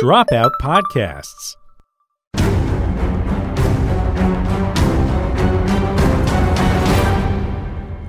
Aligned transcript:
Dropout 0.00 0.52
Podcasts. 0.62 1.56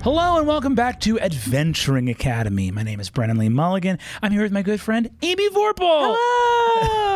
Hello 0.04 0.38
and 0.38 0.48
welcome 0.48 0.76
back 0.76 1.00
to 1.00 1.20
Adventuring 1.20 2.08
Academy. 2.10 2.70
My 2.70 2.84
name 2.84 3.00
is 3.00 3.10
Brennan 3.10 3.40
Lee 3.40 3.50
Mulligan. 3.50 3.98
I'm 4.22 4.32
here 4.32 4.44
with 4.44 4.52
my 4.52 4.62
good 4.62 4.80
friend 4.80 5.10
Amy 5.24 5.50
Vorpahl. 5.50 6.16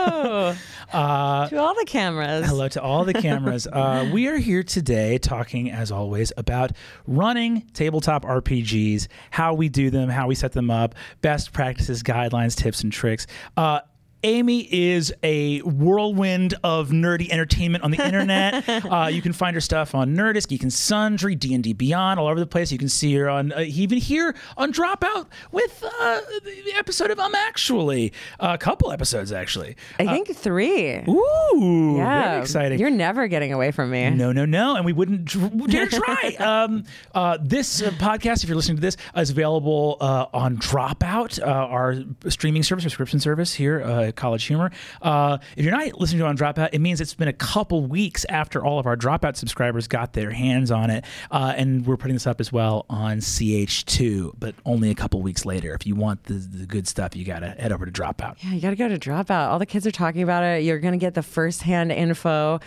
Hello 0.09 0.53
to 1.49 1.57
all 1.59 1.75
the 1.75 1.85
cameras. 1.85 2.47
Hello 2.47 2.67
to 2.69 2.81
all 2.81 3.05
the 3.05 3.13
cameras. 3.13 3.67
uh, 3.71 4.09
we 4.11 4.27
are 4.27 4.37
here 4.37 4.63
today 4.63 5.19
talking, 5.19 5.69
as 5.69 5.91
always, 5.91 6.33
about 6.35 6.71
running 7.05 7.67
tabletop 7.73 8.25
RPGs, 8.25 9.07
how 9.29 9.53
we 9.53 9.69
do 9.69 9.91
them, 9.91 10.09
how 10.09 10.25
we 10.25 10.33
set 10.33 10.53
them 10.53 10.71
up, 10.71 10.95
best 11.21 11.53
practices, 11.53 12.01
guidelines, 12.01 12.55
tips, 12.55 12.81
and 12.81 12.91
tricks. 12.91 13.27
Uh, 13.55 13.81
Amy 14.23 14.67
is 14.73 15.13
a 15.23 15.59
whirlwind 15.59 16.53
of 16.63 16.89
nerdy 16.89 17.29
entertainment 17.29 17.83
on 17.83 17.91
the 17.91 18.03
internet. 18.03 18.67
uh, 18.85 19.07
you 19.11 19.21
can 19.21 19.33
find 19.33 19.53
her 19.55 19.61
stuff 19.61 19.93
on 19.93 20.15
Nerdist, 20.15 20.47
Geek 20.47 20.63
and 20.63 20.71
Sundry, 20.71 21.35
D 21.35 21.53
and 21.53 21.63
D 21.63 21.73
Beyond, 21.73 22.19
all 22.19 22.27
over 22.27 22.39
the 22.39 22.45
place. 22.45 22.71
You 22.71 22.77
can 22.77 22.89
see 22.89 23.13
her 23.15 23.29
on 23.29 23.51
uh, 23.51 23.59
even 23.59 23.97
here 23.97 24.33
on 24.57 24.71
Dropout 24.71 25.27
with 25.51 25.83
uh, 25.83 26.21
the 26.43 26.73
episode 26.75 27.11
of 27.11 27.19
Um 27.19 27.33
Actually, 27.35 28.13
a 28.39 28.57
couple 28.57 28.91
episodes 28.91 29.31
actually. 29.31 29.75
I 29.99 30.05
think 30.05 30.35
three. 30.35 31.03
Ooh, 31.07 31.95
yeah, 31.97 32.29
very 32.31 32.41
exciting. 32.41 32.79
You're 32.79 32.89
never 32.89 33.27
getting 33.27 33.51
away 33.53 33.71
from 33.71 33.89
me. 33.91 34.09
No, 34.09 34.31
no, 34.31 34.45
no, 34.45 34.75
and 34.75 34.85
we 34.85 34.93
wouldn't 34.93 35.25
dare 35.69 35.87
try. 35.87 36.35
um, 36.39 36.83
uh, 37.13 37.37
this 37.41 37.81
uh, 37.81 37.91
podcast, 37.91 38.43
if 38.43 38.49
you're 38.49 38.55
listening 38.55 38.77
to 38.77 38.81
this, 38.81 38.97
is 39.15 39.29
available 39.29 39.97
uh, 39.99 40.27
on 40.33 40.57
Dropout, 40.57 41.41
uh, 41.41 41.45
our 41.45 41.95
streaming 42.29 42.63
service, 42.63 42.83
subscription 42.83 43.19
service 43.19 43.53
here 43.53 43.81
uh, 43.81 44.03
at 44.05 44.12
College 44.15 44.43
Humor. 44.45 44.71
Uh, 45.01 45.37
if 45.55 45.63
you're 45.63 45.75
not 45.75 45.99
listening 45.99 46.19
to 46.19 46.25
it 46.25 46.29
on 46.29 46.37
Dropout, 46.37 46.69
it 46.73 46.79
means 46.79 47.01
it's 47.01 47.13
been 47.13 47.27
a 47.27 47.33
couple 47.33 47.85
weeks 47.85 48.25
after 48.29 48.63
all 48.63 48.79
of 48.79 48.85
our 48.85 48.97
Dropout 48.97 49.35
subscribers 49.35 49.87
got 49.87 50.13
their 50.13 50.31
hands 50.31 50.71
on 50.71 50.89
it, 50.89 51.05
uh, 51.31 51.53
and 51.55 51.85
we're 51.85 51.97
putting 51.97 52.15
this 52.15 52.27
up 52.27 52.39
as 52.39 52.51
well 52.51 52.85
on 52.89 53.17
CH2, 53.17 54.33
but 54.39 54.55
only 54.65 54.89
a 54.89 54.95
couple 54.95 55.21
weeks 55.21 55.45
later. 55.45 55.73
If 55.73 55.85
you 55.87 55.95
want 55.95 56.23
the, 56.25 56.33
the 56.33 56.65
good 56.65 56.87
stuff, 56.87 57.15
you 57.15 57.25
gotta 57.25 57.51
head 57.51 57.71
over 57.71 57.85
to 57.85 57.91
Dropout. 57.91 58.35
Yeah, 58.43 58.53
you 58.53 58.61
got 58.61 58.71
to 58.71 58.75
go 58.75 58.87
to 58.87 58.97
Dropout. 58.97 59.49
All 59.49 59.59
the 59.59 59.65
kids 59.65 59.85
are 59.87 59.91
talking 59.91 60.21
about 60.21 60.43
it. 60.43 60.63
You're 60.63 60.79
going 60.79 60.93
to 60.93 60.97
get 60.97 61.13
the 61.13 61.23
firsthand 61.23 61.91
info. 61.91 62.59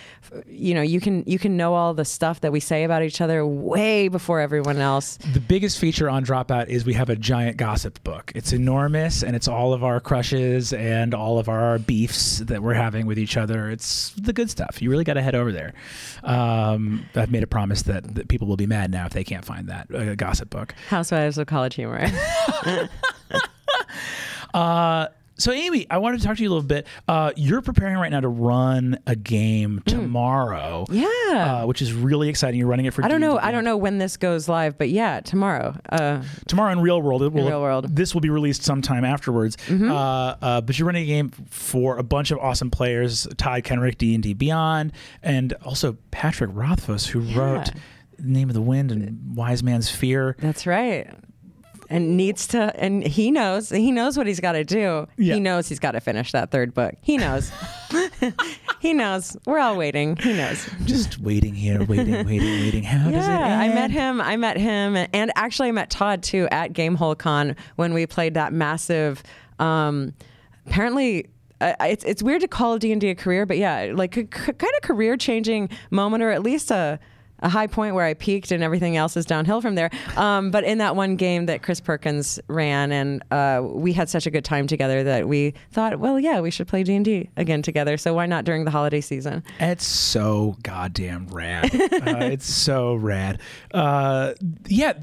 You 0.46 0.74
know, 0.74 0.82
you 0.82 1.00
can 1.00 1.24
you 1.26 1.38
can 1.38 1.56
know 1.56 1.74
all 1.74 1.94
the 1.94 2.04
stuff 2.04 2.40
that 2.40 2.52
we 2.52 2.60
say 2.60 2.84
about 2.84 3.02
each 3.02 3.20
other 3.20 3.46
way 3.46 4.08
before 4.08 4.40
everyone 4.40 4.78
else. 4.78 5.18
The 5.32 5.40
biggest 5.40 5.78
feature 5.78 6.08
on 6.08 6.24
Dropout 6.24 6.68
is 6.68 6.84
we 6.84 6.94
have 6.94 7.10
a 7.10 7.16
giant 7.16 7.56
gossip 7.56 8.02
book. 8.04 8.32
It's 8.34 8.52
enormous 8.52 9.22
and 9.22 9.36
it's 9.36 9.48
all 9.48 9.72
of 9.72 9.84
our 9.84 10.00
crushes 10.00 10.72
and 10.72 11.14
all 11.14 11.35
of 11.38 11.48
our 11.48 11.78
beefs 11.78 12.38
that 12.38 12.62
we're 12.62 12.74
having 12.74 13.06
with 13.06 13.18
each 13.18 13.36
other. 13.36 13.70
It's 13.70 14.10
the 14.10 14.32
good 14.32 14.50
stuff. 14.50 14.80
You 14.80 14.90
really 14.90 15.04
got 15.04 15.14
to 15.14 15.22
head 15.22 15.34
over 15.34 15.52
there. 15.52 15.74
Um, 16.22 17.06
I've 17.14 17.30
made 17.30 17.42
a 17.42 17.46
promise 17.46 17.82
that, 17.82 18.14
that 18.14 18.28
people 18.28 18.46
will 18.48 18.56
be 18.56 18.66
mad 18.66 18.90
now 18.90 19.06
if 19.06 19.12
they 19.12 19.24
can't 19.24 19.44
find 19.44 19.68
that 19.68 19.94
uh, 19.94 20.14
gossip 20.14 20.50
book. 20.50 20.74
Housewives 20.88 21.38
of 21.38 21.46
College 21.46 21.74
Humor. 21.74 22.06
Uh, 24.54 25.08
so, 25.38 25.52
Amy, 25.52 25.86
I 25.90 25.98
wanted 25.98 26.20
to 26.20 26.26
talk 26.26 26.36
to 26.36 26.42
you 26.42 26.48
a 26.48 26.52
little 26.52 26.66
bit. 26.66 26.86
Uh, 27.06 27.32
you're 27.36 27.60
preparing 27.60 27.96
right 27.96 28.10
now 28.10 28.20
to 28.20 28.28
run 28.28 28.98
a 29.06 29.14
game 29.14 29.82
tomorrow, 29.86 30.86
yeah. 30.90 31.06
uh, 31.62 31.66
which 31.66 31.82
is 31.82 31.92
really 31.92 32.28
exciting. 32.28 32.58
You're 32.58 32.68
running 32.68 32.86
it 32.86 32.94
for 32.94 33.04
I 33.04 33.08
don't 33.08 33.20
know. 33.20 33.38
I 33.38 33.50
don't 33.50 33.64
know 33.64 33.76
when 33.76 33.98
this 33.98 34.16
goes 34.16 34.48
live, 34.48 34.78
but 34.78 34.88
yeah, 34.88 35.20
tomorrow. 35.20 35.76
Uh, 35.90 36.22
tomorrow 36.48 36.72
in 36.72 36.80
real 36.80 37.00
world. 37.02 37.22
It 37.22 37.32
will, 37.32 37.46
Real 37.46 37.60
World. 37.60 37.94
This 37.94 38.14
will 38.14 38.20
be 38.20 38.30
released 38.30 38.62
sometime 38.62 39.04
afterwards. 39.04 39.56
Uh, 39.70 40.36
uh, 40.40 40.60
but 40.60 40.78
you're 40.78 40.86
running 40.86 41.04
a 41.04 41.06
game 41.06 41.30
for 41.50 41.98
a 41.98 42.02
bunch 42.02 42.30
of 42.30 42.38
awesome 42.38 42.70
players: 42.70 43.26
Todd 43.36 43.62
Kenreck, 43.62 43.98
D 43.98 44.14
and 44.14 44.22
D 44.22 44.32
Beyond, 44.32 44.92
and 45.22 45.52
also 45.64 45.96
Patrick 46.10 46.50
Rothfuss, 46.52 47.06
who 47.06 47.20
wrote 47.20 47.70
"Name 48.18 48.48
of 48.48 48.54
the 48.54 48.62
Wind" 48.62 48.90
and 48.90 49.36
"Wise 49.36 49.62
Man's 49.62 49.90
Fear." 49.90 50.36
that's 50.38 50.66
right. 50.66 51.12
And 51.88 52.16
needs 52.16 52.48
to, 52.48 52.72
and 52.74 53.06
he 53.06 53.30
knows. 53.30 53.70
He 53.70 53.92
knows 53.92 54.16
what 54.18 54.26
he's 54.26 54.40
got 54.40 54.52
to 54.52 54.64
do. 54.64 55.06
Yeah. 55.16 55.34
He 55.34 55.40
knows 55.40 55.68
he's 55.68 55.78
got 55.78 55.92
to 55.92 56.00
finish 56.00 56.32
that 56.32 56.50
third 56.50 56.74
book. 56.74 56.94
He 57.00 57.16
knows. 57.16 57.52
he 58.80 58.92
knows. 58.92 59.36
We're 59.46 59.60
all 59.60 59.76
waiting. 59.76 60.16
He 60.16 60.32
knows. 60.32 60.68
Just 60.84 61.18
waiting 61.18 61.54
here, 61.54 61.84
waiting, 61.84 62.26
waiting, 62.26 62.60
waiting. 62.60 62.82
How 62.82 63.08
does 63.10 63.26
it 63.26 63.30
end? 63.30 63.40
Yeah, 63.46 63.60
I 63.60 63.68
met 63.68 63.90
him. 63.90 64.20
I 64.20 64.36
met 64.36 64.56
him, 64.56 64.96
and 65.12 65.30
actually 65.36 65.68
I 65.68 65.72
met 65.72 65.90
Todd 65.90 66.22
too 66.22 66.48
at 66.50 66.72
Gamehole 66.72 67.16
Con 67.18 67.54
when 67.76 67.94
we 67.94 68.06
played 68.06 68.34
that 68.34 68.52
massive. 68.52 69.22
Um, 69.60 70.12
apparently, 70.66 71.26
uh, 71.60 71.74
it's 71.80 72.04
it's 72.04 72.22
weird 72.22 72.40
to 72.42 72.48
call 72.48 72.78
D 72.78 72.90
and 72.92 73.00
D 73.00 73.10
a 73.10 73.14
career, 73.14 73.46
but 73.46 73.58
yeah, 73.58 73.92
like 73.94 74.16
a 74.16 74.22
c- 74.22 74.52
kind 74.52 74.72
of 74.74 74.82
career 74.82 75.16
changing 75.16 75.68
moment, 75.90 76.22
or 76.22 76.30
at 76.30 76.42
least 76.42 76.70
a. 76.70 76.98
A 77.46 77.48
high 77.48 77.68
point 77.68 77.94
where 77.94 78.04
I 78.04 78.14
peaked 78.14 78.50
and 78.50 78.60
everything 78.60 78.96
else 78.96 79.16
is 79.16 79.24
downhill 79.24 79.60
from 79.60 79.76
there. 79.76 79.88
Um, 80.16 80.50
but 80.50 80.64
in 80.64 80.78
that 80.78 80.96
one 80.96 81.14
game 81.14 81.46
that 81.46 81.62
Chris 81.62 81.78
Perkins 81.80 82.40
ran, 82.48 82.90
and 82.90 83.22
uh, 83.30 83.62
we 83.64 83.92
had 83.92 84.08
such 84.08 84.26
a 84.26 84.32
good 84.32 84.44
time 84.44 84.66
together 84.66 85.04
that 85.04 85.28
we 85.28 85.54
thought, 85.70 86.00
well, 86.00 86.18
yeah, 86.18 86.40
we 86.40 86.50
should 86.50 86.66
play 86.66 86.82
D 86.82 86.96
and 86.96 87.04
D 87.04 87.30
again 87.36 87.62
together. 87.62 87.96
So 87.98 88.14
why 88.14 88.26
not 88.26 88.44
during 88.44 88.64
the 88.64 88.72
holiday 88.72 89.00
season? 89.00 89.44
It's 89.60 89.86
so 89.86 90.56
goddamn 90.64 91.28
rad. 91.28 91.66
uh, 91.72 92.16
it's 92.32 92.52
so 92.52 92.96
rad. 92.96 93.40
Uh, 93.72 94.34
yeah. 94.66 94.94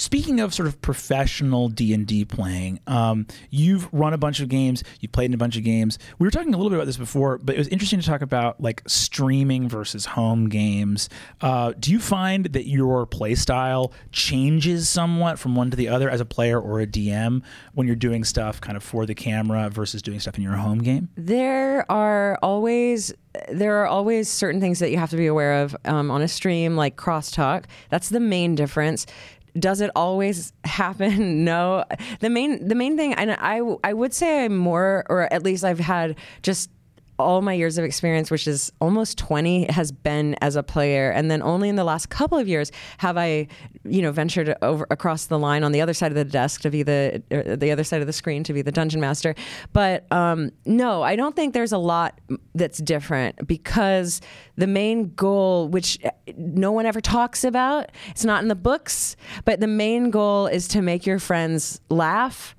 Speaking 0.00 0.40
of 0.40 0.54
sort 0.54 0.66
of 0.66 0.80
professional 0.80 1.68
D 1.68 1.92
and 1.92 2.06
D 2.06 2.24
playing, 2.24 2.80
um, 2.86 3.26
you've 3.50 3.86
run 3.92 4.14
a 4.14 4.18
bunch 4.18 4.40
of 4.40 4.48
games. 4.48 4.82
You've 4.98 5.12
played 5.12 5.26
in 5.26 5.34
a 5.34 5.36
bunch 5.36 5.58
of 5.58 5.62
games. 5.62 5.98
We 6.18 6.26
were 6.26 6.30
talking 6.30 6.54
a 6.54 6.56
little 6.56 6.70
bit 6.70 6.76
about 6.76 6.86
this 6.86 6.96
before, 6.96 7.36
but 7.36 7.54
it 7.54 7.58
was 7.58 7.68
interesting 7.68 8.00
to 8.00 8.06
talk 8.06 8.22
about 8.22 8.62
like 8.62 8.82
streaming 8.86 9.68
versus 9.68 10.06
home 10.06 10.48
games. 10.48 11.10
Uh, 11.42 11.74
do 11.78 11.92
you 11.92 12.00
find 12.00 12.46
that 12.46 12.66
your 12.66 13.04
play 13.04 13.34
style 13.34 13.92
changes 14.10 14.88
somewhat 14.88 15.38
from 15.38 15.54
one 15.54 15.70
to 15.70 15.76
the 15.76 15.88
other 15.88 16.08
as 16.08 16.22
a 16.22 16.24
player 16.24 16.58
or 16.58 16.80
a 16.80 16.86
DM 16.86 17.42
when 17.74 17.86
you're 17.86 17.94
doing 17.94 18.24
stuff 18.24 18.58
kind 18.58 18.78
of 18.78 18.82
for 18.82 19.04
the 19.04 19.14
camera 19.14 19.68
versus 19.68 20.00
doing 20.00 20.18
stuff 20.18 20.38
in 20.38 20.42
your 20.42 20.56
home 20.56 20.78
game? 20.78 21.10
There 21.16 21.84
are 21.92 22.38
always 22.42 23.12
there 23.48 23.76
are 23.76 23.86
always 23.86 24.28
certain 24.28 24.60
things 24.60 24.80
that 24.80 24.90
you 24.90 24.98
have 24.98 25.10
to 25.10 25.16
be 25.16 25.26
aware 25.26 25.62
of 25.62 25.76
um, 25.84 26.10
on 26.10 26.20
a 26.20 26.26
stream, 26.26 26.76
like 26.76 26.96
crosstalk. 26.96 27.64
That's 27.88 28.08
the 28.08 28.18
main 28.18 28.56
difference. 28.56 29.06
Does 29.58 29.80
it 29.80 29.90
always 29.96 30.52
happen? 30.64 31.44
No. 31.50 31.84
The 32.20 32.30
main 32.30 32.68
the 32.68 32.74
main 32.74 32.96
thing, 32.96 33.14
and 33.14 33.32
I 33.32 33.60
I 33.82 33.92
would 33.92 34.12
say 34.12 34.44
I'm 34.44 34.56
more, 34.56 35.04
or 35.08 35.32
at 35.32 35.42
least 35.42 35.64
I've 35.64 35.80
had 35.80 36.16
just 36.42 36.70
all 37.20 37.42
my 37.42 37.52
years 37.52 37.78
of 37.78 37.84
experience, 37.84 38.30
which 38.30 38.46
is 38.46 38.72
almost 38.80 39.18
20, 39.18 39.70
has 39.70 39.92
been 39.92 40.34
as 40.40 40.56
a 40.56 40.62
player. 40.62 41.10
And 41.10 41.30
then 41.30 41.42
only 41.42 41.68
in 41.68 41.76
the 41.76 41.84
last 41.84 42.08
couple 42.08 42.38
of 42.38 42.48
years 42.48 42.72
have 42.98 43.16
I, 43.16 43.48
you 43.84 44.02
know, 44.02 44.12
ventured 44.12 44.54
over 44.62 44.86
across 44.90 45.26
the 45.26 45.38
line 45.38 45.64
on 45.64 45.72
the 45.72 45.80
other 45.80 45.94
side 45.94 46.10
of 46.10 46.16
the 46.16 46.24
desk 46.24 46.60
to 46.62 46.70
be 46.70 46.82
the, 46.82 47.22
the 47.28 47.70
other 47.70 47.84
side 47.84 48.00
of 48.00 48.06
the 48.06 48.12
screen 48.12 48.44
to 48.44 48.52
be 48.52 48.62
the 48.62 48.72
dungeon 48.72 49.00
master. 49.00 49.34
But 49.72 50.10
um, 50.12 50.50
no, 50.64 51.02
I 51.02 51.16
don't 51.16 51.36
think 51.36 51.54
there's 51.54 51.72
a 51.72 51.78
lot 51.78 52.20
that's 52.54 52.78
different 52.78 53.46
because 53.46 54.20
the 54.56 54.66
main 54.66 55.14
goal, 55.14 55.68
which 55.68 55.98
no 56.36 56.72
one 56.72 56.86
ever 56.86 57.00
talks 57.00 57.44
about, 57.44 57.90
it's 58.08 58.24
not 58.24 58.42
in 58.42 58.48
the 58.48 58.54
books, 58.54 59.16
but 59.44 59.60
the 59.60 59.66
main 59.66 60.10
goal 60.10 60.46
is 60.46 60.68
to 60.68 60.82
make 60.82 61.06
your 61.06 61.18
friends 61.18 61.80
laugh 61.88 62.54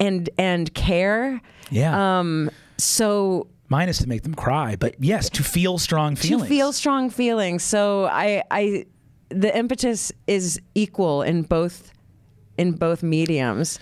and 0.00 0.28
and 0.38 0.72
care. 0.74 1.40
Yeah. 1.70 2.18
Um, 2.18 2.50
so 2.78 3.48
Mine 3.68 3.88
is 3.88 3.98
to 3.98 4.08
make 4.08 4.22
them 4.22 4.34
cry, 4.34 4.76
but 4.76 4.94
yes, 5.02 5.30
to 5.30 5.42
feel 5.42 5.78
strong 5.78 6.16
feelings. 6.16 6.42
to 6.42 6.48
feel 6.48 6.72
strong 6.72 7.10
feelings. 7.10 7.62
So 7.62 8.06
I, 8.06 8.42
I, 8.50 8.86
the 9.30 9.56
impetus 9.56 10.12
is 10.26 10.60
equal 10.74 11.22
in 11.22 11.42
both, 11.42 11.92
in 12.58 12.72
both 12.72 13.02
mediums. 13.02 13.78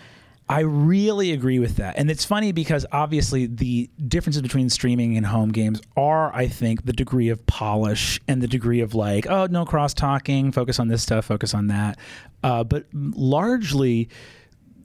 I 0.49 0.61
really 0.61 1.33
agree 1.33 1.59
with 1.59 1.77
that. 1.77 1.97
And 1.99 2.11
it's 2.11 2.25
funny 2.25 2.53
because 2.53 2.85
obviously 2.93 3.47
the 3.47 3.89
differences 4.07 4.43
between 4.43 4.69
streaming 4.69 5.17
and 5.17 5.25
home 5.25 5.51
games 5.51 5.81
are, 5.97 6.35
I 6.35 6.47
think, 6.47 6.85
the 6.85 6.93
degree 6.93 7.29
of 7.31 7.47
polish 7.47 8.21
and 8.29 8.43
the 8.43 8.49
degree 8.49 8.81
of 8.81 8.95
like, 8.95 9.27
oh, 9.27 9.47
no 9.51 9.65
cross 9.65 9.95
talking, 9.95 10.53
focus 10.53 10.79
on 10.79 10.89
this 10.89 11.03
stuff, 11.03 11.25
focus 11.25 11.55
on 11.55 11.69
that. 11.69 11.99
Uh, 12.43 12.65
but 12.65 12.87
largely, 12.93 14.11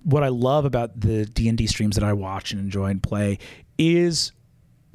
what 0.04 0.24
I 0.24 0.30
love 0.30 0.64
about 0.64 1.00
the 1.00 1.26
D 1.26 1.50
and 1.50 1.58
D 1.58 1.68
streams 1.68 1.96
that 1.96 2.04
I 2.04 2.14
watch 2.14 2.52
and 2.52 2.62
enjoy 2.62 2.86
and 2.86 3.04
play 3.04 3.40
is 3.78 4.32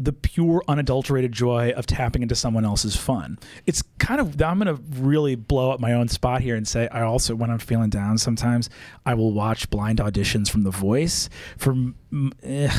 the 0.04 0.12
pure 0.12 0.62
unadulterated 0.68 1.32
joy 1.32 1.70
of 1.76 1.86
tapping 1.86 2.22
into 2.22 2.34
someone 2.34 2.64
else's 2.64 2.96
fun. 2.96 3.38
It's 3.66 3.82
kind 3.98 4.20
of 4.20 4.40
I'm 4.42 4.58
going 4.58 4.74
to 4.74 4.82
really 5.00 5.34
blow 5.34 5.70
up 5.70 5.80
my 5.80 5.92
own 5.92 6.08
spot 6.08 6.40
here 6.40 6.56
and 6.56 6.66
say 6.66 6.88
I 6.88 7.02
also 7.02 7.34
when 7.34 7.50
I'm 7.50 7.58
feeling 7.58 7.90
down 7.90 8.18
sometimes 8.18 8.68
I 9.06 9.14
will 9.14 9.32
watch 9.32 9.70
blind 9.70 9.98
auditions 9.98 10.50
from 10.50 10.64
The 10.64 10.70
Voice 10.70 11.28
for 11.56 11.70
m- 11.70 11.94
eh, 11.94 12.01
Eh, 12.42 12.70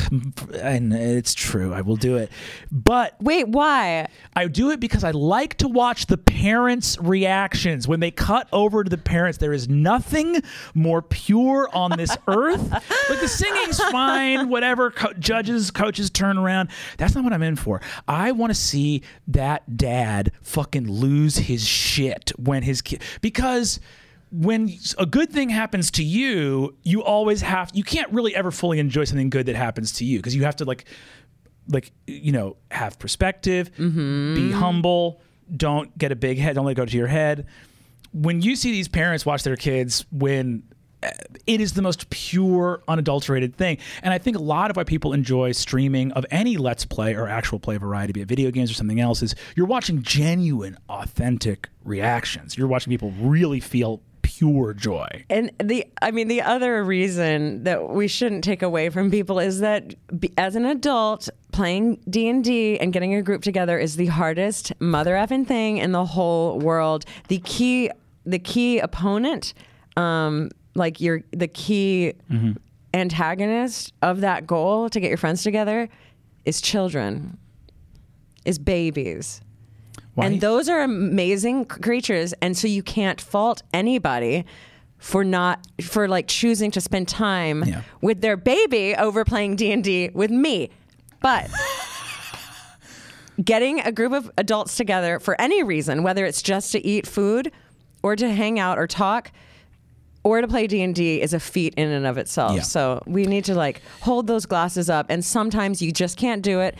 and 0.61 0.93
it's 0.93 1.33
true. 1.33 1.73
I 1.73 1.81
will 1.81 1.95
do 1.95 2.17
it, 2.17 2.31
but 2.71 3.15
Wait, 3.19 3.47
why? 3.47 4.07
I 4.35 4.47
do 4.47 4.71
it 4.71 4.79
because 4.79 5.03
I 5.03 5.11
like 5.11 5.57
to 5.57 5.67
watch 5.67 6.05
the 6.05 6.17
parents' 6.17 6.97
reactions 6.99 7.87
when 7.87 7.99
they 7.99 8.11
cut 8.11 8.47
over 8.51 8.83
to 8.83 8.89
the 8.89 8.97
parents. 8.97 9.37
There 9.39 9.53
is 9.53 9.67
nothing 9.69 10.41
more 10.73 11.01
pure 11.01 11.69
on 11.73 11.91
this 11.97 12.15
earth. 12.27 12.71
Like 12.71 13.19
the 13.21 13.27
singing's 13.27 13.79
fine, 13.79 14.49
whatever. 14.49 14.91
Co- 14.91 15.13
judges, 15.13 15.71
coaches 15.71 16.09
turn 16.09 16.37
around. 16.37 16.69
That's 16.97 17.15
not 17.15 17.23
what 17.23 17.33
I'm 17.33 17.43
in 17.43 17.55
for. 17.55 17.81
I 18.07 18.31
want 18.33 18.51
to 18.51 18.55
see 18.59 19.01
that 19.27 19.77
dad 19.77 20.31
fucking 20.41 20.89
lose 20.89 21.37
his 21.37 21.65
shit 21.65 22.31
when 22.37 22.63
his 22.63 22.81
kid 22.81 23.01
because 23.21 23.79
when 24.33 24.71
a 24.97 25.05
good 25.05 25.29
thing 25.29 25.49
happens 25.49 25.91
to 25.91 26.03
you, 26.03 26.75
you 26.81 27.03
always 27.03 27.41
have 27.41 27.69
you 27.73 27.83
can't 27.83 28.11
really 28.11 28.35
ever 28.35 28.49
fully 28.49 28.79
enjoy 28.79 29.03
something 29.03 29.29
good 29.29 29.45
that 29.45 29.55
happens 29.55 29.93
to 29.93 30.05
you 30.05 30.17
because 30.17 30.35
you 30.35 30.43
have 30.43 30.55
to 30.55 30.65
like 30.65 30.85
like 31.69 31.91
you 32.07 32.31
know 32.31 32.57
have 32.71 32.97
perspective 32.97 33.71
be 33.77 34.51
humble 34.51 35.21
don't 35.55 35.95
get 35.97 36.11
a 36.11 36.15
big 36.15 36.39
head 36.39 36.55
don't 36.55 36.65
let 36.65 36.71
it 36.71 36.75
go 36.75 36.85
to 36.85 36.97
your 36.97 37.07
head. 37.07 37.45
When 38.11 38.41
you 38.41 38.55
see 38.55 38.71
these 38.71 38.87
parents 38.87 39.23
watch 39.23 39.43
their 39.43 39.55
kids 39.55 40.03
when 40.11 40.63
uh, 41.03 41.09
it 41.45 41.61
is 41.61 41.73
the 41.73 41.81
most 41.83 42.09
pure 42.09 42.81
unadulterated 42.87 43.55
thing. 43.55 43.77
And 44.01 44.15
i 44.15 44.17
think 44.17 44.35
a 44.35 44.41
lot 44.41 44.71
of 44.71 44.77
why 44.77 44.83
people 44.83 45.13
enjoy 45.13 45.51
streaming 45.51 46.11
of 46.13 46.25
any 46.31 46.57
let's 46.57 46.85
play 46.85 47.13
or 47.13 47.27
actual 47.27 47.59
play 47.59 47.77
variety 47.77 48.13
be 48.13 48.21
it 48.21 48.27
video 48.27 48.49
games 48.49 48.71
or 48.71 48.73
something 48.73 48.99
else 48.99 49.21
is 49.21 49.35
you're 49.55 49.67
watching 49.67 50.01
genuine 50.01 50.75
authentic 50.89 51.69
reactions. 51.83 52.57
You're 52.57 52.67
watching 52.67 52.89
people 52.89 53.11
really 53.19 53.59
feel 53.59 54.01
pure 54.43 54.73
joy 54.73 55.23
And 55.29 55.51
the, 55.59 55.85
I 56.01 56.11
mean, 56.11 56.27
the 56.27 56.41
other 56.41 56.83
reason 56.83 57.63
that 57.63 57.89
we 57.89 58.07
shouldn't 58.07 58.43
take 58.43 58.61
away 58.61 58.89
from 58.89 59.09
people 59.09 59.39
is 59.39 59.59
that 59.61 59.95
as 60.37 60.55
an 60.55 60.65
adult, 60.65 61.29
playing 61.51 61.99
D 62.09 62.27
and 62.27 62.43
D 62.43 62.79
and 62.79 62.91
getting 62.91 63.15
a 63.15 63.21
group 63.21 63.41
together 63.41 63.77
is 63.77 63.95
the 63.95 64.07
hardest 64.07 64.73
mother 64.79 65.15
effing 65.15 65.47
thing 65.47 65.77
in 65.77 65.91
the 65.91 66.05
whole 66.05 66.59
world. 66.59 67.05
The 67.27 67.39
key, 67.39 67.89
the 68.25 68.39
key 68.39 68.79
opponent, 68.79 69.53
um, 69.95 70.49
like 70.75 70.99
your 70.99 71.21
the 71.31 71.47
key 71.47 72.13
antagonist 72.93 73.93
of 74.01 74.21
that 74.21 74.45
goal 74.45 74.89
to 74.89 74.99
get 74.99 75.07
your 75.07 75.17
friends 75.17 75.43
together, 75.43 75.89
is 76.45 76.61
children, 76.61 77.37
is 78.45 78.59
babies. 78.59 79.41
Why- 80.15 80.25
And 80.27 80.41
those 80.41 80.69
are 80.69 80.81
amazing 80.81 81.65
creatures. 81.65 82.33
And 82.41 82.55
so 82.57 82.67
you 82.67 82.83
can't 82.83 83.19
fault 83.19 83.63
anybody 83.73 84.45
for 84.97 85.23
not 85.23 85.65
for 85.81 86.07
like 86.07 86.27
choosing 86.27 86.71
to 86.71 86.79
spend 86.81 87.07
time 87.07 87.63
Yeah. 87.65 87.81
with 88.01 88.21
their 88.21 88.37
baby 88.37 88.95
over 88.95 89.25
playing 89.25 89.55
D&D 89.57 90.11
with 90.13 90.31
me. 90.31 90.69
But 91.21 91.49
getting 93.43 93.79
a 93.79 93.91
group 93.91 94.13
of 94.13 94.29
adults 94.37 94.75
together 94.75 95.19
for 95.19 95.39
any 95.41 95.63
reason, 95.63 96.03
whether 96.03 96.25
it's 96.25 96.41
just 96.41 96.71
to 96.73 96.85
eat 96.85 97.07
food 97.07 97.51
or 98.03 98.15
to 98.15 98.31
hang 98.31 98.59
out 98.59 98.77
or 98.77 98.85
talk 98.87 99.31
or 100.23 100.39
to 100.39 100.47
play 100.47 100.67
D&D 100.67 101.21
is 101.21 101.33
a 101.33 101.39
feat 101.39 101.73
in 101.75 101.89
and 101.89 102.05
of 102.05 102.17
itself. 102.17 102.55
Yeah. 102.55 102.61
So 102.61 103.01
we 103.05 103.25
need 103.25 103.45
to 103.45 103.55
like 103.55 103.81
hold 104.01 104.27
those 104.27 104.45
glasses 104.45 104.89
up 104.89 105.07
and 105.09 105.25
sometimes 105.25 105.81
you 105.81 105.91
just 105.91 106.17
can't 106.17 106.41
do 106.41 106.59
it 106.61 106.75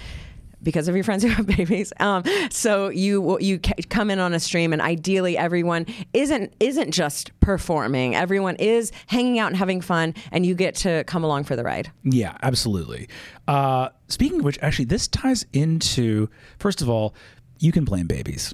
because 0.64 0.88
of 0.88 0.96
your 0.96 1.04
friends 1.04 1.24
who 1.24 1.30
have 1.30 1.46
babies. 1.58 1.94
Um, 2.00 2.24
so 2.50 2.90
you 2.90 3.38
you 3.40 3.60
come 3.60 4.10
in 4.10 4.20
on 4.20 4.34
a 4.34 4.40
stream 4.40 4.74
and 4.74 4.82
ideally 4.82 5.38
everyone 5.38 5.86
isn't 6.14 6.54
isn't 6.60 6.92
just 6.92 7.38
performing. 7.40 8.16
Everyone 8.16 8.56
is 8.58 8.92
hanging 9.08 9.40
out 9.40 9.48
and 9.48 9.58
having 9.58 9.82
fun 9.82 10.16
and 10.32 10.46
you 10.46 10.56
get 10.56 10.76
to 10.76 11.04
come 11.06 11.24
along 11.24 11.44
for 11.44 11.56
the 11.56 11.64
ride. 11.64 11.92
Yeah, 12.04 12.38
absolutely. 12.42 13.10
Uh, 13.48 13.90
speaking 14.08 14.40
of 14.40 14.46
which, 14.46 14.58
actually, 14.62 14.86
this 14.86 15.08
ties 15.08 15.46
into 15.54 16.30
first 16.60 16.82
of 16.82 16.90
all, 16.90 17.14
you 17.60 17.72
can 17.72 17.86
blame 17.86 18.08
babies. 18.08 18.54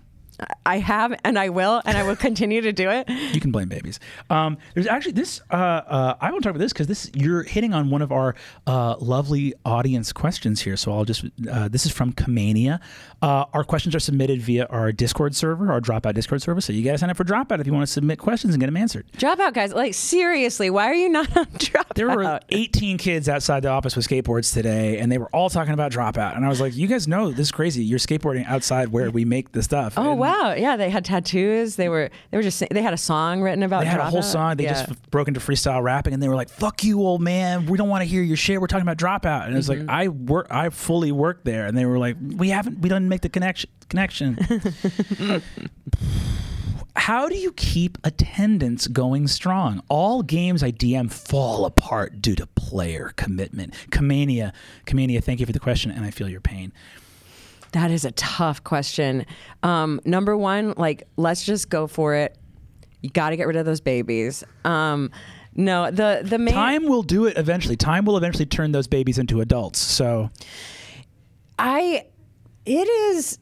I 0.66 0.80
have 0.80 1.14
and 1.24 1.38
I 1.38 1.50
will 1.50 1.82
and 1.86 1.98
I 1.98 2.04
will 2.04 2.16
continue 2.28 2.62
to 2.62 2.72
do 2.72 2.90
it. 2.90 3.10
You 3.10 3.42
can 3.42 3.52
blame 3.52 3.70
babies. 3.70 4.00
Um, 4.30 4.58
there's 4.74 4.88
actually 4.88 5.14
this. 5.14 5.42
Uh, 5.52 5.56
uh, 5.56 6.16
I 6.22 6.32
want 6.32 6.44
to 6.44 6.48
talk 6.48 6.56
about 6.56 6.64
this 6.64 6.74
because 6.74 6.88
this 6.88 7.12
you're 7.14 7.44
hitting 7.44 7.74
on 7.74 7.90
one 7.90 8.02
of 8.02 8.12
our 8.12 8.36
uh, 8.68 8.96
lovely 9.00 9.54
audience 9.66 10.14
questions 10.14 10.62
here. 10.62 10.78
So 10.78 10.92
I'll 10.94 11.06
just. 11.06 11.26
Uh, 11.50 11.68
this 11.68 11.86
is 11.86 11.92
from 11.92 12.14
Kamania. 12.14 12.80
Uh, 13.22 13.46
our 13.54 13.64
questions 13.66 13.94
are 13.94 14.00
submitted 14.00 14.42
via 14.42 14.66
our 14.68 14.92
Discord 14.94 15.36
server, 15.36 15.72
our 15.72 15.82
Dropout 15.82 16.14
Discord 16.14 16.42
server. 16.42 16.62
So 16.62 16.72
you 16.72 16.84
guys 16.84 17.02
sign 17.02 17.10
up 17.10 17.18
for 17.18 17.26
Dropout 17.26 17.60
if 17.60 17.68
you 17.68 17.74
want 17.74 17.86
to 17.86 17.92
submit 17.92 18.18
questions 18.18 18.54
and 18.54 18.62
get 18.62 18.68
them 18.68 18.78
answered. 18.78 19.06
Dropout 19.18 19.54
guys, 19.54 19.74
like 19.74 19.94
seriously, 19.94 20.70
why 20.70 20.86
are 20.86 20.94
you 20.94 21.10
not 21.10 21.36
on 21.36 21.46
Dropout? 21.58 21.96
There 21.96 22.08
were 22.08 22.40
18 22.50 22.98
kids 22.98 23.28
outside 23.28 23.62
the 23.64 23.68
office 23.70 23.96
with 23.96 24.08
skateboards 24.08 24.54
today, 24.54 25.00
and 25.00 25.12
they 25.12 25.18
were 25.18 25.28
all 25.34 25.50
talking 25.50 25.74
about 25.74 25.92
Dropout. 25.92 26.36
And 26.38 26.46
I 26.46 26.50
was 26.50 26.62
like, 26.62 26.76
"You 26.76 26.88
guys 26.88 27.08
know 27.08 27.30
this 27.32 27.48
is 27.48 27.52
crazy. 27.52 27.84
You're 27.84 28.00
skateboarding 28.00 28.46
outside 28.48 28.88
where 28.90 29.12
we 29.12 29.26
make 29.26 29.52
the 29.52 29.64
stuff." 29.64 29.96
Oh 29.98 30.12
And 30.12 30.20
wow! 30.20 30.54
Yeah, 30.54 30.78
they 30.78 30.90
had 30.90 31.04
tattoos. 31.04 31.76
They 31.76 31.90
were 31.90 32.10
they 32.32 32.38
were 32.38 32.44
just 32.44 32.64
they 32.72 32.82
had 32.82 32.94
a 32.94 32.98
song 32.98 33.42
written 33.42 33.64
about. 33.64 33.82
They 33.82 33.88
had 33.88 34.00
a 34.00 34.06
whole 34.10 34.22
song. 34.22 34.56
They 34.58 34.64
Yeah. 34.64 34.86
just 34.86 35.12
broke 35.12 35.28
into 35.28 35.40
freestyle 35.42 35.84
rapping, 35.84 36.14
and 36.14 36.24
they 36.24 36.30
were 36.30 36.36
like, 36.36 36.50
"Fuck 36.50 36.84
you, 36.86 37.02
old 37.02 37.22
man. 37.22 37.66
We 37.66 37.78
don't 37.78 37.90
want 37.90 38.02
to 38.02 38.08
hear 38.08 38.22
your 38.22 38.38
shit. 38.38 38.62
We're 38.62 38.68
talking 38.68 38.88
about 38.88 38.98
dropout." 38.98 39.46
And 39.46 39.54
it 39.54 39.58
was 39.58 39.68
Mm-hmm. 39.70 39.88
like, 39.88 39.90
I 39.90 40.08
work. 40.08 40.48
I 40.50 40.70
fully 40.70 41.12
worked 41.12 41.44
there, 41.46 41.66
and 41.66 41.78
they 41.78 41.86
were 41.86 41.98
like, 42.00 42.16
"We 42.22 42.50
haven't. 42.50 42.80
We 42.80 42.88
didn't 43.10 43.22
make 43.22 43.22
the 43.22 43.30
connection." 43.30 43.70
Connection. 43.90 44.38
How 46.96 47.30
do 47.30 47.36
you 47.36 47.54
keep 47.54 47.98
attendance 48.04 48.88
going 48.88 49.28
strong? 49.28 49.82
All 49.90 50.22
games 50.22 50.62
I 50.62 50.72
DM 50.72 51.12
fall 51.12 51.66
apart 51.66 52.22
due 52.22 52.36
to 52.36 52.46
player 52.46 53.14
commitment. 53.16 53.74
Kamania, 53.90 54.52
Kamania, 54.86 55.24
thank 55.24 55.40
you 55.40 55.46
for 55.46 55.52
the 55.52 55.60
question, 55.60 55.92
and 55.92 56.04
I 56.04 56.12
feel 56.12 56.28
your 56.28 56.42
pain. 56.42 56.74
That 57.72 57.90
is 57.92 58.04
a 58.04 58.12
tough 58.12 58.64
question. 58.64 59.26
Um, 59.64 60.02
number 60.04 60.36
one, 60.36 60.74
like 60.78 61.04
let's 61.16 61.46
just 61.46 61.70
go 61.70 61.88
for 61.88 62.16
it. 62.16 62.38
You 63.02 63.10
got 63.12 63.30
to 63.30 63.38
get 63.38 63.48
rid 63.48 63.56
of 63.56 63.66
those 63.66 63.82
babies. 63.82 64.44
Um, 64.66 65.12
no, 65.56 65.90
the 65.92 66.22
the 66.24 66.38
main 66.38 66.54
Time 66.54 66.86
will 66.86 67.04
do 67.04 67.26
it 67.26 67.38
eventually. 67.38 67.76
Time 67.76 68.06
will 68.06 68.18
eventually 68.18 68.46
turn 68.46 68.72
those 68.72 68.88
babies 68.88 69.18
into 69.18 69.42
adults. 69.42 69.80
So 69.80 70.32
I 71.58 72.06
it 72.70 72.88
is 72.88 73.40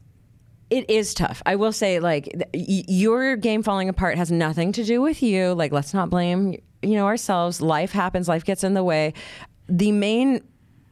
it 0.69 0.89
is 0.89 1.13
tough. 1.13 1.41
I 1.45 1.55
will 1.55 1.71
say 1.71 1.99
like 1.99 2.49
your 2.53 3.35
game 3.35 3.63
falling 3.63 3.89
apart 3.89 4.17
has 4.17 4.31
nothing 4.31 4.71
to 4.73 4.83
do 4.83 5.01
with 5.01 5.21
you. 5.21 5.53
Like 5.53 5.71
let's 5.71 5.93
not 5.93 6.09
blame 6.09 6.57
you 6.81 6.95
know 6.95 7.05
ourselves. 7.05 7.61
Life 7.61 7.91
happens, 7.91 8.27
life 8.27 8.45
gets 8.45 8.63
in 8.63 8.73
the 8.73 8.83
way. 8.83 9.13
The 9.67 9.91
main 9.91 10.41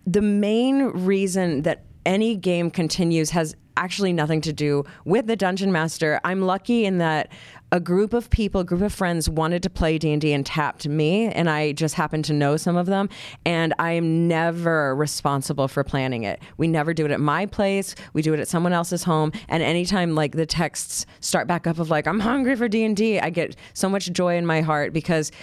the 0.05 0.21
main 0.21 0.83
reason 0.83 1.63
that 1.63 1.85
any 2.05 2.35
game 2.35 2.69
continues 2.69 3.31
has 3.31 3.55
actually 3.77 4.13
nothing 4.13 4.41
to 4.41 4.53
do 4.53 4.83
with 5.05 5.27
the 5.27 5.35
dungeon 5.35 5.71
master. 5.71 6.19
I'm 6.23 6.41
lucky 6.41 6.85
in 6.85 6.97
that 6.99 7.31
a 7.75 7.79
group 7.81 8.13
of 8.13 8.29
people, 8.29 8.61
a 8.61 8.63
group 8.63 8.81
of 8.81 8.93
friends 8.93 9.29
wanted 9.29 9.61
to 9.61 9.69
play 9.69 9.97
D&D 9.97 10.31
and 10.31 10.45
tapped 10.45 10.87
me 10.87 11.25
and 11.27 11.49
I 11.49 11.73
just 11.73 11.95
happened 11.95 12.23
to 12.25 12.33
know 12.33 12.55
some 12.55 12.77
of 12.77 12.85
them 12.85 13.09
and 13.45 13.73
I 13.77 13.91
am 13.91 14.29
never 14.29 14.95
responsible 14.95 15.67
for 15.67 15.83
planning 15.83 16.23
it. 16.23 16.41
We 16.55 16.69
never 16.69 16.93
do 16.93 17.03
it 17.03 17.11
at 17.11 17.19
my 17.19 17.45
place. 17.45 17.93
We 18.13 18.21
do 18.21 18.33
it 18.33 18.39
at 18.39 18.47
someone 18.47 18.71
else's 18.71 19.03
home 19.03 19.33
and 19.49 19.61
anytime 19.61 20.15
like 20.15 20.37
the 20.37 20.45
texts 20.45 21.05
start 21.19 21.49
back 21.49 21.67
up 21.67 21.77
of 21.77 21.89
like 21.89 22.07
I'm 22.07 22.21
hungry 22.21 22.55
for 22.55 22.69
D&D, 22.69 23.19
I 23.19 23.29
get 23.29 23.57
so 23.73 23.89
much 23.89 24.09
joy 24.13 24.37
in 24.37 24.45
my 24.45 24.61
heart 24.61 24.93
because 24.93 25.33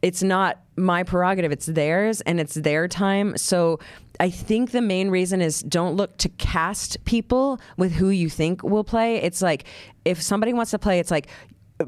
it's 0.00 0.22
not 0.22 0.60
my 0.76 1.02
prerogative 1.02 1.52
it's 1.52 1.66
theirs 1.66 2.20
and 2.22 2.40
it's 2.40 2.54
their 2.54 2.88
time 2.88 3.36
so 3.36 3.78
i 4.18 4.30
think 4.30 4.70
the 4.70 4.80
main 4.80 5.10
reason 5.10 5.42
is 5.42 5.60
don't 5.60 5.94
look 5.94 6.16
to 6.16 6.28
cast 6.30 7.04
people 7.04 7.60
with 7.76 7.92
who 7.92 8.08
you 8.08 8.30
think 8.30 8.62
will 8.62 8.82
play 8.82 9.16
it's 9.16 9.42
like 9.42 9.64
if 10.06 10.22
somebody 10.22 10.54
wants 10.54 10.70
to 10.70 10.78
play 10.78 10.98
it's 10.98 11.10
like 11.10 11.28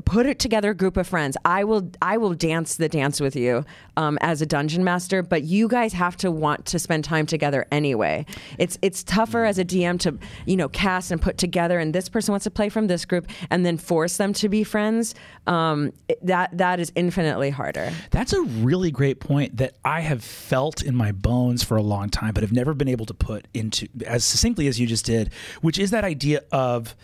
put 0.04 0.26
it 0.26 0.38
together 0.38 0.74
group 0.74 0.96
of 0.96 1.06
friends. 1.06 1.36
I 1.44 1.64
will 1.64 1.90
i 2.00 2.16
will 2.16 2.34
dance 2.34 2.76
the 2.76 2.88
dance 2.88 3.20
with 3.20 3.36
you 3.36 3.64
um, 3.96 4.18
as 4.20 4.42
a 4.42 4.46
dungeon 4.46 4.84
master 4.84 5.22
but 5.22 5.42
you 5.42 5.68
guys 5.68 5.92
have 5.92 6.16
to 6.18 6.30
want 6.30 6.66
to 6.66 6.78
spend 6.78 7.04
time 7.04 7.26
together 7.26 7.66
anyway. 7.70 8.26
It's 8.58 8.78
it's 8.82 9.02
tougher 9.02 9.44
as 9.44 9.58
a 9.58 9.64
dm 9.64 9.98
to 10.00 10.18
you 10.46 10.56
know 10.56 10.68
cast 10.68 11.10
and 11.10 11.20
put 11.20 11.38
together 11.38 11.78
and 11.78 11.94
this 11.94 12.08
person 12.08 12.32
wants 12.32 12.44
to 12.44 12.50
play 12.50 12.68
from 12.68 12.86
this 12.86 13.04
group 13.04 13.28
and 13.50 13.64
then 13.64 13.76
force 13.76 14.16
them 14.16 14.32
to 14.34 14.48
be 14.48 14.64
friends. 14.64 15.14
Um, 15.46 15.92
that 16.22 16.56
that 16.56 16.80
is 16.80 16.92
infinitely 16.94 17.50
harder. 17.50 17.92
That's 18.10 18.32
a 18.32 18.42
really 18.42 18.90
great 18.90 19.20
point 19.20 19.56
that 19.58 19.74
I 19.84 20.00
have 20.00 20.22
felt 20.22 20.82
in 20.82 20.96
my 20.96 21.12
bones 21.12 21.62
for 21.62 21.76
a 21.76 21.82
long 21.82 22.08
time, 22.08 22.32
but 22.34 22.42
have 22.42 22.52
never 22.52 22.74
been 22.74 22.88
able 22.88 23.06
to 23.06 23.14
put 23.14 23.46
into 23.54 23.88
as 24.06 24.24
succinctly 24.24 24.66
as 24.68 24.78
you 24.80 24.86
just 24.86 25.04
did, 25.04 25.32
which 25.60 25.78
is 25.78 25.90
that 25.90 26.04
idea 26.04 26.42
of 26.50 26.94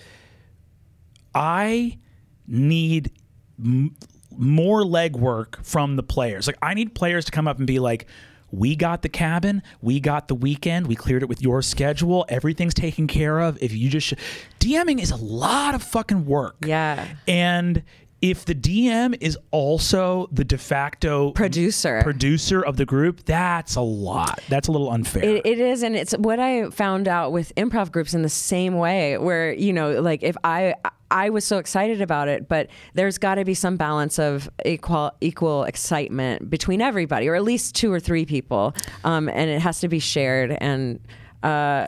I 1.34 1.98
need 2.48 3.12
m- 3.62 3.94
more 4.36 4.82
legwork 4.82 5.64
from 5.64 5.96
the 5.96 6.02
players. 6.02 6.46
Like 6.46 6.56
I 6.62 6.74
need 6.74 6.94
players 6.94 7.24
to 7.26 7.30
come 7.30 7.46
up 7.46 7.58
and 7.58 7.66
be 7.66 7.78
like, 7.78 8.06
"We 8.50 8.74
got 8.74 9.02
the 9.02 9.08
cabin, 9.08 9.62
we 9.80 10.00
got 10.00 10.28
the 10.28 10.34
weekend, 10.34 10.86
we 10.86 10.96
cleared 10.96 11.22
it 11.22 11.28
with 11.28 11.42
your 11.42 11.62
schedule, 11.62 12.24
everything's 12.28 12.74
taken 12.74 13.06
care 13.06 13.38
of. 13.38 13.58
If 13.62 13.72
you 13.72 13.88
just 13.90 14.08
sh-. 14.08 14.14
DMing 14.60 15.00
is 15.00 15.10
a 15.10 15.16
lot 15.16 15.74
of 15.74 15.82
fucking 15.82 16.26
work." 16.26 16.56
Yeah. 16.64 17.06
And 17.26 17.82
if 18.20 18.44
the 18.44 18.54
DM 18.54 19.16
is 19.20 19.38
also 19.50 20.28
the 20.32 20.44
de 20.44 20.58
facto 20.58 21.30
Producer. 21.32 22.00
producer 22.02 22.62
of 22.62 22.76
the 22.76 22.84
group, 22.84 23.24
that's 23.24 23.76
a 23.76 23.80
lot. 23.80 24.40
That's 24.48 24.68
a 24.68 24.72
little 24.72 24.90
unfair. 24.90 25.22
It, 25.22 25.46
it 25.46 25.60
is, 25.60 25.82
and 25.82 25.94
it's 25.96 26.12
what 26.12 26.40
I 26.40 26.70
found 26.70 27.06
out 27.06 27.32
with 27.32 27.54
improv 27.56 27.92
groups 27.92 28.14
in 28.14 28.22
the 28.22 28.28
same 28.28 28.74
way, 28.76 29.18
where 29.18 29.52
you 29.52 29.72
know, 29.72 30.00
like 30.00 30.22
if 30.22 30.36
I 30.42 30.74
I 31.10 31.30
was 31.30 31.44
so 31.44 31.58
excited 31.58 32.00
about 32.00 32.28
it, 32.28 32.48
but 32.48 32.68
there's 32.94 33.18
got 33.18 33.36
to 33.36 33.44
be 33.44 33.54
some 33.54 33.76
balance 33.76 34.18
of 34.18 34.50
equal 34.64 35.12
equal 35.20 35.64
excitement 35.64 36.50
between 36.50 36.80
everybody, 36.80 37.28
or 37.28 37.34
at 37.34 37.44
least 37.44 37.74
two 37.74 37.92
or 37.92 38.00
three 38.00 38.26
people, 38.26 38.74
um, 39.04 39.28
and 39.28 39.48
it 39.48 39.60
has 39.60 39.80
to 39.80 39.88
be 39.88 40.00
shared. 40.00 40.50
And 40.60 41.00
uh, 41.42 41.86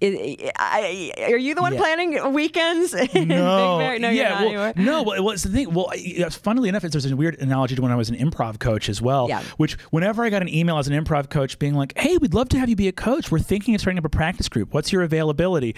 it, 0.00 0.52
I, 0.56 1.12
are 1.30 1.36
you 1.36 1.54
the 1.54 1.60
one 1.62 1.74
Yeah. 1.74 1.80
planning 1.80 2.32
weekends? 2.32 2.94
in 2.94 3.06
Big 3.12 3.28
no, 3.28 3.78
no, 3.98 4.10
yeah, 4.10 4.42
you're 4.44 4.52
not 4.58 4.76
well, 4.76 4.84
no. 4.84 5.02
Well, 5.02 5.24
well, 5.24 5.34
it's 5.34 5.42
the 5.42 5.50
thing. 5.50 5.72
Well, 5.74 5.90
funnily 6.30 6.68
enough, 6.68 6.84
it's, 6.84 6.92
there's 6.92 7.06
a 7.06 7.16
weird 7.16 7.38
analogy 7.40 7.74
to 7.74 7.82
when 7.82 7.90
I 7.90 7.96
was 7.96 8.08
an 8.08 8.16
improv 8.16 8.58
coach 8.60 8.88
as 8.88 9.02
well. 9.02 9.26
Yeah. 9.28 9.42
Which, 9.56 9.74
whenever 9.90 10.24
I 10.24 10.30
got 10.30 10.42
an 10.42 10.48
email 10.48 10.78
as 10.78 10.86
an 10.88 10.94
improv 11.04 11.30
coach 11.30 11.58
being 11.58 11.74
like, 11.74 11.98
"Hey, 11.98 12.16
we'd 12.16 12.34
love 12.34 12.48
to 12.50 12.58
have 12.58 12.68
you 12.68 12.76
be 12.76 12.88
a 12.88 12.92
coach. 12.92 13.30
We're 13.30 13.38
thinking 13.40 13.74
of 13.74 13.80
starting 13.80 13.98
up 13.98 14.04
a 14.04 14.08
practice 14.08 14.48
group. 14.48 14.72
What's 14.72 14.92
your 14.92 15.02
availability?" 15.02 15.74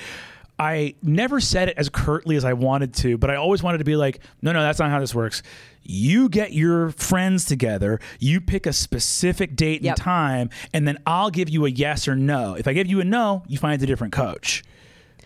I 0.61 0.95
never 1.03 1.41
said 1.41 1.71
it 1.71 1.79
as 1.79 1.89
curtly 1.89 2.37
as 2.37 2.45
I 2.45 2.53
wanted 2.53 2.93
to, 2.97 3.17
but 3.17 3.31
I 3.31 3.37
always 3.37 3.63
wanted 3.63 3.79
to 3.79 3.85
be 3.85 3.97
like, 3.97 4.21
"No, 4.43 4.53
no, 4.53 4.61
that's 4.61 4.79
not 4.79 4.91
how 4.91 5.01
this 5.01 5.15
works. 5.15 5.43
You 5.83 6.29
get 6.29 6.53
your 6.53 6.91
friends 6.91 7.47
together. 7.47 7.99
You 8.19 8.43
pick 8.43 8.67
a 8.67 8.75
specific 8.75 9.57
date 9.57 9.83
and 9.83 9.97
time, 9.97 10.51
and 10.75 10.87
then 10.87 10.99
I'll 11.07 11.31
give 11.31 11.49
you 11.49 11.65
a 11.65 11.71
yes 11.71 12.07
or 12.07 12.15
no. 12.15 12.57
If 12.57 12.69
I 12.69 12.75
give 12.75 12.87
you 12.87 13.01
a 13.01 13.05
no, 13.05 13.43
you 13.49 13.57
find 13.57 13.83
a 13.83 13.87
different 13.87 14.13
coach." 14.13 14.63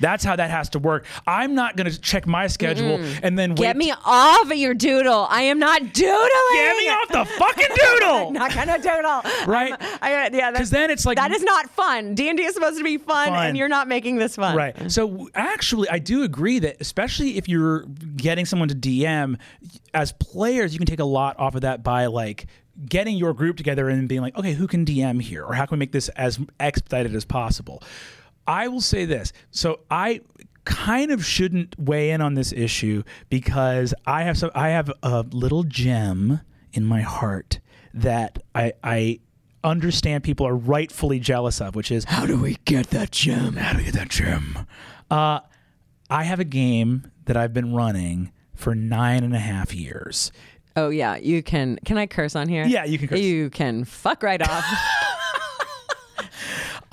That's 0.00 0.24
how 0.24 0.36
that 0.36 0.50
has 0.50 0.68
to 0.70 0.78
work. 0.78 1.06
I'm 1.26 1.54
not 1.54 1.76
going 1.76 1.90
to 1.90 2.00
check 2.00 2.26
my 2.26 2.46
schedule 2.46 3.00
and 3.22 3.38
then 3.38 3.50
wait. 3.50 3.66
Get 3.66 3.76
me 3.76 3.92
off 4.04 4.50
of 4.50 4.56
your 4.56 4.74
doodle. 4.74 5.26
I 5.30 5.42
am 5.42 5.58
not 5.58 5.80
doodling. 5.92 6.30
Get 6.54 6.76
me 6.76 6.88
off 6.88 7.08
the 7.08 7.24
fucking 7.24 7.68
doodle. 7.74 8.30
not 8.32 8.54
gonna 8.54 8.78
doodle. 8.78 9.22
Right. 9.46 9.74
I, 10.02 10.28
yeah. 10.32 10.50
Because 10.50 10.70
then 10.70 10.90
it's 10.90 11.06
like 11.06 11.16
that 11.16 11.32
is 11.32 11.42
not 11.42 11.70
fun. 11.70 12.14
D 12.14 12.28
and 12.28 12.38
D 12.38 12.44
is 12.44 12.54
supposed 12.54 12.78
to 12.78 12.84
be 12.84 12.98
fun, 12.98 13.28
Fun. 13.28 13.46
and 13.46 13.56
you're 13.56 13.68
not 13.68 13.88
making 13.88 14.16
this 14.16 14.36
fun. 14.36 14.56
Right. 14.56 14.90
So 14.90 15.28
actually, 15.34 15.88
I 15.88 15.98
do 15.98 16.22
agree 16.22 16.58
that 16.60 16.76
especially 16.80 17.36
if 17.36 17.48
you're 17.48 17.84
getting 18.16 18.46
someone 18.46 18.68
to 18.68 18.74
DM, 18.74 19.38
as 19.92 20.12
players, 20.12 20.72
you 20.72 20.78
can 20.78 20.86
take 20.86 21.00
a 21.00 21.04
lot 21.04 21.38
off 21.38 21.54
of 21.54 21.62
that 21.62 21.82
by 21.82 22.06
like 22.06 22.46
getting 22.88 23.16
your 23.16 23.32
group 23.34 23.56
together 23.56 23.88
and 23.88 24.08
being 24.08 24.20
like, 24.20 24.36
okay, 24.36 24.52
who 24.52 24.66
can 24.66 24.84
DM 24.84 25.20
here, 25.22 25.44
or 25.44 25.54
how 25.54 25.66
can 25.66 25.76
we 25.76 25.80
make 25.80 25.92
this 25.92 26.08
as 26.10 26.40
expedited 26.58 27.14
as 27.14 27.24
possible. 27.24 27.82
I 28.46 28.68
will 28.68 28.80
say 28.80 29.04
this. 29.04 29.32
So 29.50 29.80
I 29.90 30.20
kind 30.64 31.10
of 31.10 31.24
shouldn't 31.24 31.78
weigh 31.78 32.10
in 32.10 32.20
on 32.20 32.34
this 32.34 32.52
issue 32.52 33.02
because 33.28 33.94
I 34.06 34.22
have 34.22 34.38
some 34.38 34.50
I 34.54 34.70
have 34.70 34.90
a 35.02 35.24
little 35.30 35.62
gem 35.64 36.40
in 36.72 36.84
my 36.84 37.02
heart 37.02 37.60
that 37.92 38.38
I 38.54 38.72
I 38.82 39.20
understand 39.62 40.22
people 40.24 40.46
are 40.46 40.56
rightfully 40.56 41.18
jealous 41.18 41.60
of, 41.60 41.74
which 41.74 41.90
is 41.90 42.04
how 42.04 42.26
do 42.26 42.38
we 42.38 42.58
get 42.64 42.90
that 42.90 43.10
gem? 43.10 43.56
How 43.56 43.72
do 43.72 43.78
we 43.78 43.84
get 43.84 43.94
that 43.94 44.10
gem? 44.10 44.66
Uh, 45.10 45.40
I 46.10 46.24
have 46.24 46.40
a 46.40 46.44
game 46.44 47.10
that 47.24 47.36
I've 47.36 47.54
been 47.54 47.74
running 47.74 48.30
for 48.54 48.74
nine 48.74 49.24
and 49.24 49.34
a 49.34 49.38
half 49.38 49.74
years. 49.74 50.30
Oh 50.76 50.88
yeah, 50.90 51.16
you 51.16 51.42
can. 51.42 51.78
Can 51.84 51.98
I 51.98 52.06
curse 52.06 52.34
on 52.34 52.48
here? 52.48 52.64
Yeah, 52.66 52.84
you 52.84 52.98
can 52.98 53.08
curse. 53.08 53.20
You 53.20 53.48
can 53.50 53.84
fuck 53.84 54.22
right 54.22 54.42
off. 54.42 54.64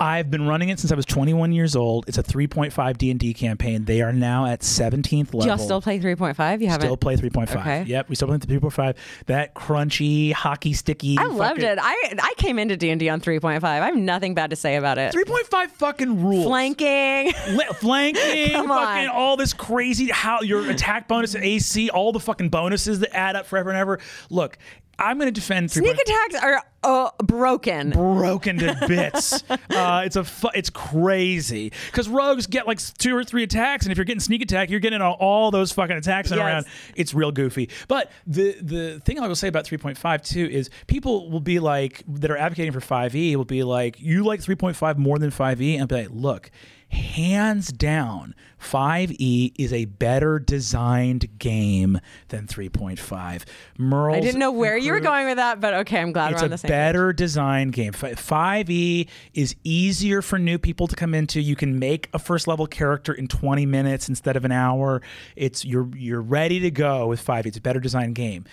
I've 0.02 0.30
been 0.30 0.48
running 0.48 0.68
it 0.70 0.80
since 0.80 0.90
I 0.90 0.96
was 0.96 1.06
21 1.06 1.52
years 1.52 1.76
old. 1.76 2.08
It's 2.08 2.18
a 2.18 2.22
3.5 2.24 2.98
D&D 2.98 3.34
campaign. 3.34 3.84
They 3.84 4.02
are 4.02 4.12
now 4.12 4.46
at 4.46 4.60
17th 4.60 5.26
level. 5.32 5.40
Do 5.42 5.46
y'all 5.46 5.58
still 5.58 5.80
play 5.80 6.00
3.5? 6.00 6.60
You 6.60 6.66
haven't. 6.66 6.86
Still 6.86 6.96
play 6.96 7.16
3.5. 7.16 7.56
Okay. 7.60 7.84
Yep, 7.84 8.08
we 8.08 8.14
still 8.16 8.26
play 8.28 8.38
3.5. 8.38 8.96
That 9.26 9.54
crunchy, 9.54 10.32
hockey 10.32 10.72
sticky. 10.72 11.16
I 11.18 11.24
loved 11.26 11.60
fucking- 11.60 11.64
it. 11.64 11.78
I 11.80 12.14
I 12.20 12.34
came 12.36 12.58
into 12.58 12.76
D 12.76 12.90
and 12.90 12.98
D 12.98 13.08
on 13.08 13.20
3.5. 13.20 13.62
I 13.62 13.76
have 13.86 13.96
nothing 13.96 14.34
bad 14.34 14.50
to 14.50 14.56
say 14.56 14.74
about 14.76 14.98
it. 14.98 15.14
3.5 15.14 15.70
fucking 15.70 16.22
rules. 16.24 16.46
Flanking. 16.46 17.26
Li- 17.50 17.64
flanking, 17.74 18.52
Come 18.54 18.68
fucking 18.68 19.08
on. 19.08 19.14
all 19.14 19.36
this 19.36 19.52
crazy 19.52 20.08
how 20.10 20.40
your 20.42 20.68
attack 20.70 21.06
bonus, 21.06 21.34
AC, 21.36 21.90
all 21.90 22.12
the 22.12 22.20
fucking 22.20 22.48
bonuses 22.48 22.98
that 23.00 23.14
add 23.16 23.36
up 23.36 23.46
forever 23.46 23.70
and 23.70 23.78
ever. 23.78 24.00
Look, 24.30 24.58
I'm 24.98 25.18
going 25.18 25.26
to 25.26 25.32
defend 25.32 25.68
3.5. 25.70 25.72
Sneak 25.72 26.00
attacks 26.00 26.34
are 26.36 26.62
uh, 26.84 27.10
broken. 27.24 27.90
broken 27.90 28.58
to 28.58 28.76
bits. 28.88 29.42
uh, 29.50 30.02
it's 30.04 30.16
a 30.16 30.22
fu- 30.24 30.50
it's 30.54 30.70
crazy 30.70 31.72
because 31.86 32.08
rogues 32.08 32.46
get 32.46 32.66
like 32.66 32.78
two 32.98 33.16
or 33.16 33.24
three 33.24 33.42
attacks, 33.42 33.84
and 33.84 33.92
if 33.92 33.98
you're 33.98 34.04
getting 34.04 34.20
sneak 34.20 34.42
attack, 34.42 34.70
you're 34.70 34.80
getting 34.80 35.00
all, 35.00 35.14
all 35.14 35.50
those 35.50 35.72
fucking 35.72 35.96
attacks 35.96 36.30
Yes. 36.30 36.38
round. 36.38 36.66
It's 36.94 37.14
real 37.14 37.32
goofy. 37.32 37.68
But 37.88 38.10
the 38.26 38.56
the 38.60 39.00
thing 39.04 39.18
I 39.20 39.26
will 39.26 39.34
say 39.34 39.48
about 39.48 39.64
3.5 39.64 40.22
too 40.24 40.48
is 40.50 40.70
people 40.86 41.30
will 41.30 41.40
be 41.40 41.58
like 41.58 42.02
that 42.08 42.30
are 42.30 42.36
advocating 42.36 42.72
for 42.72 42.80
5e 42.80 43.34
will 43.36 43.44
be 43.44 43.62
like 43.64 44.00
you 44.00 44.24
like 44.24 44.40
3.5 44.40 44.98
more 44.98 45.18
than 45.18 45.30
5e, 45.30 45.72
and 45.74 45.80
I'll 45.82 45.86
be 45.86 45.94
like, 45.96 46.08
look. 46.10 46.50
Hands 46.92 47.66
down, 47.72 48.34
5e 48.60 49.54
is 49.58 49.72
a 49.72 49.86
better 49.86 50.38
designed 50.38 51.38
game 51.38 51.98
than 52.28 52.46
3.5. 52.46 53.44
Merle's 53.78 54.18
I 54.18 54.20
didn't 54.20 54.38
know 54.38 54.52
where 54.52 54.76
you 54.76 54.92
were 54.92 55.00
going 55.00 55.26
with 55.26 55.36
that, 55.36 55.58
but 55.58 55.72
okay, 55.72 56.00
I'm 56.00 56.12
glad 56.12 56.34
we're 56.34 56.40
on 56.40 56.50
the 56.50 56.58
same. 56.58 56.64
It's 56.64 56.64
a 56.64 56.68
better 56.68 57.14
designed 57.14 57.72
game. 57.72 57.92
5e 57.92 59.08
is 59.32 59.56
easier 59.64 60.20
for 60.20 60.38
new 60.38 60.58
people 60.58 60.86
to 60.86 60.94
come 60.94 61.14
into. 61.14 61.40
You 61.40 61.56
can 61.56 61.78
make 61.78 62.10
a 62.12 62.18
first 62.18 62.46
level 62.46 62.66
character 62.66 63.14
in 63.14 63.26
20 63.26 63.64
minutes 63.64 64.10
instead 64.10 64.36
of 64.36 64.44
an 64.44 64.52
hour. 64.52 65.00
It's 65.34 65.64
you're 65.64 65.88
you're 65.96 66.20
ready 66.20 66.60
to 66.60 66.70
go 66.70 67.06
with 67.06 67.24
5e. 67.24 67.46
It's 67.46 67.56
a 67.56 67.62
better 67.62 67.80
designed 67.80 68.16
game. 68.16 68.44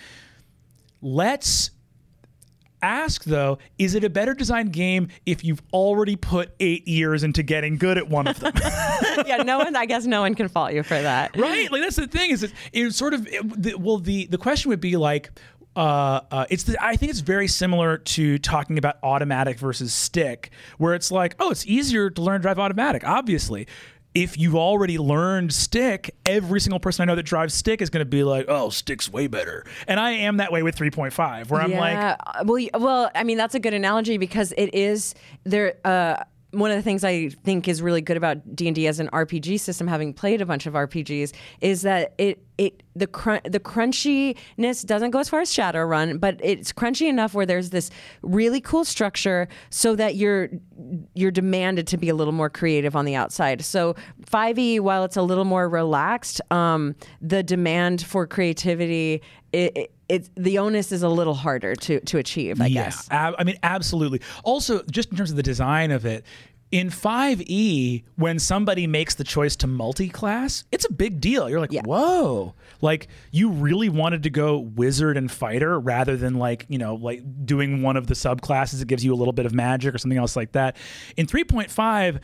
Let's 1.02 1.72
ask 2.82 3.24
though, 3.24 3.58
is 3.78 3.94
it 3.94 4.04
a 4.04 4.10
better 4.10 4.34
designed 4.34 4.72
game 4.72 5.08
if 5.26 5.44
you've 5.44 5.62
already 5.72 6.16
put 6.16 6.52
8 6.60 6.86
years 6.86 7.22
into 7.22 7.42
getting 7.42 7.76
good 7.76 7.98
at 7.98 8.08
one 8.08 8.26
of 8.26 8.40
them? 8.40 8.52
yeah, 9.26 9.42
no 9.42 9.58
one. 9.58 9.76
I 9.76 9.86
guess 9.86 10.06
no 10.06 10.20
one 10.22 10.34
can 10.34 10.48
fault 10.48 10.72
you 10.72 10.82
for 10.82 11.00
that. 11.00 11.36
right? 11.36 11.70
Like 11.70 11.82
that's 11.82 11.96
the 11.96 12.06
thing 12.06 12.30
is 12.30 12.42
it, 12.42 12.52
it's 12.72 12.96
sort 12.96 13.14
of 13.14 13.26
it, 13.26 13.62
the, 13.62 13.74
well 13.74 13.98
the 13.98 14.26
the 14.26 14.38
question 14.38 14.68
would 14.70 14.80
be 14.80 14.96
like 14.96 15.30
uh, 15.76 16.20
uh, 16.30 16.46
it's 16.50 16.64
the, 16.64 16.76
I 16.84 16.96
think 16.96 17.10
it's 17.10 17.20
very 17.20 17.46
similar 17.46 17.98
to 17.98 18.38
talking 18.38 18.76
about 18.76 18.96
automatic 19.02 19.58
versus 19.58 19.94
stick, 19.94 20.50
where 20.78 20.94
it's 20.94 21.12
like, 21.12 21.36
oh, 21.38 21.50
it's 21.50 21.64
easier 21.64 22.10
to 22.10 22.20
learn 22.20 22.40
to 22.40 22.42
drive 22.42 22.58
automatic. 22.58 23.04
Obviously, 23.06 23.68
if 24.14 24.36
you've 24.36 24.56
already 24.56 24.98
learned 24.98 25.52
stick, 25.52 26.16
every 26.26 26.60
single 26.60 26.80
person 26.80 27.02
I 27.02 27.06
know 27.06 27.16
that 27.16 27.22
drives 27.22 27.54
stick 27.54 27.80
is 27.80 27.90
going 27.90 28.04
to 28.04 28.08
be 28.08 28.24
like, 28.24 28.46
oh, 28.48 28.70
stick's 28.70 29.10
way 29.10 29.28
better. 29.28 29.64
And 29.86 30.00
I 30.00 30.12
am 30.12 30.38
that 30.38 30.50
way 30.50 30.62
with 30.62 30.76
3.5, 30.76 31.48
where 31.48 31.60
I'm 31.60 31.72
like, 31.72 31.92
yeah. 31.92 32.16
uh, 32.26 32.44
well, 32.44 32.66
well, 32.74 33.10
I 33.14 33.24
mean, 33.24 33.38
that's 33.38 33.54
a 33.54 33.60
good 33.60 33.74
analogy 33.74 34.18
because 34.18 34.52
it 34.56 34.74
is 34.74 35.14
there. 35.44 35.76
Uh, 35.84 36.24
one 36.52 36.72
of 36.72 36.76
the 36.76 36.82
things 36.82 37.04
I 37.04 37.28
think 37.28 37.68
is 37.68 37.80
really 37.80 38.00
good 38.00 38.16
about 38.16 38.56
D 38.56 38.66
and 38.66 38.74
D 38.74 38.88
as 38.88 38.98
an 38.98 39.08
RPG 39.08 39.60
system, 39.60 39.86
having 39.86 40.12
played 40.12 40.40
a 40.40 40.46
bunch 40.46 40.66
of 40.66 40.74
RPGs, 40.74 41.32
is 41.60 41.82
that 41.82 42.14
it 42.18 42.44
it 42.60 42.82
the 42.94 43.06
crun- 43.06 43.40
the 43.44 43.58
crunchiness 43.58 44.84
doesn't 44.84 45.10
go 45.12 45.18
as 45.18 45.30
far 45.30 45.40
as 45.40 45.50
Shadowrun, 45.50 46.20
but 46.20 46.38
it's 46.42 46.72
crunchy 46.72 47.08
enough 47.08 47.32
where 47.32 47.46
there's 47.46 47.70
this 47.70 47.90
really 48.20 48.60
cool 48.60 48.84
structure, 48.84 49.48
so 49.70 49.96
that 49.96 50.16
you're 50.16 50.50
you're 51.14 51.30
demanded 51.30 51.86
to 51.86 51.96
be 51.96 52.10
a 52.10 52.14
little 52.14 52.34
more 52.34 52.50
creative 52.50 52.94
on 52.94 53.06
the 53.06 53.14
outside. 53.14 53.64
So 53.64 53.96
5e, 54.26 54.80
while 54.80 55.04
it's 55.04 55.16
a 55.16 55.22
little 55.22 55.46
more 55.46 55.68
relaxed, 55.70 56.42
um, 56.50 56.94
the 57.22 57.42
demand 57.42 58.02
for 58.02 58.26
creativity. 58.26 59.22
It, 59.52 59.76
it, 59.76 59.94
it's 60.08 60.30
the 60.36 60.58
onus 60.58 60.92
is 60.92 61.02
a 61.02 61.08
little 61.08 61.34
harder 61.34 61.74
to 61.74 62.00
to 62.00 62.18
achieve, 62.18 62.60
I 62.60 62.68
guess. 62.68 63.08
ab- 63.10 63.34
I 63.38 63.44
mean, 63.44 63.58
absolutely. 63.62 64.20
Also, 64.44 64.82
just 64.90 65.10
in 65.10 65.16
terms 65.16 65.30
of 65.30 65.36
the 65.36 65.42
design 65.42 65.90
of 65.92 66.04
it, 66.04 66.24
in 66.70 66.88
5e, 66.88 68.04
when 68.16 68.38
somebody 68.38 68.86
makes 68.86 69.16
the 69.16 69.24
choice 69.24 69.56
to 69.56 69.66
multi-class, 69.66 70.64
it's 70.70 70.84
a 70.84 70.92
big 70.92 71.20
deal. 71.20 71.50
You're 71.50 71.60
like, 71.60 71.72
Yeah. 71.72 71.82
whoa. 71.84 72.54
Like 72.80 73.08
you 73.32 73.50
really 73.50 73.88
wanted 73.88 74.22
to 74.22 74.30
go 74.30 74.58
wizard 74.58 75.16
and 75.16 75.30
fighter 75.30 75.78
rather 75.80 76.16
than 76.16 76.34
like, 76.34 76.66
you 76.68 76.78
know, 76.78 76.94
like 76.94 77.22
doing 77.44 77.82
one 77.82 77.96
of 77.96 78.06
the 78.06 78.14
subclasses 78.14 78.78
that 78.78 78.86
gives 78.88 79.04
you 79.04 79.12
a 79.12 79.16
little 79.16 79.32
bit 79.32 79.46
of 79.46 79.52
magic 79.52 79.94
or 79.94 79.98
something 79.98 80.18
else 80.18 80.36
like 80.36 80.52
that. 80.52 80.76
In 81.16 81.26
3.5, 81.26 82.20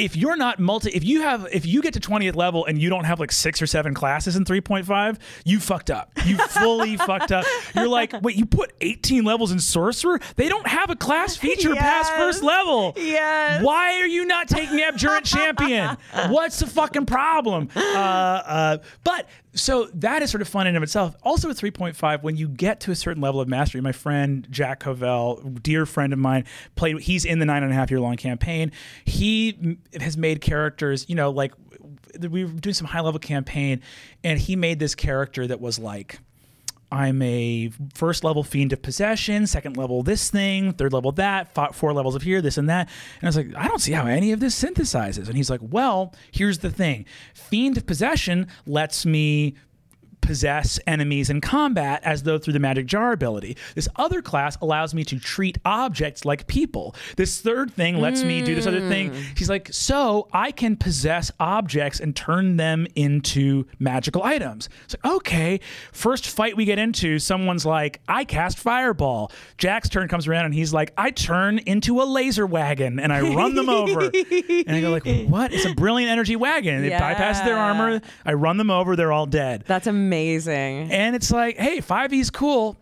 if 0.00 0.16
you're 0.16 0.36
not 0.36 0.58
multi 0.58 0.90
if 0.90 1.04
you 1.04 1.22
have 1.22 1.46
if 1.52 1.66
you 1.66 1.82
get 1.82 1.92
to 1.94 2.00
20th 2.00 2.34
level 2.36 2.64
and 2.64 2.80
you 2.80 2.88
don't 2.88 3.04
have 3.04 3.20
like 3.20 3.30
six 3.30 3.60
or 3.60 3.66
seven 3.66 3.94
classes 3.94 4.36
in 4.36 4.44
3.5 4.44 5.18
you 5.44 5.60
fucked 5.60 5.90
up. 5.90 6.10
You 6.24 6.36
fully 6.38 6.96
fucked 7.08 7.32
up. 7.32 7.44
You're 7.74 7.88
like 7.88 8.14
wait 8.22 8.36
you 8.36 8.46
put 8.46 8.72
18 8.80 9.24
levels 9.24 9.52
in 9.52 9.60
sorcerer? 9.60 10.20
They 10.36 10.48
don't 10.48 10.66
have 10.66 10.90
a 10.90 10.96
class 10.96 11.36
feature 11.36 11.74
past 11.74 12.12
first 12.14 12.42
level. 12.42 12.94
Yes. 12.96 13.62
why 13.62 14.00
are 14.00 14.06
you 14.06 14.24
not 14.24 14.48
taking 14.48 14.78
abjurant 14.78 15.24
champion? 15.24 15.96
What's 16.30 16.58
the 16.58 16.66
fucking 16.66 17.06
problem? 17.06 17.68
Uh, 17.74 17.80
uh, 17.80 18.78
but 19.04 19.26
so 19.54 19.88
that 19.94 20.22
is 20.22 20.30
sort 20.30 20.42
of 20.42 20.48
fun 20.48 20.62
in 20.62 20.68
and 20.68 20.76
of 20.76 20.82
itself. 20.82 21.16
Also 21.22 21.48
with 21.48 21.60
3.5, 21.60 22.22
when 22.22 22.36
you 22.36 22.48
get 22.48 22.80
to 22.80 22.90
a 22.90 22.94
certain 22.94 23.22
level 23.22 23.40
of 23.40 23.48
mastery, 23.48 23.80
my 23.80 23.92
friend 23.92 24.46
Jack 24.50 24.80
Covell, 24.84 25.62
dear 25.62 25.86
friend 25.86 26.12
of 26.12 26.18
mine, 26.18 26.44
played. 26.76 27.00
He's 27.00 27.24
in 27.24 27.38
the 27.38 27.46
nine 27.46 27.62
and 27.62 27.72
a 27.72 27.74
half 27.74 27.90
year 27.90 28.00
long 28.00 28.16
campaign. 28.16 28.72
He 29.04 29.78
has 30.00 30.16
made 30.16 30.40
characters, 30.40 31.06
you 31.08 31.14
know, 31.14 31.30
like 31.30 31.52
we 32.20 32.44
were 32.44 32.50
doing 32.52 32.74
some 32.74 32.86
high 32.86 33.00
level 33.00 33.20
campaign, 33.20 33.82
and 34.22 34.38
he 34.38 34.56
made 34.56 34.78
this 34.78 34.94
character 34.94 35.46
that 35.46 35.60
was 35.60 35.78
like. 35.78 36.18
I'm 36.92 37.22
a 37.22 37.70
first 37.94 38.24
level 38.24 38.42
fiend 38.42 38.72
of 38.72 38.82
possession, 38.82 39.46
second 39.46 39.76
level 39.76 40.02
this 40.02 40.30
thing, 40.30 40.72
third 40.72 40.92
level 40.92 41.12
that, 41.12 41.54
four 41.74 41.92
levels 41.92 42.14
of 42.14 42.22
here, 42.22 42.42
this 42.42 42.58
and 42.58 42.68
that. 42.68 42.88
And 43.20 43.24
I 43.24 43.28
was 43.28 43.36
like, 43.36 43.54
I 43.56 43.68
don't 43.68 43.80
see 43.80 43.92
how 43.92 44.06
any 44.06 44.32
of 44.32 44.40
this 44.40 44.60
synthesizes. 44.60 45.28
And 45.28 45.36
he's 45.36 45.50
like, 45.50 45.60
Well, 45.62 46.14
here's 46.32 46.58
the 46.58 46.70
thing 46.70 47.06
Fiend 47.34 47.76
of 47.76 47.86
possession 47.86 48.48
lets 48.66 49.06
me 49.06 49.54
possess 50.30 50.78
enemies 50.86 51.28
in 51.28 51.40
combat 51.40 52.00
as 52.04 52.22
though 52.22 52.38
through 52.38 52.52
the 52.52 52.60
magic 52.60 52.86
jar 52.86 53.10
ability. 53.10 53.56
This 53.74 53.88
other 53.96 54.22
class 54.22 54.56
allows 54.62 54.94
me 54.94 55.02
to 55.06 55.18
treat 55.18 55.58
objects 55.64 56.24
like 56.24 56.46
people. 56.46 56.94
This 57.16 57.40
third 57.40 57.72
thing 57.72 58.00
lets 58.00 58.22
me 58.22 58.40
do 58.40 58.54
this 58.54 58.64
other 58.64 58.88
thing. 58.88 59.08
Hmm. 59.08 59.20
She's 59.34 59.50
like, 59.50 59.70
so 59.72 60.28
I 60.32 60.52
can 60.52 60.76
possess 60.76 61.32
objects 61.40 61.98
and 61.98 62.14
turn 62.14 62.58
them 62.58 62.86
into 62.94 63.66
magical 63.80 64.22
items. 64.22 64.68
It's 64.84 64.94
like, 65.02 65.12
okay. 65.16 65.58
First 65.90 66.28
fight 66.28 66.56
we 66.56 66.64
get 66.64 66.78
into, 66.78 67.18
someone's 67.18 67.66
like, 67.66 68.00
I 68.06 68.24
cast 68.24 68.56
fireball. 68.56 69.32
Jack's 69.58 69.88
turn 69.88 70.06
comes 70.06 70.28
around 70.28 70.44
and 70.44 70.54
he's 70.54 70.72
like, 70.72 70.92
I 70.96 71.10
turn 71.10 71.58
into 71.58 72.00
a 72.00 72.04
laser 72.04 72.46
wagon 72.46 73.00
and 73.00 73.12
I 73.12 73.34
run 73.34 73.56
them 73.56 73.68
over. 73.68 74.02
and 74.14 74.70
I 74.70 74.80
go 74.80 74.90
like, 74.92 75.26
what? 75.28 75.52
It's 75.52 75.64
a 75.64 75.74
brilliant 75.74 76.12
energy 76.12 76.36
wagon. 76.36 76.84
It 76.84 76.92
bypasses 76.92 77.44
their 77.44 77.58
armor. 77.58 78.00
I 78.24 78.34
run 78.34 78.58
them 78.58 78.70
over. 78.70 78.94
They're 78.94 79.10
all 79.10 79.26
dead. 79.26 79.64
That's 79.66 79.88
amazing. 79.88 80.19
And 80.90 81.16
it's 81.16 81.30
like, 81.30 81.56
hey, 81.56 81.78
5e's 81.80 82.30
cool. 82.30 82.76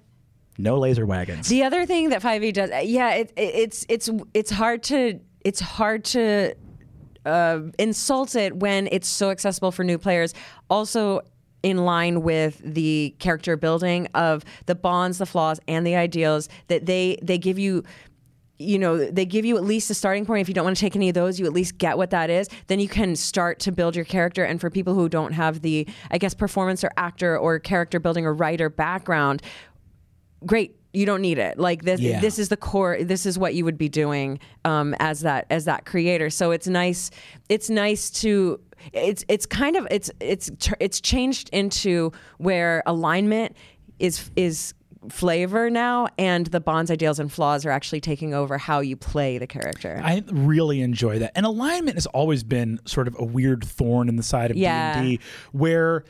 No 0.59 0.79
laser 0.79 1.07
wagons. 1.07 1.49
The 1.49 1.63
other 1.63 1.87
thing 1.87 2.11
that 2.11 2.21
5e 2.21 2.53
does, 2.53 2.71
yeah, 2.85 3.15
it, 3.15 3.33
it, 3.37 3.55
it's 3.55 3.87
it's 3.89 4.11
it's 4.35 4.51
hard 4.51 4.83
to 4.85 5.21
it's 5.45 5.61
hard 5.61 6.05
to 6.07 6.55
uh, 7.25 7.61
insult 7.79 8.35
it 8.35 8.57
when 8.57 8.89
it's 8.91 9.07
so 9.07 9.31
accessible 9.31 9.71
for 9.71 9.85
new 9.85 9.99
players. 9.99 10.35
Also. 10.69 11.21
In 11.65 11.79
line 11.79 12.23
with 12.23 12.61
the 12.65 13.17
character 13.19 13.57
building 13.57 14.07
of 14.15 14.45
the 14.67 14.77
bonds, 14.77 15.19
the 15.19 15.27
flaws, 15.27 15.59
and 15.67 15.85
the 15.85 15.97
ideals 15.97 16.49
that 16.69 16.87
they 16.87 17.19
they 17.21 17.37
give 17.37 17.59
you 17.59 17.83
you 18.59 18.79
know 18.79 19.11
they 19.11 19.25
give 19.25 19.45
you 19.45 19.57
at 19.57 19.65
least 19.65 19.91
a 19.91 19.95
starting 19.95 20.27
point. 20.27 20.41
If 20.41 20.49
you 20.49 20.55
don't 20.55 20.65
want 20.65 20.77
to 20.77 20.81
take 20.81 20.97
any 20.97 21.09
of 21.09 21.15
those 21.15 21.39
you 21.39 21.47
at 21.47 21.53
least 21.53 21.79
get 21.79 21.97
what 21.97 22.11
that 22.11 22.31
is. 22.31 22.49
Then 22.67 22.81
you 22.81 22.89
can 22.89 23.17
start 23.17 23.61
to 23.61 23.73
build 23.73 23.95
your 23.95 24.05
character. 24.05 24.45
And 24.45 24.61
for 24.61 24.71
people 24.71 24.95
who 24.95 25.09
don't 25.09 25.33
have 25.33 25.63
the 25.63 25.87
i 26.11 26.19
guess 26.19 26.35
performance 26.35 26.83
or 26.85 26.91
actor 26.97 27.39
or 27.39 27.59
character 27.59 28.01
building 28.01 28.27
or 28.27 28.35
writer 28.35 28.69
background 28.69 29.43
great 30.47 30.75
you 30.93 31.05
don't 31.05 31.21
need 31.21 31.39
it. 31.39 31.59
Like 31.59 31.83
this 31.83 32.01
Yeah. 32.01 32.21
this 32.21 32.39
is 32.39 32.49
the 32.49 32.57
core 32.57 32.99
this 33.03 33.27
is 33.27 33.39
what 33.39 33.55
you 33.55 33.65
would 33.65 33.79
be 33.79 33.89
doing 33.89 34.41
um, 34.65 34.95
as 34.99 35.21
that 35.21 35.47
as 35.51 35.67
that 35.67 35.85
creator. 35.85 36.31
So 36.31 36.51
it's 36.51 36.67
nice 36.67 37.11
it's 37.49 37.69
nice 37.71 38.11
to 38.23 38.61
it's 38.93 39.25
it's 39.29 39.47
kind 39.47 39.77
of 39.77 39.87
it's 39.91 40.11
it's 40.21 40.51
it's 40.81 41.01
changed 41.01 41.51
into 41.53 42.13
where 42.39 42.83
alignment 42.87 43.57
is 43.99 44.31
is 44.37 44.75
flavor 45.09 45.71
now 45.71 46.09
and 46.19 46.47
the 46.47 46.61
bonds 46.61 46.91
ideals 46.91 47.19
and 47.21 47.33
flaws 47.33 47.65
are 47.65 47.71
actually 47.71 48.01
taking 48.01 48.35
over 48.35 48.59
how 48.59 48.81
you 48.81 48.97
play 48.97 49.39
the 49.39 49.47
character 49.47 50.01
I 50.03 50.25
really 50.29 50.81
enjoy 50.81 51.21
that. 51.21 51.33
And 51.37 51.47
alignment 51.47 51.97
has 51.97 52.07
always 52.07 52.43
been 52.43 52.81
sort 52.85 53.07
of 53.09 53.17
a 53.19 53.25
weird 53.25 53.65
thorn 53.65 54.09
in 54.09 54.17
the 54.17 54.23
side 54.23 54.51
of 54.51 54.57
Yeah. 54.57 55.01
D&D 55.01 55.21
where 55.53 56.05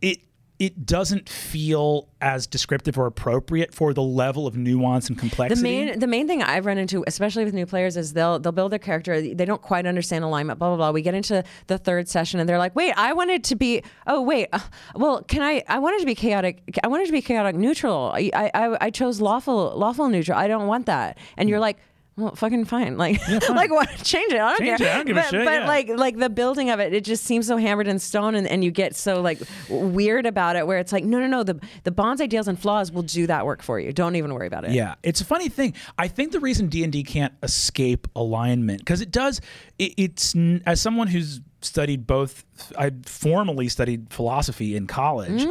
it 0.00 0.18
it 0.62 0.86
doesn't 0.86 1.28
feel 1.28 2.08
as 2.20 2.46
descriptive 2.46 2.96
or 2.96 3.06
appropriate 3.06 3.74
for 3.74 3.92
the 3.92 4.00
level 4.00 4.46
of 4.46 4.56
nuance 4.56 5.08
and 5.08 5.18
complexity. 5.18 5.60
the 5.60 5.62
main 5.64 5.98
the 5.98 6.06
main 6.06 6.28
thing 6.28 6.40
I've 6.40 6.66
run 6.66 6.78
into, 6.78 7.02
especially 7.08 7.44
with 7.44 7.52
new 7.52 7.66
players, 7.66 7.96
is 7.96 8.12
they'll 8.12 8.38
they'll 8.38 8.52
build 8.52 8.70
their 8.70 8.78
character. 8.78 9.20
They 9.20 9.44
don't 9.44 9.60
quite 9.60 9.86
understand 9.86 10.22
alignment. 10.22 10.60
Blah 10.60 10.68
blah 10.68 10.76
blah. 10.76 10.90
We 10.92 11.02
get 11.02 11.16
into 11.16 11.42
the 11.66 11.78
third 11.78 12.08
session 12.08 12.38
and 12.38 12.48
they're 12.48 12.58
like, 12.58 12.76
"Wait, 12.76 12.94
I 12.96 13.12
wanted 13.12 13.42
to 13.42 13.56
be. 13.56 13.82
Oh 14.06 14.22
wait, 14.22 14.50
uh, 14.52 14.60
well, 14.94 15.24
can 15.24 15.42
I? 15.42 15.64
I 15.66 15.80
wanted 15.80 15.98
to 15.98 16.06
be 16.06 16.14
chaotic. 16.14 16.62
I 16.84 16.86
wanted 16.86 17.06
to 17.06 17.12
be 17.12 17.22
chaotic 17.22 17.56
neutral. 17.56 18.12
I 18.14 18.30
I, 18.32 18.76
I 18.80 18.90
chose 18.90 19.20
lawful 19.20 19.76
lawful 19.76 20.08
neutral. 20.08 20.38
I 20.38 20.46
don't 20.46 20.68
want 20.68 20.86
that." 20.86 21.18
And 21.36 21.48
you're 21.48 21.60
like. 21.60 21.78
Well, 22.16 22.34
fucking 22.34 22.66
fine. 22.66 22.98
Like, 22.98 23.26
like 23.48 23.70
what? 23.70 23.88
Change 24.04 24.32
it. 24.32 24.40
I 24.40 24.50
don't 24.50 24.58
Change 24.58 24.78
care. 24.78 24.86
it. 24.88 24.92
I 24.92 24.96
don't 24.96 25.06
give 25.06 25.16
a 25.16 25.20
but, 25.20 25.30
shit, 25.30 25.44
But 25.46 25.52
yeah. 25.60 25.66
like, 25.66 25.88
like 25.88 26.18
the 26.18 26.28
building 26.28 26.68
of 26.68 26.78
it, 26.78 26.92
it 26.92 27.04
just 27.04 27.24
seems 27.24 27.46
so 27.46 27.56
hammered 27.56 27.88
in 27.88 27.98
stone, 27.98 28.34
and, 28.34 28.46
and 28.46 28.62
you 28.62 28.70
get 28.70 28.94
so 28.94 29.22
like 29.22 29.40
weird 29.70 30.26
about 30.26 30.56
it. 30.56 30.66
Where 30.66 30.78
it's 30.78 30.92
like, 30.92 31.04
no, 31.04 31.18
no, 31.20 31.26
no. 31.26 31.42
The 31.42 31.58
the 31.84 31.90
bonds, 31.90 32.20
ideals, 32.20 32.48
and 32.48 32.58
flaws 32.60 32.92
will 32.92 33.02
do 33.02 33.26
that 33.28 33.46
work 33.46 33.62
for 33.62 33.80
you. 33.80 33.92
Don't 33.92 34.16
even 34.16 34.34
worry 34.34 34.46
about 34.46 34.64
it. 34.64 34.72
Yeah, 34.72 34.96
it's 35.02 35.20
a 35.22 35.24
funny 35.24 35.48
thing. 35.48 35.74
I 35.98 36.08
think 36.08 36.32
the 36.32 36.40
reason 36.40 36.68
D 36.68 36.84
and 36.84 36.92
D 36.92 37.02
can't 37.02 37.32
escape 37.42 38.06
alignment 38.14 38.80
because 38.80 39.00
it 39.00 39.10
does. 39.10 39.40
It, 39.78 39.94
it's 39.96 40.34
as 40.66 40.80
someone 40.82 41.06
who's 41.08 41.40
studied 41.62 42.06
both. 42.06 42.44
I 42.78 42.90
formally 43.06 43.68
studied 43.68 44.12
philosophy 44.12 44.76
in 44.76 44.86
college. 44.86 45.42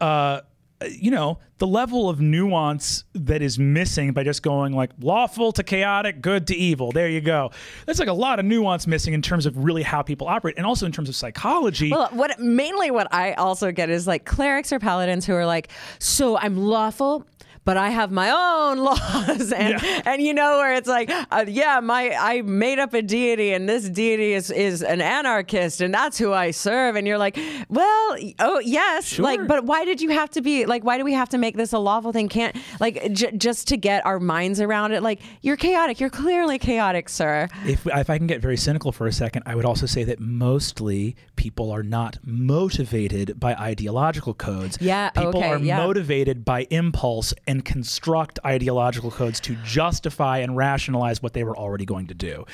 Uh, 0.00 0.42
you 0.90 1.10
know 1.10 1.38
the 1.58 1.66
level 1.66 2.08
of 2.08 2.20
nuance 2.20 3.04
that 3.14 3.40
is 3.40 3.58
missing 3.58 4.12
by 4.12 4.24
just 4.24 4.42
going 4.42 4.72
like 4.72 4.90
lawful 5.00 5.52
to 5.52 5.62
chaotic, 5.62 6.20
good 6.20 6.46
to 6.48 6.56
evil. 6.56 6.90
There 6.90 7.08
you 7.08 7.20
go. 7.20 7.52
There's 7.86 8.00
like 8.00 8.08
a 8.08 8.12
lot 8.12 8.38
of 8.38 8.44
nuance 8.44 8.86
missing 8.86 9.14
in 9.14 9.22
terms 9.22 9.46
of 9.46 9.56
really 9.56 9.82
how 9.82 10.02
people 10.02 10.28
operate, 10.28 10.56
and 10.56 10.66
also 10.66 10.84
in 10.86 10.92
terms 10.92 11.08
of 11.08 11.16
psychology. 11.16 11.90
Well, 11.90 12.08
what 12.12 12.38
mainly 12.38 12.90
what 12.90 13.12
I 13.14 13.34
also 13.34 13.72
get 13.72 13.88
is 13.88 14.06
like 14.06 14.24
clerics 14.24 14.72
or 14.72 14.78
paladins 14.78 15.26
who 15.26 15.34
are 15.34 15.46
like, 15.46 15.68
so 15.98 16.36
I'm 16.36 16.56
lawful. 16.56 17.26
But 17.64 17.76
I 17.78 17.88
have 17.90 18.10
my 18.10 18.30
own 18.30 18.78
laws, 18.84 19.52
and 19.52 19.82
and 20.06 20.20
you 20.22 20.34
know 20.34 20.58
where 20.58 20.74
it's 20.74 20.88
like, 20.88 21.10
uh, 21.30 21.44
yeah, 21.48 21.80
my 21.80 22.10
I 22.14 22.42
made 22.42 22.78
up 22.78 22.92
a 22.94 23.00
deity, 23.02 23.52
and 23.52 23.68
this 23.68 23.88
deity 23.88 24.34
is 24.34 24.50
is 24.50 24.82
an 24.82 25.00
anarchist, 25.00 25.80
and 25.80 25.92
that's 25.94 26.18
who 26.18 26.32
I 26.32 26.50
serve. 26.50 26.96
And 26.96 27.06
you're 27.06 27.18
like, 27.18 27.38
well, 27.68 28.16
oh 28.38 28.58
yes, 28.62 29.06
Sure. 29.06 29.24
like, 29.24 29.46
but 29.46 29.64
why 29.64 29.84
did 29.84 30.00
you 30.02 30.10
have 30.10 30.30
to 30.32 30.42
be 30.42 30.66
like? 30.66 30.84
Why 30.84 30.98
do 30.98 31.04
we 31.04 31.14
have 31.14 31.30
to 31.30 31.38
make 31.38 31.56
this 31.56 31.72
a 31.72 31.78
lawful 31.78 32.12
thing? 32.12 32.28
Can't 32.28 32.54
like 32.80 33.12
j- 33.12 33.32
just 33.36 33.68
to 33.68 33.76
get 33.78 34.04
our 34.04 34.20
minds 34.20 34.60
around 34.60 34.92
it? 34.92 35.02
Like, 35.02 35.20
you're 35.40 35.56
chaotic. 35.56 36.00
You're 36.00 36.10
clearly 36.10 36.58
chaotic, 36.58 37.08
sir. 37.08 37.48
if, 37.66 37.86
if 37.86 38.10
I 38.10 38.18
can 38.18 38.26
get 38.26 38.40
very 38.42 38.56
cynical 38.56 38.92
for 38.92 39.06
a 39.06 39.12
second, 39.12 39.42
I 39.46 39.54
would 39.54 39.64
also 39.64 39.86
say 39.86 40.04
that 40.04 40.20
mostly 40.20 41.16
people 41.36 41.70
are 41.70 41.82
not 41.82 42.18
motivated 42.24 43.38
by 43.38 43.54
ideological 43.54 44.34
codes. 44.34 44.78
Yeah, 44.80 45.10
People 45.10 45.38
okay, 45.40 45.48
are 45.48 45.58
yeah. 45.58 45.76
motivated 45.78 46.44
by 46.44 46.66
impulse 46.70 47.34
and 47.46 47.53
construct 47.62 48.38
ideological 48.44 49.10
codes 49.10 49.40
to 49.40 49.56
justify 49.64 50.38
and 50.38 50.56
rationalize 50.56 51.22
what 51.22 51.32
they 51.32 51.44
were 51.44 51.56
already 51.56 51.84
going 51.84 52.06
to 52.08 52.14
do. 52.14 52.44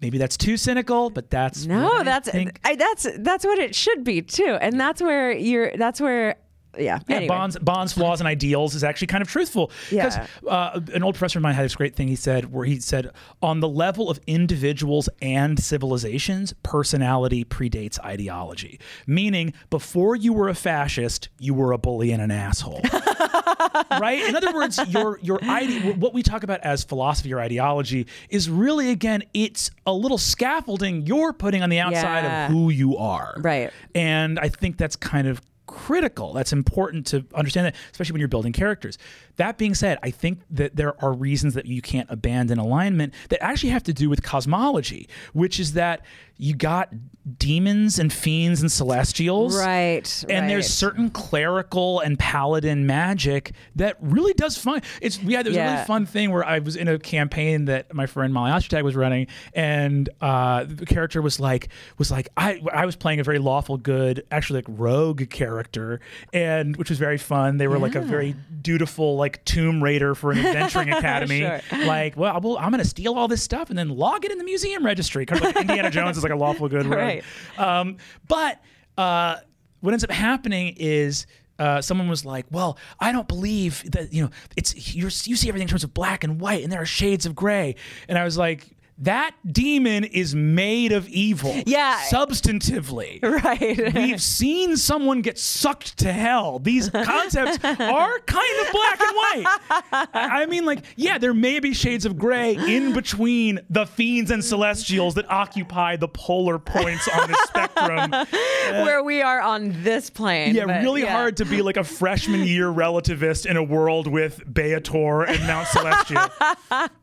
Maybe 0.00 0.16
that's 0.16 0.36
too 0.36 0.56
cynical, 0.56 1.10
but 1.10 1.28
that's 1.30 1.66
No, 1.66 2.02
that's. 2.02 2.28
I, 2.64 2.74
that's 2.76 3.06
that's 3.18 3.44
what 3.44 3.58
it 3.58 3.74
should 3.74 4.02
be 4.02 4.22
too, 4.22 4.56
and 4.60 4.80
that's 4.80 5.02
where 5.02 5.30
you're. 5.30 5.76
That's 5.76 6.00
where, 6.00 6.36
yeah. 6.78 6.98
Yeah, 7.08 7.16
anyway. 7.16 7.28
bonds, 7.28 7.58
bonds, 7.58 7.92
flaws, 7.92 8.20
and 8.20 8.26
ideals 8.28 8.74
is 8.74 8.84
actually 8.84 9.08
kind 9.08 9.22
of 9.22 9.28
truthful. 9.28 9.70
Because 9.90 10.16
Yeah. 10.16 10.26
uh, 10.50 10.80
an 10.94 11.02
old 11.02 11.14
professor 11.14 11.38
of 11.38 11.42
mine 11.42 11.54
had 11.54 11.64
this 11.64 11.74
great 11.76 11.94
thing 11.96 12.08
he 12.08 12.16
said, 12.16 12.52
where 12.52 12.64
he 12.64 12.80
said, 12.80 13.10
on 13.42 13.60
the 13.60 13.68
level 13.68 14.10
of 14.10 14.20
individuals 14.26 15.08
and 15.22 15.58
civilizations, 15.58 16.54
personality 16.62 17.44
predates 17.44 17.98
ideology. 18.04 18.78
Meaning, 19.06 19.52
before 19.70 20.16
you 20.16 20.32
were 20.32 20.48
a 20.48 20.54
fascist, 20.54 21.28
you 21.38 21.54
were 21.54 21.72
a 21.72 21.78
bully 21.78 22.12
and 22.12 22.22
an 22.22 22.30
asshole. 22.30 22.80
right? 24.00 24.22
In 24.28 24.36
other 24.36 24.52
words, 24.52 24.78
your 24.88 25.18
your 25.22 25.38
ide- 25.42 26.00
what 26.00 26.12
we 26.14 26.22
talk 26.22 26.42
about 26.42 26.60
as 26.60 26.84
philosophy 26.84 27.32
or 27.32 27.40
ideology 27.40 28.06
is 28.28 28.48
really 28.50 28.90
again, 28.90 29.22
it's 29.34 29.70
a 29.86 29.92
little 29.92 30.18
scaffolding 30.18 31.06
you're 31.06 31.32
putting 31.32 31.62
on 31.62 31.70
the 31.70 31.78
outside 31.80 32.24
Yeah. 32.24 32.46
of 32.46 32.52
who 32.52 32.70
you 32.70 32.96
are. 32.96 33.34
Right. 33.38 33.70
And 33.94 34.38
I 34.38 34.48
think 34.48 34.76
that's 34.76 34.96
kind 34.96 35.26
of 35.26 35.40
critical. 35.70 36.32
That's 36.32 36.52
important 36.52 37.06
to 37.08 37.24
understand 37.34 37.66
that, 37.66 37.76
especially 37.92 38.14
when 38.14 38.20
you're 38.20 38.28
building 38.28 38.52
characters. 38.52 38.98
That 39.36 39.56
being 39.56 39.74
said, 39.74 39.98
I 40.02 40.10
think 40.10 40.40
that 40.50 40.74
there 40.74 41.02
are 41.02 41.12
reasons 41.12 41.54
that 41.54 41.66
you 41.66 41.80
can't 41.80 42.10
abandon 42.10 42.58
alignment 42.58 43.14
that 43.28 43.42
actually 43.42 43.70
have 43.70 43.84
to 43.84 43.92
do 43.92 44.10
with 44.10 44.22
cosmology, 44.22 45.08
which 45.32 45.60
is 45.60 45.74
that 45.74 46.04
you 46.40 46.54
got 46.54 46.88
demons 47.36 47.98
and 47.98 48.10
fiends 48.10 48.62
and 48.62 48.72
celestials. 48.72 49.56
Right. 49.56 50.24
And 50.28 50.48
there's 50.48 50.68
certain 50.68 51.10
clerical 51.10 52.00
and 52.00 52.18
paladin 52.18 52.86
magic 52.86 53.52
that 53.76 53.96
really 54.00 54.32
does 54.32 54.56
fun. 54.56 54.80
It's 55.02 55.22
yeah, 55.22 55.42
there's 55.42 55.56
a 55.56 55.62
really 55.62 55.84
fun 55.84 56.06
thing 56.06 56.30
where 56.30 56.44
I 56.44 56.60
was 56.60 56.76
in 56.76 56.88
a 56.88 56.98
campaign 56.98 57.66
that 57.66 57.92
my 57.92 58.06
friend 58.06 58.32
Molly 58.32 58.50
Ostertag 58.50 58.84
was 58.84 58.96
running, 58.96 59.26
and 59.52 60.08
uh, 60.22 60.64
the 60.66 60.86
character 60.86 61.20
was 61.20 61.38
like 61.38 61.68
was 61.98 62.10
like 62.10 62.30
I 62.38 62.62
I 62.72 62.86
was 62.86 62.96
playing 62.96 63.20
a 63.20 63.24
very 63.24 63.38
lawful 63.38 63.76
good, 63.76 64.24
actually 64.30 64.62
like 64.62 64.78
rogue 64.80 65.28
character, 65.28 66.00
and 66.32 66.74
which 66.76 66.88
was 66.88 66.98
very 66.98 67.18
fun. 67.18 67.58
They 67.58 67.68
were 67.68 67.78
like 67.78 67.94
a 67.94 68.00
very 68.00 68.34
dutiful 68.62 69.16
like 69.16 69.44
Tomb 69.44 69.82
Raider 69.82 70.14
for 70.14 70.32
an 70.32 70.38
adventuring 70.38 70.90
academy. 70.92 71.40
Sure. 71.40 71.60
Like, 71.84 72.16
well, 72.16 72.40
well, 72.40 72.58
I'm 72.58 72.70
gonna 72.70 72.84
steal 72.84 73.14
all 73.14 73.28
this 73.28 73.42
stuff 73.42 73.68
and 73.68 73.78
then 73.78 73.90
log 73.90 74.24
it 74.24 74.32
in 74.32 74.38
the 74.38 74.44
museum 74.44 74.86
registry 74.86 75.24
because 75.26 75.42
like 75.42 75.56
Indiana 75.60 75.90
Jones 75.90 76.16
is 76.16 76.22
like 76.22 76.29
a 76.30 76.36
lawful 76.36 76.68
good. 76.68 76.86
Right. 76.90 77.22
Um, 77.56 77.96
but 78.26 78.60
uh, 78.98 79.36
what 79.80 79.92
ends 79.92 80.04
up 80.04 80.10
happening 80.10 80.74
is 80.78 81.26
uh, 81.58 81.80
someone 81.80 82.08
was 82.08 82.24
like, 82.24 82.46
"Well, 82.50 82.78
I 82.98 83.12
don't 83.12 83.28
believe 83.28 83.88
that 83.92 84.12
you 84.12 84.24
know 84.24 84.30
it's 84.56 84.94
you're, 84.94 85.04
you 85.04 85.36
see 85.36 85.48
everything 85.48 85.66
in 85.66 85.68
terms 85.68 85.84
of 85.84 85.94
black 85.94 86.24
and 86.24 86.40
white, 86.40 86.62
and 86.62 86.72
there 86.72 86.80
are 86.80 86.86
shades 86.86 87.26
of 87.26 87.34
gray." 87.34 87.76
And 88.08 88.18
I 88.18 88.24
was 88.24 88.36
like, 88.38 88.66
that 89.00 89.34
demon 89.50 90.04
is 90.04 90.34
made 90.34 90.92
of 90.92 91.08
evil. 91.08 91.62
Yeah. 91.66 92.00
Substantively. 92.10 93.20
Right. 93.40 93.94
We've 93.94 94.20
seen 94.20 94.76
someone 94.76 95.22
get 95.22 95.38
sucked 95.38 95.98
to 95.98 96.12
hell. 96.12 96.58
These 96.58 96.90
concepts 97.04 97.58
are 97.64 98.18
kind 98.18 98.66
of 98.66 98.72
black 98.72 99.00
and 99.00 99.16
white. 99.16 100.08
I 100.12 100.46
mean, 100.46 100.66
like, 100.66 100.80
yeah, 100.96 101.16
there 101.16 101.32
may 101.32 101.60
be 101.60 101.72
shades 101.72 102.04
of 102.04 102.18
gray 102.18 102.56
in 102.56 102.92
between 102.92 103.60
the 103.70 103.86
fiends 103.86 104.30
and 104.30 104.44
celestials 104.44 105.14
that 105.14 105.30
occupy 105.30 105.96
the 105.96 106.08
polar 106.08 106.58
points 106.58 107.08
on 107.08 107.30
the 107.30 107.38
spectrum. 107.46 108.10
Where 108.84 109.02
we 109.02 109.22
are 109.22 109.40
on 109.40 109.82
this 109.82 110.10
plane. 110.10 110.54
Yeah, 110.54 110.82
really 110.82 111.02
yeah. 111.02 111.12
hard 111.12 111.36
to 111.38 111.44
be 111.44 111.62
like 111.62 111.76
a 111.76 111.84
freshman 111.84 112.42
year 112.42 112.66
relativist 112.66 113.46
in 113.46 113.56
a 113.56 113.62
world 113.62 114.06
with 114.06 114.42
Baator 114.44 115.26
and 115.26 115.40
Mount 115.46 115.68
Celestia. 115.68 116.30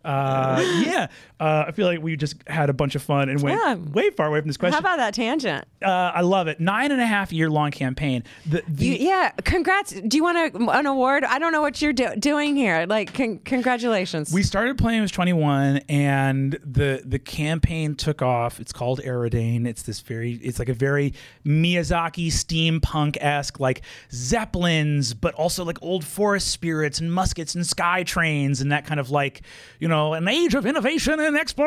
uh, 0.04 0.82
yeah, 0.86 1.08
uh, 1.40 1.66
I 1.68 1.72
feel 1.72 1.87
like 1.88 2.02
we 2.02 2.15
just 2.15 2.36
had 2.47 2.69
a 2.69 2.73
bunch 2.73 2.95
of 2.95 3.02
fun 3.02 3.30
and 3.30 3.41
went 3.41 3.60
Yeah. 3.63 3.76
way 3.76 4.10
far 4.12 4.28
away 4.28 4.39
from 4.41 4.47
this 4.47 4.58
question. 4.58 4.73
How 4.73 4.80
about 4.80 4.97
that 4.97 5.13
tangent? 5.13 5.65
uh, 5.84 5.89
I 5.89 6.21
love 6.21 6.47
it. 6.47 6.60
Nine 6.60 6.91
and 6.91 7.02
a 7.02 7.06
half 7.06 7.32
year 7.34 7.50
long 7.50 7.71
campaign. 7.71 8.23
The, 8.45 8.63
the, 8.67 8.86
You, 8.86 8.93
yeah, 9.08 9.32
congrats. 9.43 9.91
Do 9.93 10.17
you 10.17 10.23
want 10.23 10.38
a, 10.56 10.69
an 10.71 10.86
award? 10.86 11.23
I 11.23 11.39
don't 11.39 11.52
know 11.52 11.62
what 11.62 11.82
you're 11.82 11.93
do- 11.93 12.15
doing 12.17 12.56
here. 12.56 12.86
Like, 12.88 13.13
con- 13.13 13.39
congratulations. 13.39 14.32
we 14.34 14.43
started 14.43 14.78
playing 14.78 15.02
was 15.02 15.12
21 15.12 15.78
and 15.89 16.54
the 16.63 17.02
the 17.06 17.19
campaign 17.19 17.95
took 17.95 18.21
off. 18.21 18.60
It's 18.60 18.73
called 18.73 19.02
Aerodane. 19.02 19.65
It's 19.67 19.84
this 19.84 20.02
very 20.02 20.34
it's 20.34 20.60
like 20.60 20.69
a 20.69 20.73
very 20.73 21.13
Miyazaki 21.45 22.28
steampunk-esque 22.28 23.60
like 23.60 23.82
zeppelins 24.12 25.13
but 25.13 25.34
also 25.36 25.63
like 25.63 25.78
old 25.82 26.04
forest 26.06 26.50
spirits 26.50 27.00
and 27.00 27.12
muskets 27.13 27.56
and 27.56 27.65
sky 27.65 28.04
trains 28.04 28.62
and 28.62 28.71
that 28.71 28.86
kind 28.86 29.00
of 29.00 29.10
like, 29.10 29.41
you 29.80 29.88
know, 29.88 30.13
an 30.13 30.28
age 30.28 30.54
of 30.56 30.65
innovation 30.65 31.19
and 31.19 31.36
exploration 31.38 31.66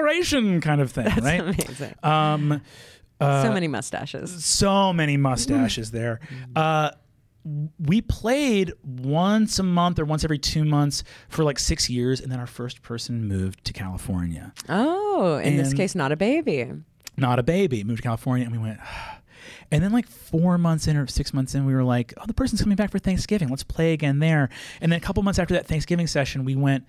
kind 0.60 0.80
of 0.80 0.90
thing, 0.90 1.06
right? 1.22 1.40
amazing. 1.40 1.94
Um 2.02 2.62
so 3.20 3.52
many 3.52 3.68
mustaches. 3.68 4.44
so 4.44 4.92
many 4.92 5.16
mustaches 5.16 5.90
there. 5.90 6.20
Uh, 6.56 6.90
we 7.78 8.00
played 8.00 8.72
once 8.84 9.58
a 9.58 9.62
month 9.62 9.98
or 9.98 10.04
once 10.04 10.24
every 10.24 10.38
two 10.38 10.64
months 10.64 11.04
for 11.28 11.44
like 11.44 11.58
six 11.58 11.88
years, 11.88 12.20
and 12.20 12.30
then 12.30 12.38
our 12.38 12.46
first 12.46 12.82
person 12.82 13.26
moved 13.26 13.64
to 13.64 13.72
California. 13.72 14.52
Oh, 14.68 15.36
in 15.36 15.56
this 15.56 15.72
case, 15.74 15.94
not 15.94 16.12
a 16.12 16.16
baby. 16.16 16.70
Not 17.16 17.38
a 17.38 17.42
baby, 17.42 17.84
moved 17.84 17.98
to 17.98 18.02
California, 18.02 18.46
and 18.46 18.54
we 18.54 18.58
went. 18.62 18.78
And 19.72 19.84
then, 19.84 19.92
like 19.92 20.08
four 20.08 20.58
months 20.58 20.88
in 20.88 20.96
or 20.96 21.06
six 21.06 21.32
months 21.32 21.54
in, 21.54 21.64
we 21.64 21.74
were 21.74 21.84
like, 21.84 22.12
"Oh, 22.18 22.24
the 22.26 22.34
person's 22.34 22.60
coming 22.60 22.74
back 22.74 22.90
for 22.90 22.98
Thanksgiving. 22.98 23.48
Let's 23.48 23.62
play 23.62 23.92
again 23.92 24.18
there." 24.18 24.48
And 24.80 24.90
then 24.90 24.96
a 24.96 25.00
couple 25.00 25.22
months 25.22 25.38
after 25.38 25.54
that 25.54 25.66
Thanksgiving 25.66 26.08
session, 26.08 26.44
we 26.44 26.56
went. 26.56 26.84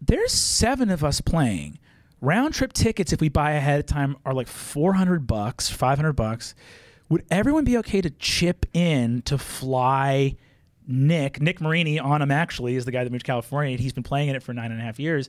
There's 0.00 0.32
seven 0.32 0.90
of 0.90 1.04
us 1.04 1.20
playing. 1.20 1.78
Round 2.20 2.52
trip 2.52 2.72
tickets, 2.72 3.12
if 3.12 3.20
we 3.20 3.28
buy 3.28 3.52
ahead 3.52 3.80
of 3.80 3.86
time, 3.86 4.16
are 4.24 4.34
like 4.34 4.48
400 4.48 5.26
bucks, 5.26 5.70
500 5.70 6.14
bucks. 6.14 6.54
Would 7.08 7.24
everyone 7.30 7.64
be 7.64 7.78
okay 7.78 8.00
to 8.00 8.10
chip 8.10 8.66
in 8.74 9.22
to 9.22 9.38
fly 9.38 10.36
Nick, 10.90 11.40
Nick 11.42 11.60
Marini 11.60 11.98
on 11.98 12.22
him 12.22 12.30
actually 12.30 12.74
is 12.74 12.86
the 12.86 12.90
guy 12.90 13.04
that 13.04 13.10
moved 13.10 13.26
to 13.26 13.30
California. 13.30 13.76
He's 13.76 13.92
been 13.92 14.02
playing 14.02 14.30
in 14.30 14.36
it 14.36 14.42
for 14.42 14.54
nine 14.54 14.72
and 14.72 14.80
a 14.80 14.82
half 14.82 14.98
years. 14.98 15.28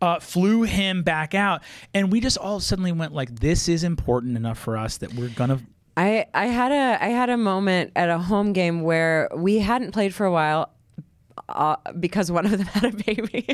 Uh, 0.00 0.20
flew 0.20 0.62
him 0.62 1.02
back 1.02 1.34
out, 1.34 1.62
and 1.92 2.12
we 2.12 2.20
just 2.20 2.38
all 2.38 2.60
suddenly 2.60 2.92
went 2.92 3.12
like, 3.12 3.40
"This 3.40 3.68
is 3.68 3.82
important 3.82 4.36
enough 4.36 4.58
for 4.58 4.76
us 4.76 4.98
that 4.98 5.12
we're 5.14 5.28
gonna." 5.30 5.60
I, 5.96 6.26
I 6.32 6.46
had 6.46 6.70
a 6.70 7.04
I 7.04 7.08
had 7.08 7.28
a 7.28 7.36
moment 7.36 7.90
at 7.96 8.08
a 8.08 8.18
home 8.18 8.52
game 8.52 8.82
where 8.82 9.28
we 9.36 9.58
hadn't 9.58 9.90
played 9.90 10.14
for 10.14 10.24
a 10.24 10.32
while. 10.32 10.70
Uh, 11.54 11.76
because 11.98 12.30
one 12.30 12.46
of 12.46 12.52
them 12.52 12.60
had 12.66 12.84
a 12.84 12.92
baby, 12.92 13.46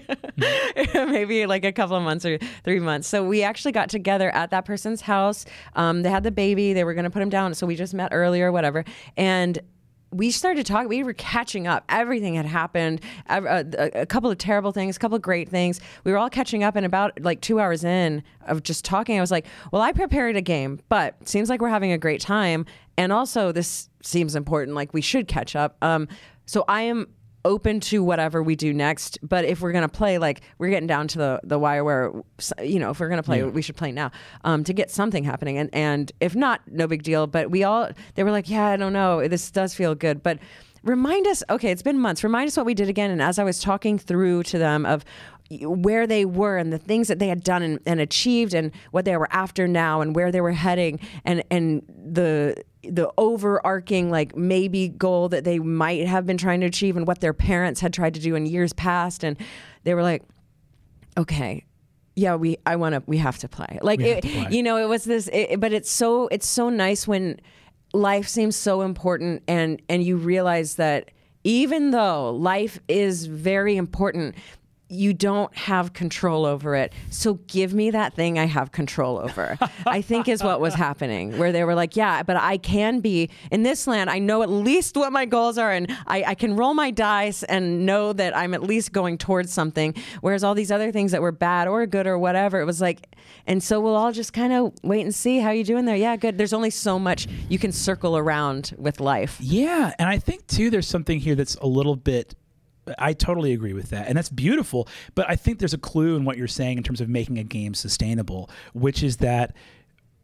maybe 0.95 1.47
like 1.47 1.65
a 1.65 1.73
couple 1.73 1.97
of 1.97 2.03
months 2.03 2.25
or 2.25 2.39
three 2.65 2.81
months. 2.81 3.09
So 3.09 3.25
we 3.25 3.43
actually 3.43 3.73
got 3.73 3.89
together 3.89 4.31
at 4.31 4.51
that 4.51 4.65
person's 4.65 5.01
house. 5.01 5.45
Um, 5.75 6.03
they 6.03 6.11
had 6.11 6.23
the 6.23 6.31
baby. 6.31 6.73
They 6.73 6.85
were 6.85 6.95
going 6.95 7.05
to 7.05 7.11
put 7.11 7.23
him 7.23 7.31
down. 7.31 7.55
So 7.55 7.67
we 7.67 7.77
just 7.77 7.95
met 7.95 8.11
earlier, 8.13 8.53
whatever. 8.53 8.85
And 9.17 9.59
we 10.13 10.31
started 10.31 10.65
talking. 10.65 10.89
We 10.89 11.03
were 11.03 11.13
catching 11.15 11.67
up. 11.67 11.85
Everything 11.89 12.35
had 12.35 12.47
happened. 12.47 13.01
A, 13.29 13.43
a, 13.43 14.03
a 14.03 14.07
couple 14.07 14.31
of 14.31 14.39
terrible 14.39 14.73
things, 14.73 14.97
a 14.97 14.99
couple 14.99 15.17
of 15.17 15.23
great 15.23 15.49
things. 15.49 15.81
We 16.05 16.13
were 16.13 16.19
all 16.19 16.31
catching 16.31 16.63
up. 16.63 16.77
And 16.77 16.87
about 16.87 17.21
like 17.21 17.41
two 17.41 17.61
hours 17.61 17.85
in 17.85 18.23
of 18.47 18.63
just 18.63 18.85
talking, 18.85 19.19
I 19.19 19.21
was 19.21 19.31
like, 19.31 19.47
"Well, 19.73 19.83
I 19.83 19.93
prepared 19.93 20.37
a 20.37 20.41
game, 20.41 20.81
but 20.89 21.17
seems 21.29 21.49
like 21.49 21.61
we're 21.61 21.69
having 21.69 21.93
a 21.93 21.99
great 21.99 22.21
time, 22.21 22.67
and 22.97 23.13
also 23.13 23.53
this 23.53 23.89
seems 24.03 24.37
important. 24.37 24.75
Like 24.75 24.95
we 24.95 25.01
should 25.01 25.29
catch 25.29 25.57
up." 25.57 25.77
Um, 25.83 26.09
so 26.47 26.65
I 26.69 26.83
am 26.83 27.09
open 27.47 27.79
to 27.79 28.03
whatever 28.03 28.43
we 28.43 28.57
do 28.57 28.75
next. 28.75 29.19
But 29.23 29.45
if 29.45 29.61
we're 29.61 29.73
gonna 29.73 29.89
play, 29.89 30.19
like 30.19 30.43
we're 30.59 30.69
getting 30.71 30.89
down 30.89 31.09
to 31.09 31.19
the 31.19 31.41
the 31.45 31.59
wire 31.59 31.85
where 31.85 32.13
you 32.63 32.79
know 32.79 32.91
if 32.91 33.01
we're 33.01 33.09
gonna 33.09 33.23
play, 33.23 33.43
we 33.45 33.63
should 33.63 33.77
play 33.77 33.93
now 33.93 34.11
um, 34.45 34.65
to 34.65 34.73
get 34.73 34.91
something 34.91 35.25
happening. 35.25 35.57
And 35.57 35.71
and 35.73 36.13
if 36.21 36.35
not, 36.35 36.61
no 36.67 36.87
big 36.87 37.03
deal. 37.03 37.27
But 37.27 37.51
we 37.51 37.65
all 37.65 37.89
they 38.17 38.25
were 38.25 38.33
like, 38.33 38.51
yeah, 38.51 38.67
I 38.67 38.77
don't 38.77 38.93
know, 38.93 39.27
this 39.27 39.51
does 39.51 39.75
feel 39.75 39.95
good, 39.95 40.23
but. 40.23 40.39
Remind 40.83 41.27
us, 41.27 41.43
okay, 41.51 41.73
it's 41.73 41.83
been 41.83 41.99
months. 41.99 42.23
Remind 42.23 42.47
us 42.47 42.57
what 42.57 42.65
we 42.65 42.73
did 42.73 42.89
again. 42.89 43.11
And 43.11 43.21
as 43.21 43.41
I 43.41 43.43
was 43.43 43.59
talking 43.59 43.99
through 43.99 44.45
to 44.45 44.59
them 44.59 44.87
of 44.87 45.05
where 45.63 46.07
they 46.07 46.25
were 46.25 46.57
and 46.57 46.73
the 46.73 46.79
things 46.79 47.09
that 47.09 47.19
they 47.19 47.27
had 47.29 47.43
done 47.43 47.63
and, 47.63 47.81
and 47.87 48.01
achieved 48.01 48.55
and 48.55 48.73
what 48.91 49.05
they 49.05 49.17
were 49.17 49.29
after 49.33 49.67
now 49.67 50.01
and 50.01 50.15
where 50.15 50.31
they 50.33 50.41
were 50.41 50.53
heading 50.53 51.01
and 51.25 51.43
and 51.51 51.83
the 51.89 52.55
the 52.91 53.11
overarching 53.19 54.11
like 54.11 54.37
maybe 54.37 54.89
goal 54.89 55.29
that 55.29 55.45
they 55.45 55.59
might 55.59 56.07
have 56.07 56.27
been 56.27 56.39
trying 56.39 56.61
to 56.61 56.67
achieve 56.67 56.97
and 56.97 57.07
what 57.07 57.21
their 57.21 57.33
parents 57.33 57.81
had 57.81 57.93
tried 57.93 58.15
to 58.15 58.21
do 58.21 58.35
in 58.35 58.47
years 58.47 58.73
past 58.73 59.25
and 59.25 59.37
they 59.85 59.95
were 59.95 60.03
like 60.03 60.23
okay 61.17 61.65
yeah 62.15 62.35
we 62.35 62.57
i 62.67 62.77
want 62.77 62.95
to 62.95 63.03
we 63.07 63.19
have 63.19 63.39
to 63.39 63.49
play 63.49 63.79
like 63.83 64.01
it, 64.01 64.23
to 64.23 64.29
play. 64.29 64.47
you 64.51 64.63
know 64.63 64.77
it 64.77 64.89
was 64.89 65.05
this 65.05 65.29
it, 65.33 65.61
but 65.61 65.73
it's 65.73 65.91
so 65.91 66.29
it's 66.29 66.47
so 66.47 66.69
nice 66.69 67.07
when 67.07 67.39
life 67.93 68.29
seems 68.29 68.57
so 68.57 68.83
important 68.83 69.43
and 69.47 69.81
and 69.89 70.03
you 70.03 70.17
realize 70.17 70.77
that 70.77 71.11
even 71.45 71.93
though 71.93 72.31
life 72.31 72.81
is 72.89 73.27
very 73.27 73.77
important 73.77 74.35
you 74.89 75.13
don't 75.13 75.55
have 75.57 75.93
control 75.93 76.45
over 76.45 76.77
it. 76.77 76.93
So 77.11 77.35
give 77.49 77.75
me 77.75 77.91
that 77.91 78.15
thing 78.15 78.39
I 78.39 78.45
have 78.45 78.73
control 78.73 79.19
over. 79.19 79.59
I 79.85 80.01
think 80.01 80.29
is 80.29 80.43
what 80.43 80.61
was 80.61 80.75
happening, 80.75 81.39
where 81.39 81.51
they 81.51 81.65
were 81.65 81.75
like, 81.75 81.97
yeah, 81.97 82.23
but 82.23 82.37
I 82.37 82.57
can 82.57 83.01
be 83.01 83.31
in 83.51 83.63
this 83.65 83.87
land. 83.87 84.11
I 84.11 84.19
know 84.19 84.43
at 84.43 84.49
least 84.49 84.97
what 84.97 85.13
my 85.13 85.25
goals 85.25 85.59
are, 85.59 85.73
and 85.73 85.91
I, 86.07 86.23
I 86.29 86.35
can 86.35 86.55
roll 86.55 86.75
my 86.75 86.91
dice 86.91 87.43
and 87.43 87.85
know 87.85 88.13
that 88.13 88.37
I'm 88.37 88.55
at 88.55 88.63
least 88.63 88.93
going 88.93 89.19
towards 89.19 89.53
something. 89.53 89.95
Whereas 90.21 90.45
all 90.45 90.55
these 90.55 90.71
other 90.71 90.93
things 90.93 91.13
that 91.13 91.23
were 91.23 91.33
bad 91.33 91.67
or 91.67 91.85
good 91.87 92.07
or 92.07 92.19
whatever, 92.19 92.61
it 92.61 92.65
was 92.65 92.81
like, 92.81 93.17
and 93.47 93.63
so 93.63 93.81
we'll 93.81 93.97
all 93.97 94.13
just 94.13 94.33
kind 94.33 94.53
of 94.53 94.73
wait 94.85 95.03
and 95.03 95.15
see 95.15 95.39
how 95.39 95.51
you 95.51 95.65
doing 95.65 95.85
there. 95.85 95.97
Yeah, 95.97 96.17
good. 96.17 96.39
There's 96.39 96.53
only 96.53 96.71
so 96.71 96.99
much 96.99 97.27
you 97.49 97.59
can 97.59 97.73
circle 97.73 98.17
around 98.17 98.73
with 98.79 99.01
life. 99.01 99.37
Yeah, 99.41 99.95
and 99.99 100.09
I 100.09 100.19
think 100.19 100.47
too, 100.47 100.71
there's 100.71 100.87
something 100.87 101.19
here 101.19 101.35
that's 101.35 101.57
a 101.57 101.67
little 101.67 101.97
bit. 101.97 102.35
I 102.99 103.13
totally 103.13 103.53
agree 103.53 103.73
with 103.73 103.91
that, 103.91 104.09
and 104.09 104.17
that's 104.17 104.29
beautiful. 104.29 104.89
But 105.15 105.29
I 105.29 105.37
think 105.37 105.59
there's 105.59 105.75
a 105.75 105.79
clue 105.79 106.17
in 106.17 106.25
what 106.25 106.37
you're 106.37 106.49
saying 106.49 106.79
in 106.79 106.83
terms 106.85 107.01
of 107.01 107.09
making 107.09 107.39
a 107.39 107.45
game 107.45 107.75
sustainable, 107.75 108.51
which 108.73 109.03
is 109.03 109.19
that 109.19 109.55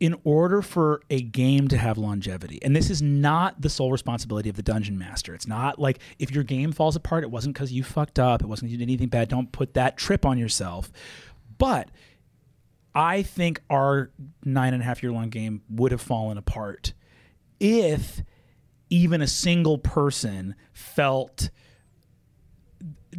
in 0.00 0.18
order 0.24 0.62
for 0.62 1.00
a 1.10 1.22
game 1.22 1.68
to 1.68 1.78
have 1.78 1.96
longevity, 1.96 2.58
and 2.62 2.74
this 2.74 2.90
is 2.90 3.00
not 3.00 3.60
the 3.60 3.70
sole 3.70 3.92
responsibility 3.92 4.48
of 4.48 4.56
the 4.56 4.62
dungeon 4.62 4.98
master. 4.98 5.32
It's 5.34 5.46
not 5.46 5.78
like 5.78 6.00
if 6.18 6.32
your 6.32 6.42
game 6.42 6.72
falls 6.72 6.96
apart, 6.96 7.22
it 7.22 7.30
wasn't 7.30 7.54
because 7.54 7.72
you 7.72 7.84
fucked 7.84 8.18
up, 8.18 8.42
it 8.42 8.46
wasn't 8.46 8.72
you 8.72 8.78
did 8.78 8.82
anything 8.82 9.08
bad. 9.08 9.28
Don't 9.28 9.52
put 9.52 9.74
that 9.74 9.96
trip 9.96 10.26
on 10.26 10.38
yourself. 10.38 10.90
But 11.56 11.88
I 12.94 13.22
think 13.22 13.60
our 13.70 14.10
nine 14.44 14.74
and 14.74 14.82
a 14.82 14.84
half 14.84 15.02
year 15.02 15.12
long 15.12 15.30
game 15.30 15.62
would 15.70 15.92
have 15.92 16.00
fallen 16.00 16.36
apart 16.36 16.94
if 17.60 18.22
even 18.90 19.22
a 19.22 19.26
single 19.26 19.78
person 19.78 20.54
felt 20.72 21.50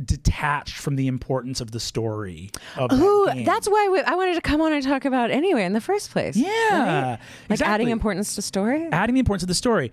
detached 0.06 0.76
from 0.78 0.96
the 0.96 1.08
importance 1.08 1.62
of 1.62 1.72
the 1.72 1.80
story 1.80 2.50
of 2.78 2.90
that 2.90 3.00
Ooh, 3.00 3.30
game. 3.34 3.46
that's 3.46 3.68
why 3.70 3.90
we, 3.92 4.00
I 4.02 4.16
wanted 4.16 4.36
to 4.36 4.42
come 4.42 4.60
on 4.62 4.74
and 4.74 4.84
talk 4.84 5.06
about 5.06 5.30
anyway 5.32 5.64
in 5.66 5.74
the 5.74 5.82
first 5.82 6.10
place. 6.12 6.36
yeah 6.36 6.48
Right? 6.72 7.10
Like 7.12 7.20
exactly. 7.52 7.74
adding 7.74 7.90
importance 7.90 8.36
to 8.36 8.42
story. 8.42 8.88
adding 8.92 9.14
the 9.14 9.20
importance 9.20 9.44
of 9.44 9.48
the 9.50 9.54
story 9.54 9.92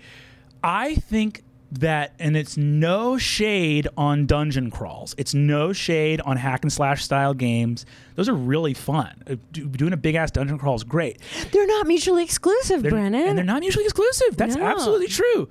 i 0.65 0.95
think 0.95 1.43
that 1.73 2.15
and 2.19 2.37
it's 2.37 2.57
no 2.57 3.17
shade 3.19 3.87
on 3.97 4.27
dungeon 4.27 4.71
crawls 4.71 5.15
it's 5.19 5.35
no 5.35 5.73
shade 5.73 6.21
on 6.23 6.37
hack 6.37 6.61
and 6.63 6.73
slash 6.73 7.05
style 7.05 7.33
games 7.35 7.85
those 8.17 8.29
are 8.29 8.35
really 8.35 8.75
fun 8.75 9.23
Uh, 9.31 9.37
doing 9.53 9.93
a 9.93 9.97
big 9.97 10.15
ass 10.17 10.31
dungeon 10.31 10.59
crawl 10.59 10.75
is 10.75 10.83
great 10.85 11.19
They're 11.53 11.67
not 11.67 11.87
mutually 11.87 12.25
exclusive, 12.25 12.83
They're- 12.83 12.91
Brennan. 12.91 13.29
And 13.29 13.39
they're 13.39 13.45
not 13.45 13.61
mutually 13.61 13.85
exclusive. 13.85 14.37
That's 14.37 14.57
No. 14.57 14.65
absolutely 14.65 15.07
true. 15.09 15.49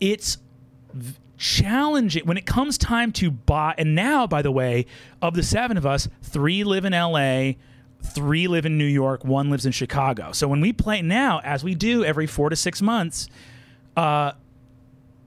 It's 0.00 0.38
challenging 1.38 2.26
when 2.26 2.36
it 2.36 2.46
comes 2.46 2.76
time 2.76 3.12
to 3.12 3.30
buy. 3.30 3.74
And 3.78 3.94
now, 3.94 4.26
by 4.26 4.42
the 4.42 4.50
way, 4.50 4.86
of 5.22 5.34
the 5.34 5.42
seven 5.42 5.76
of 5.76 5.86
us, 5.86 6.08
three 6.22 6.64
live 6.64 6.84
in 6.84 6.92
LA. 6.92 7.52
Three 8.00 8.46
live 8.46 8.64
in 8.64 8.78
New 8.78 8.84
York, 8.84 9.24
one 9.24 9.50
lives 9.50 9.66
in 9.66 9.72
Chicago. 9.72 10.30
So 10.30 10.46
when 10.46 10.60
we 10.60 10.72
play 10.72 11.02
now, 11.02 11.40
as 11.42 11.64
we 11.64 11.74
do 11.74 12.04
every 12.04 12.28
four 12.28 12.48
to 12.48 12.54
six 12.54 12.80
months, 12.80 13.28
uh, 13.96 14.32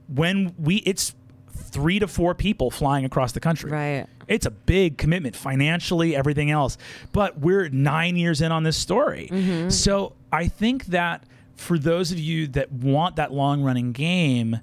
when 0.08 0.54
we 0.58 0.76
it's 0.76 1.14
three 1.50 1.98
to 1.98 2.08
four 2.08 2.34
people 2.34 2.70
flying 2.70 3.04
across 3.04 3.32
the 3.32 3.40
country. 3.40 3.70
right. 3.70 4.06
It's 4.28 4.46
a 4.46 4.50
big 4.50 4.98
commitment 4.98 5.36
financially, 5.36 6.16
everything 6.16 6.50
else. 6.50 6.78
But 7.12 7.38
we're 7.38 7.68
nine 7.68 8.16
years 8.16 8.40
in 8.40 8.52
on 8.52 8.62
this 8.62 8.76
story. 8.76 9.28
Mm-hmm. 9.30 9.68
So 9.68 10.14
I 10.32 10.48
think 10.48 10.86
that 10.86 11.24
for 11.56 11.78
those 11.78 12.12
of 12.12 12.18
you 12.18 12.46
that 12.48 12.72
want 12.72 13.16
that 13.16 13.32
long 13.32 13.62
running 13.62 13.92
game, 13.92 14.60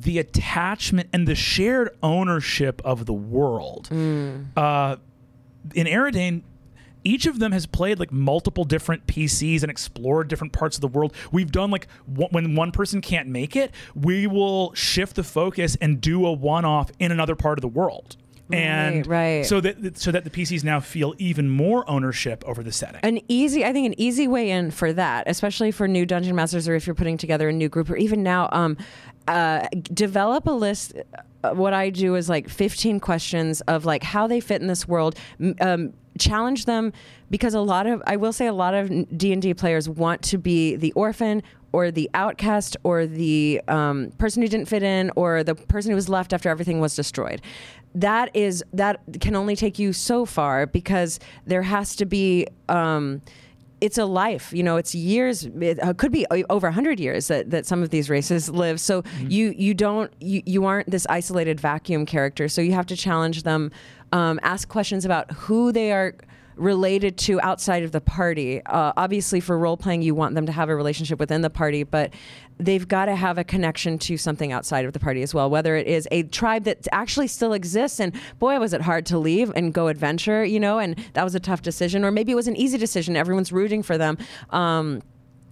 the 0.00 0.18
attachment 0.18 1.08
and 1.12 1.28
the 1.28 1.34
shared 1.34 1.96
ownership 2.02 2.80
of 2.84 3.06
the 3.06 3.12
world. 3.12 3.88
Mm. 3.90 4.46
Uh, 4.56 4.96
in 5.74 5.86
Aerodane, 5.86 6.42
each 7.04 7.26
of 7.26 7.38
them 7.38 7.52
has 7.52 7.66
played 7.66 7.98
like 7.98 8.12
multiple 8.12 8.64
different 8.64 9.06
PCs 9.06 9.62
and 9.62 9.70
explored 9.70 10.28
different 10.28 10.52
parts 10.52 10.76
of 10.76 10.80
the 10.80 10.88
world. 10.88 11.14
We've 11.30 11.50
done 11.50 11.70
like 11.70 11.88
w- 12.08 12.28
when 12.30 12.54
one 12.54 12.72
person 12.72 13.00
can't 13.00 13.28
make 13.28 13.56
it, 13.56 13.72
we 13.94 14.26
will 14.26 14.72
shift 14.74 15.16
the 15.16 15.24
focus 15.24 15.76
and 15.80 16.00
do 16.00 16.24
a 16.26 16.32
one-off 16.32 16.90
in 16.98 17.12
another 17.12 17.34
part 17.34 17.58
of 17.58 17.62
the 17.62 17.68
world. 17.68 18.16
And 18.50 19.06
right. 19.06 19.46
so 19.46 19.60
that 19.60 19.98
so 19.98 20.10
that 20.10 20.24
the 20.24 20.30
PCs 20.30 20.62
now 20.62 20.78
feel 20.78 21.14
even 21.16 21.48
more 21.48 21.88
ownership 21.88 22.44
over 22.46 22.62
the 22.62 22.72
setting. 22.72 23.00
an 23.02 23.20
easy 23.28 23.64
i 23.64 23.72
think 23.72 23.86
an 23.86 23.98
easy 23.98 24.28
way 24.28 24.50
in 24.50 24.70
for 24.70 24.92
that 24.92 25.24
especially 25.26 25.70
for 25.70 25.88
new 25.88 26.04
dungeon 26.04 26.36
masters 26.36 26.68
or 26.68 26.74
if 26.74 26.86
you're 26.86 26.94
putting 26.94 27.16
together 27.16 27.48
a 27.48 27.52
new 27.52 27.68
group 27.68 27.88
or 27.88 27.96
even 27.96 28.22
now 28.22 28.48
um, 28.52 28.76
uh, 29.28 29.66
develop 29.92 30.46
a 30.46 30.50
list 30.50 30.94
Uh, 31.44 31.50
what 31.54 31.72
i 31.72 31.90
do 31.90 32.14
is 32.14 32.28
like 32.28 32.48
15 32.48 33.00
questions 33.00 33.62
of 33.62 33.84
like 33.84 34.04
how 34.04 34.28
they 34.28 34.38
fit 34.38 34.60
in 34.60 34.68
this 34.68 34.86
world 34.86 35.18
um, 35.60 35.92
challenge 36.16 36.66
them 36.66 36.92
because 37.30 37.54
a 37.54 37.60
lot 37.60 37.86
of 37.86 38.00
i 38.06 38.14
will 38.16 38.32
say 38.32 38.46
a 38.46 38.52
lot 38.52 38.74
of 38.74 38.88
d&d 39.18 39.54
players 39.54 39.88
want 39.88 40.22
to 40.22 40.38
be 40.38 40.76
the 40.76 40.92
orphan 40.92 41.42
or 41.72 41.90
the 41.90 42.08
outcast 42.14 42.76
or 42.84 43.06
the 43.06 43.60
um, 43.68 44.10
person 44.18 44.42
who 44.42 44.48
didn't 44.48 44.66
fit 44.66 44.82
in 44.82 45.10
or 45.16 45.42
the 45.42 45.54
person 45.54 45.90
who 45.90 45.96
was 45.96 46.08
left 46.08 46.32
after 46.32 46.48
everything 46.48 46.80
was 46.80 46.94
destroyed. 46.94 47.40
That 47.94 48.34
is 48.34 48.62
that 48.72 49.00
can 49.20 49.34
only 49.34 49.56
take 49.56 49.78
you 49.78 49.92
so 49.92 50.24
far 50.24 50.66
because 50.66 51.18
there 51.46 51.62
has 51.62 51.96
to 51.96 52.06
be 52.06 52.46
um, 52.68 53.22
it's 53.82 53.98
a 53.98 54.04
life 54.04 54.52
you 54.52 54.62
know 54.62 54.76
it's 54.76 54.94
years 54.94 55.44
it 55.60 55.82
uh, 55.82 55.92
could 55.92 56.12
be 56.12 56.24
over 56.48 56.68
100 56.68 57.00
years 57.00 57.26
that, 57.28 57.50
that 57.50 57.66
some 57.66 57.82
of 57.82 57.90
these 57.90 58.08
races 58.08 58.48
live. 58.48 58.80
So 58.80 59.02
you 59.18 59.54
you 59.56 59.74
don't 59.74 60.12
you, 60.20 60.42
you 60.46 60.64
aren't 60.64 60.90
this 60.90 61.06
isolated 61.08 61.60
vacuum 61.60 62.06
character. 62.06 62.48
So 62.48 62.60
you 62.60 62.72
have 62.72 62.86
to 62.86 62.96
challenge 62.96 63.42
them 63.42 63.70
um, 64.12 64.38
ask 64.42 64.68
questions 64.68 65.04
about 65.04 65.30
who 65.32 65.72
they 65.72 65.92
are 65.92 66.14
related 66.56 67.16
to 67.16 67.40
outside 67.40 67.82
of 67.82 67.92
the 67.92 68.00
party. 68.00 68.62
Uh, 68.66 68.92
obviously, 68.96 69.40
for 69.40 69.58
role 69.58 69.76
playing, 69.76 70.02
you 70.02 70.14
want 70.14 70.34
them 70.34 70.46
to 70.46 70.52
have 70.52 70.68
a 70.68 70.76
relationship 70.76 71.18
within 71.18 71.40
the 71.40 71.50
party, 71.50 71.82
but 71.82 72.12
they've 72.64 72.86
got 72.86 73.06
to 73.06 73.16
have 73.16 73.38
a 73.38 73.44
connection 73.44 73.98
to 73.98 74.16
something 74.16 74.52
outside 74.52 74.84
of 74.84 74.92
the 74.92 74.98
party 75.00 75.22
as 75.22 75.34
well. 75.34 75.50
Whether 75.50 75.76
it 75.76 75.86
is 75.86 76.08
a 76.10 76.22
tribe 76.24 76.64
that 76.64 76.86
actually 76.92 77.28
still 77.28 77.52
exists, 77.52 78.00
and 78.00 78.12
boy, 78.38 78.58
was 78.58 78.72
it 78.72 78.80
hard 78.80 79.06
to 79.06 79.18
leave 79.18 79.52
and 79.54 79.72
go 79.72 79.88
adventure, 79.88 80.44
you 80.44 80.60
know, 80.60 80.78
and 80.78 80.96
that 81.14 81.24
was 81.24 81.34
a 81.34 81.40
tough 81.40 81.62
decision, 81.62 82.04
or 82.04 82.10
maybe 82.10 82.32
it 82.32 82.36
was 82.36 82.48
an 82.48 82.56
easy 82.56 82.78
decision. 82.78 83.16
Everyone's 83.16 83.52
rooting 83.52 83.82
for 83.82 83.98
them, 83.98 84.18
um, 84.50 85.02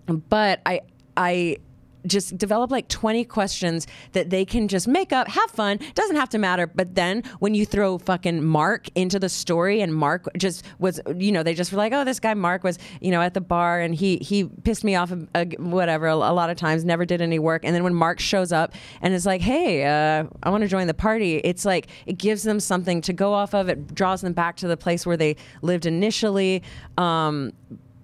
but 0.06 0.60
I, 0.66 0.80
I 1.16 1.56
just 2.06 2.36
develop 2.38 2.70
like 2.70 2.88
20 2.88 3.24
questions 3.24 3.86
that 4.12 4.30
they 4.30 4.44
can 4.44 4.68
just 4.68 4.88
make 4.88 5.12
up, 5.12 5.28
have 5.28 5.50
fun. 5.50 5.78
Doesn't 5.94 6.16
have 6.16 6.28
to 6.30 6.38
matter. 6.38 6.66
But 6.66 6.94
then 6.94 7.22
when 7.38 7.54
you 7.54 7.66
throw 7.66 7.98
fucking 7.98 8.44
Mark 8.44 8.88
into 8.94 9.18
the 9.18 9.28
story 9.28 9.80
and 9.80 9.94
Mark 9.94 10.28
just 10.36 10.64
was, 10.78 11.00
you 11.16 11.32
know, 11.32 11.42
they 11.42 11.54
just 11.54 11.72
were 11.72 11.78
like, 11.78 11.92
oh, 11.92 12.04
this 12.04 12.20
guy 12.20 12.34
Mark 12.34 12.64
was, 12.64 12.78
you 13.00 13.10
know, 13.10 13.20
at 13.20 13.34
the 13.34 13.40
bar 13.40 13.80
and 13.80 13.94
he 13.94 14.18
he 14.18 14.44
pissed 14.44 14.84
me 14.84 14.94
off, 14.94 15.12
uh, 15.34 15.44
whatever, 15.58 16.06
a, 16.06 16.14
a 16.14 16.34
lot 16.34 16.50
of 16.50 16.56
times, 16.56 16.84
never 16.84 17.04
did 17.04 17.20
any 17.20 17.38
work. 17.38 17.64
And 17.64 17.74
then 17.74 17.84
when 17.84 17.94
Mark 17.94 18.20
shows 18.20 18.52
up 18.52 18.74
and 19.02 19.14
is 19.14 19.26
like, 19.26 19.40
hey, 19.40 19.84
uh, 19.84 20.24
I 20.42 20.50
want 20.50 20.62
to 20.62 20.68
join 20.68 20.86
the 20.86 20.94
party, 20.94 21.36
it's 21.38 21.64
like, 21.64 21.88
it 22.06 22.18
gives 22.18 22.42
them 22.42 22.60
something 22.60 23.00
to 23.02 23.12
go 23.12 23.32
off 23.32 23.54
of. 23.54 23.68
It 23.68 23.94
draws 23.94 24.20
them 24.20 24.32
back 24.32 24.56
to 24.56 24.68
the 24.68 24.76
place 24.76 25.06
where 25.06 25.16
they 25.16 25.36
lived 25.62 25.86
initially. 25.86 26.62
Um, 26.98 27.52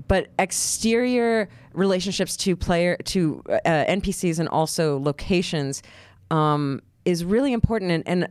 but 0.08 0.28
exterior 0.38 1.48
relationships 1.72 2.36
to 2.38 2.56
player 2.56 2.96
to 3.04 3.42
uh, 3.48 3.58
NPCs 3.88 4.38
and 4.38 4.48
also 4.48 4.98
locations 4.98 5.82
um, 6.30 6.80
is 7.04 7.24
really 7.24 7.52
important. 7.52 7.90
And, 7.92 8.02
and 8.06 8.28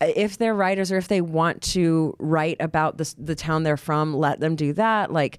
if 0.00 0.38
they're 0.38 0.54
writers 0.54 0.90
or 0.92 0.96
if 0.96 1.08
they 1.08 1.20
want 1.20 1.62
to 1.62 2.14
write 2.18 2.56
about 2.60 2.98
the 2.98 3.14
the 3.18 3.34
town 3.34 3.62
they're 3.62 3.76
from, 3.76 4.14
let 4.14 4.40
them 4.40 4.56
do 4.56 4.72
that. 4.74 5.12
Like. 5.12 5.38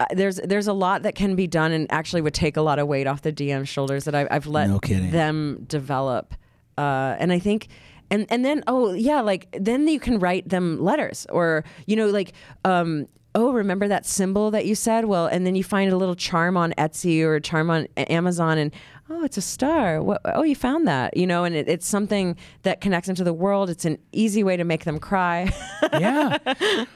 uh, 0.00 0.06
There's 0.14 0.36
there's 0.36 0.66
a 0.68 0.72
lot 0.72 1.02
that 1.02 1.14
can 1.14 1.36
be 1.36 1.46
done 1.46 1.72
and 1.72 1.86
actually 1.92 2.22
would 2.22 2.32
take 2.34 2.56
a 2.56 2.62
lot 2.62 2.78
of 2.78 2.86
weight 2.88 3.06
off 3.06 3.20
the 3.20 3.32
DM's 3.32 3.68
shoulders 3.68 4.04
that 4.04 4.14
I've, 4.14 4.28
I've 4.30 4.46
let 4.46 4.68
No 4.68 4.76
them 5.10 5.64
develop, 5.68 6.34
uh, 6.78 7.16
and 7.18 7.30
I 7.32 7.38
think 7.38 7.68
and 8.10 8.26
and 8.30 8.42
then 8.42 8.62
oh 8.66 8.92
yeah 8.94 9.20
like 9.20 9.48
then 9.52 9.86
you 9.86 10.00
can 10.00 10.18
write 10.18 10.48
them 10.48 10.82
letters 10.82 11.26
or 11.30 11.64
you 11.86 11.96
know 11.96 12.06
like 12.08 12.32
um 12.64 13.06
oh 13.34 13.52
remember 13.52 13.86
that 13.88 14.04
symbol 14.06 14.50
that 14.50 14.66
you 14.66 14.74
said 14.74 15.04
well 15.04 15.26
and 15.26 15.46
then 15.46 15.54
you 15.54 15.62
find 15.64 15.92
a 15.92 15.96
little 15.96 16.14
charm 16.16 16.56
on 16.56 16.72
etsy 16.78 17.22
or 17.22 17.34
a 17.36 17.40
charm 17.40 17.70
on 17.70 17.86
amazon 17.96 18.58
and 18.58 18.72
oh 19.08 19.22
it's 19.24 19.36
a 19.36 19.40
star 19.42 20.02
what, 20.02 20.20
oh 20.24 20.42
you 20.42 20.56
found 20.56 20.86
that 20.88 21.16
you 21.16 21.26
know 21.26 21.44
and 21.44 21.54
it, 21.54 21.68
it's 21.68 21.86
something 21.86 22.36
that 22.62 22.80
connects 22.80 23.06
them 23.06 23.14
to 23.16 23.24
the 23.24 23.32
world 23.32 23.70
it's 23.70 23.84
an 23.84 23.98
easy 24.12 24.42
way 24.42 24.56
to 24.56 24.64
make 24.64 24.84
them 24.84 24.98
cry 24.98 25.50
yeah. 25.92 26.36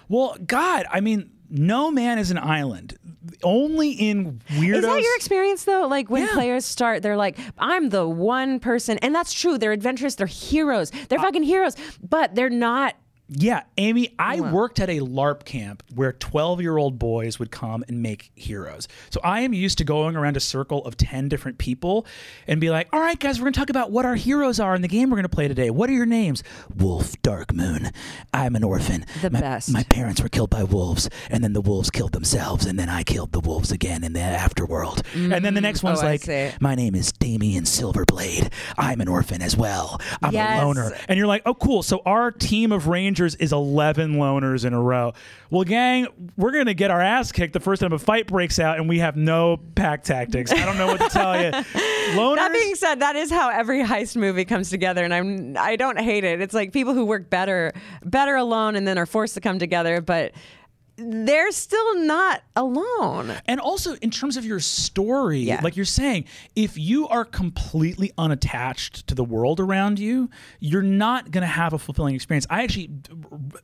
Well, 0.09 0.37
God, 0.47 0.87
I 0.91 1.01
mean, 1.01 1.31
no 1.51 1.91
man 1.91 2.19
is 2.19 2.31
an 2.31 2.39
island. 2.39 2.97
Only 3.43 3.91
in 3.91 4.41
weirdos. 4.51 4.77
Is 4.79 4.83
that 4.85 5.01
your 5.03 5.17
experience 5.17 5.65
though? 5.65 5.87
Like 5.87 6.11
when 6.11 6.23
Yeah. 6.25 6.33
players 6.35 6.65
start, 6.65 7.03
they're 7.03 7.17
like, 7.17 7.39
"I'm 7.59 7.89
the 7.91 8.07
one 8.07 8.61
person," 8.61 8.99
and 8.99 9.15
that's 9.15 9.33
true. 9.33 9.59
They're 9.59 9.73
adventurous. 9.73 10.15
They're 10.15 10.27
heroes. 10.27 10.91
They're 11.09 11.19
uh, 11.19 11.23
fucking 11.23 11.43
heroes, 11.45 11.77
but 12.03 12.35
they're 12.35 12.51
not. 12.51 12.95
Yeah, 13.27 13.63
Amy, 13.79 14.15
I 14.19 14.41
worked 14.41 14.79
at 14.81 14.91
a 14.91 15.01
LARP 15.01 15.45
camp 15.47 15.83
where 15.95 16.13
12 16.13 16.61
year 16.61 16.77
old 16.77 16.99
boys 16.99 17.39
would 17.39 17.51
come 17.51 17.83
and 17.89 18.03
make 18.03 18.31
heroes. 18.35 18.87
So 19.09 19.19
I 19.25 19.41
am 19.41 19.55
used 19.55 19.79
to 19.79 19.85
going 19.85 20.15
around 20.15 20.37
a 20.37 20.41
circle 20.41 20.85
of 20.85 20.99
10 20.99 21.31
different 21.31 21.57
people 21.57 22.05
and 22.47 22.61
be 22.61 22.69
like, 22.69 22.87
all 22.93 23.01
right, 23.01 23.19
guys, 23.19 23.39
we're 23.39 23.45
going 23.45 23.55
to 23.55 23.61
talk 23.61 23.71
about 23.71 23.91
what 23.91 24.05
our 24.05 24.15
heroes 24.15 24.61
are 24.61 24.75
in 24.75 24.83
the 24.83 24.89
game 24.89 25.09
we're 25.09 25.17
going 25.17 25.23
to 25.23 25.31
play 25.31 25.49
today. 25.49 25.71
What 25.71 25.89
are 25.89 25.95
your 25.95 26.05
names? 26.05 26.43
Wolf, 26.77 27.21
Dark 27.23 27.55
Moon. 27.55 27.93
I'm 28.35 28.57
an 28.57 28.63
orphan. 28.63 29.07
The 29.23 29.31
my, 29.31 29.41
best. 29.41 29.73
My 29.73 29.85
parents 29.85 30.21
were 30.21 30.29
killed 30.29 30.51
by 30.51 30.63
wolves, 30.65 31.09
and 31.31 31.43
then 31.43 31.55
the 31.55 31.63
wolves 31.63 31.91
killed 31.91 32.13
themselves, 32.13 32.67
and 32.67 32.79
then 32.79 32.91
I 32.91 33.05
killed 33.05 33.33
the 33.33 33.41
wolves 33.41 33.73
again 33.73 34.05
in 34.05 34.13
the 34.13 34.21
afterworld. 34.21 35.03
And 35.15 35.43
then 35.43 35.55
the 35.55 35.63
next 35.63 35.81
mm, 35.81 35.85
one's 35.85 36.03
Oh, 36.03 36.05
like, 36.05 36.61
my 36.61 36.75
name 36.75 36.95
is 36.95 37.11
Damien 37.13 37.65
Silverblade. 37.65 38.53
I'm 38.77 39.01
an 39.01 39.09
orphan 39.09 39.41
as 39.41 39.57
well. 39.57 39.99
I'm 40.23 40.35
Yes. 40.35 40.61
a 40.61 40.67
loner. 40.67 40.93
And 41.09 41.17
you're 41.17 41.27
like, 41.27 41.43
oh, 41.47 41.55
cool. 41.55 41.83
So 41.83 42.03
our 42.05 42.31
team 42.31 42.71
of 42.71 42.87
Rangers 42.87 43.14
is 43.21 43.53
11 43.53 44.15
loners 44.15 44.65
in 44.65 44.73
a 44.73 44.81
row. 44.81 45.13
Well, 45.51 45.65
gang, 45.65 46.07
we're 46.37 46.53
going 46.53 46.67
to 46.67 46.75
get 46.75 46.91
our 46.91 47.01
ass 47.01 47.33
kicked 47.33 47.53
the 47.53 47.61
first 47.61 47.81
time 47.81 47.93
a 47.93 47.99
fight 47.99 48.27
breaks 48.27 48.59
out 48.59 48.79
and 48.79 48.89
we 48.89 48.99
have 48.99 49.17
no 49.17 49.59
pack 49.75 50.05
tactics. 50.05 50.53
I 50.53 50.65
don't 50.65 50.79
know 50.79 50.87
what 50.87 51.01
to 51.01 51.09
tell 51.09 51.41
you. 51.41 51.51
Loners. 52.15 52.37
That 52.37 52.53
being 52.53 52.75
said, 52.75 53.01
that 53.01 53.17
is 53.17 53.31
how 53.31 53.49
every 53.49 53.83
heist 53.83 54.17
movie 54.17 54.45
comes 54.45 54.71
together, 54.71 55.05
and 55.05 55.15
I'm 55.15 55.57
I 55.59 55.77
don't 55.77 55.99
hate 55.99 56.25
it. 56.25 56.41
It's 56.41 56.55
like 56.55 56.73
people 56.73 56.95
who 56.95 57.05
work 57.05 57.31
better 57.31 57.73
better 58.05 58.37
alone 58.37 58.77
and 58.77 58.87
then 58.87 58.99
are 58.99 59.07
forced 59.07 59.35
to 59.35 59.41
come 59.41 59.59
together, 59.59 60.01
but 60.01 60.33
they're 60.97 61.51
still 61.51 61.97
not 62.05 62.43
alone. 62.55 63.33
And 63.47 63.59
also, 63.61 63.95
in 63.97 64.11
terms 64.11 64.37
of 64.37 64.45
your 64.45 64.61
story, 64.61 65.41
Yeah. 65.41 65.61
like 65.63 65.77
you're 65.77 65.85
saying, 65.85 66.25
if 66.55 66.79
you 66.79 67.09
are 67.09 67.25
completely 67.25 68.13
unattached 68.17 69.07
to 69.09 69.15
the 69.15 69.25
world 69.25 69.59
around 69.61 69.99
you, 69.99 70.31
you're 70.61 70.83
not 70.83 71.31
going 71.31 71.43
to 71.43 71.49
have 71.49 71.73
a 71.73 71.79
fulfilling 71.79 72.15
experience. 72.15 72.47
I 72.49 72.63
actually 72.63 72.91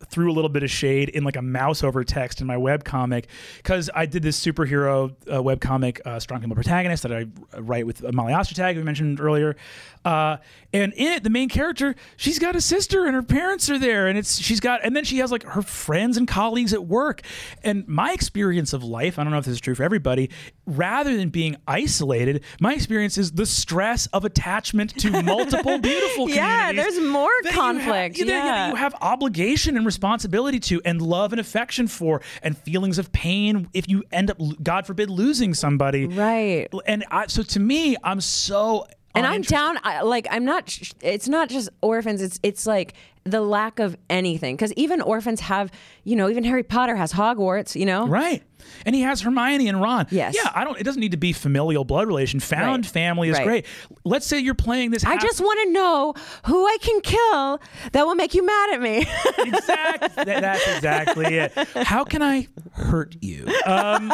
threw 0.08 0.30
a 0.30 0.34
little 0.34 0.48
bit 0.48 0.62
of 0.62 0.70
shade 0.70 1.08
in 1.10 1.22
like 1.22 1.36
a 1.36 1.42
mouse 1.42 1.84
over 1.84 2.02
text 2.02 2.40
in 2.40 2.46
my 2.46 2.56
webcomic 2.56 3.26
because 3.58 3.90
I 3.94 4.06
did 4.06 4.22
this 4.22 4.44
superhero 4.44 5.14
uh, 5.28 5.40
webcomic, 5.40 6.00
uh, 6.04 6.18
Strong 6.18 6.40
Female 6.40 6.56
Protagonist, 6.56 7.02
that 7.04 7.12
I 7.12 7.26
write 7.58 7.86
with 7.86 8.02
Molly 8.12 8.32
Ostertag, 8.32 8.76
we 8.76 8.82
mentioned 8.82 9.20
earlier. 9.20 9.56
Uh, 10.04 10.38
and 10.72 10.92
in 10.94 11.12
it, 11.12 11.22
the 11.22 11.30
main 11.30 11.48
character, 11.48 11.94
she's 12.16 12.38
got 12.38 12.56
a 12.56 12.60
sister 12.60 13.04
and 13.06 13.14
her 13.14 13.22
parents 13.22 13.68
are 13.70 13.78
there. 13.78 14.08
And 14.08 14.18
it's, 14.18 14.40
she's 14.40 14.60
got, 14.60 14.84
and 14.84 14.96
then 14.96 15.04
she 15.04 15.18
has 15.18 15.30
like 15.30 15.42
her 15.44 15.62
friends 15.62 16.16
and 16.16 16.26
colleagues 16.26 16.72
at 16.72 16.84
work. 17.22 17.58
And 17.64 17.86
my 17.88 18.12
experience 18.12 18.72
of 18.72 18.82
life, 18.84 19.18
I 19.18 19.22
don't 19.24 19.32
know 19.32 19.38
if 19.38 19.44
this 19.44 19.54
is 19.54 19.60
true 19.60 19.74
for 19.74 19.82
everybody, 19.82 20.30
rather 20.66 21.16
than 21.16 21.30
being 21.30 21.56
isolated, 21.66 22.44
my 22.60 22.74
experience 22.74 23.18
is 23.18 23.32
the 23.32 23.46
stress 23.46 24.06
of 24.08 24.24
attachment 24.24 24.96
to 25.00 25.22
multiple 25.22 25.78
beautiful 25.78 26.26
people. 26.26 26.30
Yeah, 26.30 26.68
communities 26.68 26.94
there's 26.96 27.08
more 27.10 27.30
that 27.42 27.54
you 27.54 27.60
have- 27.60 27.76
conflict, 27.76 28.18
that- 28.18 28.26
yeah. 28.26 28.68
you 28.70 28.74
have 28.76 28.94
obligation 29.00 29.76
and 29.76 29.86
responsibility 29.86 30.60
to, 30.60 30.80
and 30.84 31.00
love 31.02 31.32
and 31.32 31.40
affection 31.40 31.86
for, 31.88 32.20
and 32.42 32.56
feelings 32.56 32.98
of 32.98 33.12
pain 33.12 33.68
if 33.74 33.88
you 33.88 34.04
end 34.12 34.30
up, 34.30 34.38
God 34.62 34.86
forbid, 34.86 35.10
losing 35.10 35.54
somebody. 35.54 36.06
Right. 36.06 36.68
And 36.86 37.04
I, 37.10 37.26
so 37.26 37.42
to 37.42 37.60
me, 37.60 37.96
I'm 38.04 38.20
so. 38.20 38.86
And 39.14 39.26
I'm 39.26 39.42
down. 39.42 39.76
I, 39.82 40.02
like 40.02 40.28
I'm 40.30 40.44
not. 40.44 40.70
sh- 40.70 40.92
It's 41.00 41.28
not 41.28 41.48
just 41.48 41.68
orphans. 41.82 42.22
It's 42.22 42.38
it's 42.44 42.64
like 42.64 42.94
the 43.24 43.40
lack 43.40 43.78
of 43.78 43.96
anything 44.08 44.56
because 44.56 44.72
even 44.74 45.00
orphans 45.02 45.40
have 45.40 45.70
you 46.04 46.16
know 46.16 46.28
even 46.30 46.42
harry 46.42 46.62
potter 46.62 46.96
has 46.96 47.12
hogwarts 47.12 47.78
you 47.78 47.84
know 47.86 48.06
Right. 48.06 48.42
And 48.84 48.94
he 48.94 49.00
has 49.00 49.22
Hermione 49.22 49.68
and 49.68 49.80
Ron. 49.80 50.06
Yes. 50.10 50.34
Yeah, 50.36 50.50
I 50.54 50.64
don't 50.64 50.78
it 50.78 50.84
doesn't 50.84 51.00
need 51.00 51.12
to 51.12 51.16
be 51.16 51.32
familial 51.32 51.82
blood 51.82 52.06
relation. 52.06 52.40
Found 52.40 52.84
Right. 52.84 52.92
family 52.92 53.30
is 53.30 53.38
Right. 53.38 53.44
great. 53.46 53.66
Let's 54.04 54.26
say 54.26 54.38
you're 54.38 54.54
playing 54.54 54.90
this 54.90 55.02
I 55.02 55.12
half- 55.12 55.22
just 55.22 55.40
want 55.40 55.58
to 55.64 55.72
know 55.72 56.14
who 56.44 56.66
I 56.66 56.76
can 56.82 57.00
kill 57.00 57.60
that 57.92 58.06
will 58.06 58.14
make 58.14 58.34
you 58.34 58.44
mad 58.44 58.74
at 58.74 58.82
me. 58.82 58.98
exactly 59.38 60.24
that's 60.24 60.68
exactly 60.76 61.36
it. 61.38 61.52
How 61.86 62.04
can 62.04 62.20
I 62.22 62.48
hurt 62.72 63.16
you? 63.22 63.46
Um 63.64 64.12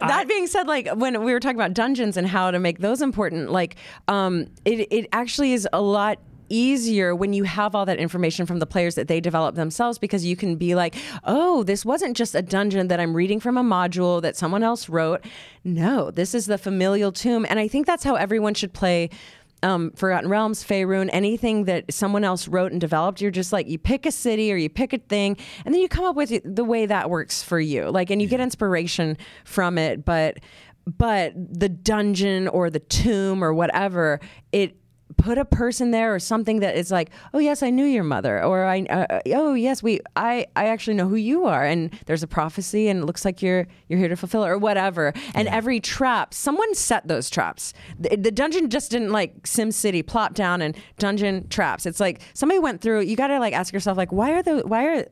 that 0.00 0.24
being 0.28 0.46
said, 0.46 0.66
like 0.66 0.88
when 0.94 1.22
we 1.24 1.32
were 1.32 1.40
talking 1.40 1.56
about 1.56 1.74
dungeons 1.74 2.16
and 2.16 2.26
how 2.26 2.50
to 2.50 2.58
make 2.58 2.78
those 2.78 3.02
important, 3.02 3.50
like 3.50 3.76
um, 4.06 4.46
it 4.64 4.86
it 4.90 5.08
actually 5.12 5.52
is 5.52 5.68
a 5.72 5.80
lot 5.80 6.18
easier 6.48 7.14
when 7.14 7.32
you 7.32 7.44
have 7.44 7.74
all 7.74 7.86
that 7.86 7.98
information 7.98 8.46
from 8.46 8.58
the 8.58 8.66
players 8.66 8.94
that 8.94 9.08
they 9.08 9.20
develop 9.20 9.54
themselves 9.54 9.98
because 9.98 10.24
you 10.24 10.36
can 10.36 10.56
be 10.56 10.74
like 10.74 10.94
oh 11.24 11.62
this 11.62 11.84
wasn't 11.84 12.16
just 12.16 12.34
a 12.34 12.42
dungeon 12.42 12.88
that 12.88 13.00
i'm 13.00 13.14
reading 13.14 13.40
from 13.40 13.56
a 13.56 13.62
module 13.62 14.20
that 14.22 14.36
someone 14.36 14.62
else 14.62 14.88
wrote. 14.88 15.24
No 15.64 16.10
this 16.10 16.34
is 16.34 16.46
the 16.46 16.58
familial 16.58 17.12
tomb. 17.12 17.46
And 17.48 17.58
i 17.58 17.68
think 17.68 17.86
that's 17.86 18.04
how 18.04 18.14
everyone 18.14 18.54
should 18.54 18.72
play 18.72 19.10
um, 19.62 19.90
Forgotten 19.92 20.30
Realms, 20.30 20.62
Faerun, 20.62 21.10
anything 21.12 21.64
that 21.64 21.92
someone 21.92 22.24
else 22.24 22.48
wrote 22.48 22.72
and 22.72 22.80
developed, 22.80 23.20
you're 23.20 23.30
just 23.30 23.52
like 23.52 23.66
you 23.66 23.78
pick 23.78 24.06
a 24.06 24.12
city 24.12 24.52
or 24.52 24.56
you 24.56 24.68
pick 24.68 24.92
a 24.92 24.98
thing, 24.98 25.36
and 25.64 25.74
then 25.74 25.80
you 25.80 25.88
come 25.88 26.04
up 26.04 26.16
with 26.16 26.30
it 26.30 26.56
the 26.56 26.64
way 26.64 26.86
that 26.86 27.10
works 27.10 27.42
for 27.42 27.58
you. 27.58 27.90
Like, 27.90 28.10
and 28.10 28.22
you 28.22 28.28
get 28.28 28.40
inspiration 28.40 29.16
from 29.44 29.78
it, 29.78 30.04
but 30.04 30.38
but 30.86 31.32
the 31.36 31.68
dungeon 31.68 32.48
or 32.48 32.70
the 32.70 32.78
tomb 32.78 33.44
or 33.44 33.52
whatever, 33.52 34.20
it 34.52 34.76
put 35.18 35.36
a 35.36 35.44
person 35.44 35.90
there 35.90 36.14
or 36.14 36.18
something 36.18 36.60
that 36.60 36.76
is 36.76 36.90
like, 36.90 37.10
oh 37.34 37.38
yes, 37.38 37.62
I 37.62 37.70
knew 37.70 37.84
your 37.84 38.04
mother, 38.04 38.42
or 38.42 38.64
I, 38.64 38.82
uh, 38.82 39.20
oh 39.34 39.52
yes, 39.52 39.82
we, 39.82 40.00
I, 40.16 40.46
I 40.56 40.66
actually 40.66 40.94
know 40.94 41.08
who 41.08 41.16
you 41.16 41.44
are, 41.44 41.64
and 41.64 41.90
there's 42.06 42.22
a 42.22 42.26
prophecy, 42.26 42.88
and 42.88 43.00
it 43.02 43.04
looks 43.04 43.24
like 43.24 43.42
you're 43.42 43.66
you're 43.88 43.98
here 43.98 44.08
to 44.08 44.16
fulfill 44.16 44.44
it, 44.44 44.48
or 44.48 44.56
whatever. 44.56 45.12
And 45.34 45.48
every 45.48 45.80
trap, 45.80 46.32
someone 46.32 46.74
set 46.74 47.06
those 47.08 47.28
traps. 47.28 47.74
The, 47.98 48.16
the 48.16 48.30
dungeon 48.30 48.70
just 48.70 48.90
didn't 48.90 49.10
like 49.10 49.46
Sim 49.46 49.72
City 49.72 50.02
plop 50.02 50.34
down 50.34 50.62
and 50.62 50.76
dungeon 50.98 51.48
traps. 51.48 51.84
It's 51.84 52.00
like 52.00 52.20
somebody 52.32 52.60
went 52.60 52.80
through. 52.80 53.00
You 53.00 53.16
got 53.16 53.26
to 53.26 53.38
like 53.38 53.52
ask 53.54 53.74
yourself 53.74 53.98
like, 53.98 54.12
why 54.12 54.32
are 54.32 54.42
the 54.42 54.60
why 54.60 54.86
are 54.86 55.06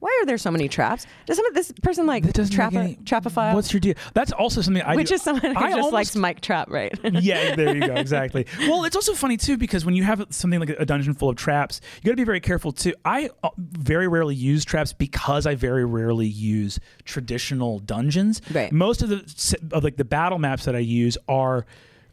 why 0.00 0.18
are 0.20 0.26
there 0.26 0.38
so 0.38 0.50
many 0.50 0.66
traps? 0.68 1.06
Does 1.26 1.36
some 1.36 1.46
of 1.46 1.54
this 1.54 1.72
person 1.82 2.06
like 2.06 2.24
trap 2.50 2.74
any- 2.74 2.96
trapophile? 2.96 3.54
What's 3.54 3.72
your 3.72 3.80
deal? 3.80 3.94
That's 4.14 4.32
also 4.32 4.62
something 4.62 4.82
I 4.82 4.96
which 4.96 5.08
do. 5.08 5.14
Is 5.14 5.22
someone 5.22 5.42
who 5.54 5.58
I 5.58 5.68
just 5.68 5.74
almost- 5.76 5.92
likes 5.92 6.16
Mike 6.16 6.40
Trapp, 6.40 6.70
right? 6.70 6.98
yeah, 7.04 7.54
there 7.54 7.76
you 7.76 7.86
go. 7.86 7.94
Exactly. 7.94 8.46
Well, 8.60 8.84
it's 8.84 8.96
also 8.96 9.12
funny 9.14 9.36
too 9.36 9.56
because 9.58 9.84
when 9.84 9.94
you 9.94 10.02
have 10.02 10.26
something 10.30 10.58
like 10.58 10.70
a 10.70 10.86
dungeon 10.86 11.14
full 11.14 11.28
of 11.28 11.36
traps, 11.36 11.80
you 11.96 12.08
got 12.08 12.12
to 12.12 12.16
be 12.16 12.24
very 12.24 12.40
careful 12.40 12.72
too. 12.72 12.94
I 13.04 13.30
uh, 13.42 13.50
very 13.58 14.08
rarely 14.08 14.34
use 14.34 14.64
traps 14.64 14.92
because 14.94 15.46
I 15.46 15.54
very 15.54 15.84
rarely 15.84 16.26
use 16.26 16.80
traditional 17.04 17.78
dungeons. 17.80 18.40
Right. 18.52 18.72
Most 18.72 19.02
of 19.02 19.10
the 19.10 19.58
of 19.72 19.84
like 19.84 19.96
the 19.96 20.04
battle 20.04 20.38
maps 20.38 20.64
that 20.64 20.74
I 20.74 20.80
use 20.80 21.18
are. 21.28 21.66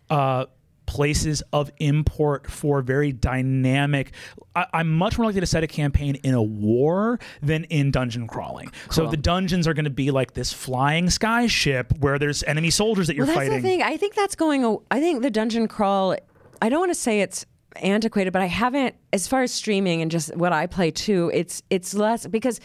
Uh, 0.10 0.46
places 0.88 1.44
of 1.54 1.72
import 1.78 2.50
for 2.50 2.82
very 2.82 3.12
dynamic 3.12 4.12
I, 4.56 4.66
i'm 4.74 4.92
much 4.92 5.18
more 5.18 5.26
likely 5.26 5.42
to 5.42 5.48
set 5.48 5.64
a 5.64 5.68
campaign 5.68 6.16
in 6.24 6.34
a 6.34 6.42
war 6.42 7.20
than 7.42 7.66
in 7.66 7.92
dungeon 7.92 8.28
crawling 8.28 8.72
so 8.90 9.08
the 9.08 9.18
dungeons 9.18 9.68
are 9.68 9.74
going 9.74 9.86
to 9.86 9.92
be 9.92 10.12
like 10.12 10.34
this 10.34 10.52
flying 10.54 11.10
sky 11.10 11.48
ship 11.48 11.94
where 12.00 12.18
there's 12.18 12.44
enemy 12.44 12.70
soldiers 12.70 13.08
that 13.08 13.16
you're 13.16 13.26
well, 13.26 13.36
that's 13.36 13.48
fighting 13.48 13.62
the 13.62 13.68
thing. 13.68 13.84
I 13.84 13.98
think 13.98 14.16
that's 14.16 14.36
going. 14.36 14.78
I 14.92 15.00
think 15.00 15.22
the 15.22 15.30
dungeon 15.30 15.68
crawl. 15.68 16.16
I 16.62 16.70
don't 16.70 16.80
want 16.80 16.92
to 16.92 17.00
say 17.00 17.22
it's 17.22 17.46
antiquated, 17.78 18.34
but 18.34 18.42
I 18.42 18.48
haven't. 18.48 18.96
As 19.14 19.28
far 19.28 19.44
as 19.44 19.54
streaming 19.54 20.02
and 20.02 20.10
just 20.10 20.36
what 20.36 20.54
I 20.54 20.68
play 20.68 20.92
too, 20.92 21.32
it's 21.34 21.62
it's 21.70 21.94
less 21.94 22.28
because 22.28 22.60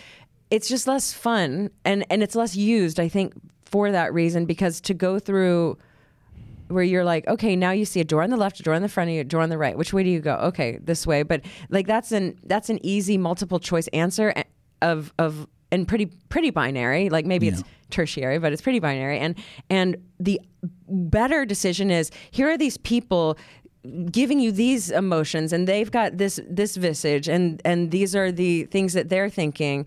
it's 0.51 0.69
just 0.69 0.87
less 0.87 1.13
fun 1.13 1.71
and 1.85 2.05
and 2.11 2.23
it's 2.23 2.35
less 2.35 2.55
used. 2.57 3.01
I 3.01 3.09
think 3.09 3.35
for 3.65 3.91
that 3.91 4.13
reason 4.13 4.45
because 4.45 4.81
to 4.83 4.95
go 4.95 5.19
through 5.19 5.79
where 6.73 6.85
you're 6.85 7.05
like, 7.05 7.27
okay, 7.29 7.57
now 7.57 7.71
you 7.71 7.85
see 7.85 8.01
a 8.01 8.05
door 8.05 8.23
on 8.23 8.31
the 8.31 8.37
left, 8.37 8.61
a 8.61 8.63
door 8.63 8.75
on 8.75 8.83
the 8.83 8.89
front 8.89 9.11
of 9.11 9.15
you, 9.15 9.21
a 9.21 9.25
door 9.25 9.41
on 9.41 9.49
the 9.49 9.59
right. 9.59 9.77
Which 9.77 9.93
way 9.93 10.03
do 10.03 10.11
you 10.11 10.21
go? 10.21 10.35
Okay, 10.37 10.79
this 10.83 11.07
way. 11.07 11.23
But 11.23 11.43
like 11.71 11.87
that's 11.87 12.13
an 12.13 12.39
that's 12.45 12.71
an 12.71 12.85
easy 12.85 13.19
multiple 13.19 13.59
choice 13.59 13.89
answer 13.89 14.33
eh, 14.37 14.45
of 14.81 15.13
of 15.19 15.47
and 15.71 15.89
pretty 15.89 16.07
pretty 16.29 16.51
binary. 16.51 17.09
Like 17.09 17.27
maybe 17.27 17.49
it's 17.49 17.63
tertiary, 17.91 18.39
but 18.39 18.53
it's 18.53 18.63
pretty 18.63 18.79
binary. 18.79 19.19
And 19.19 19.35
and 19.71 19.97
the 20.19 20.41
better 20.89 21.45
decision 21.45 21.91
is 21.91 22.11
here 22.31 22.51
are 22.51 22.59
these 22.59 22.77
people 22.79 23.39
giving 24.11 24.39
you 24.39 24.53
these 24.53 24.91
emotions 24.91 25.53
and 25.53 25.67
they've 25.67 25.91
got 25.91 26.17
this 26.17 26.39
this 26.49 26.77
visage 26.77 27.29
and 27.29 27.61
and 27.65 27.91
these 27.91 28.15
are 28.15 28.31
the 28.31 28.65
things 28.67 28.93
that 28.93 29.09
they're 29.09 29.29
thinking 29.29 29.85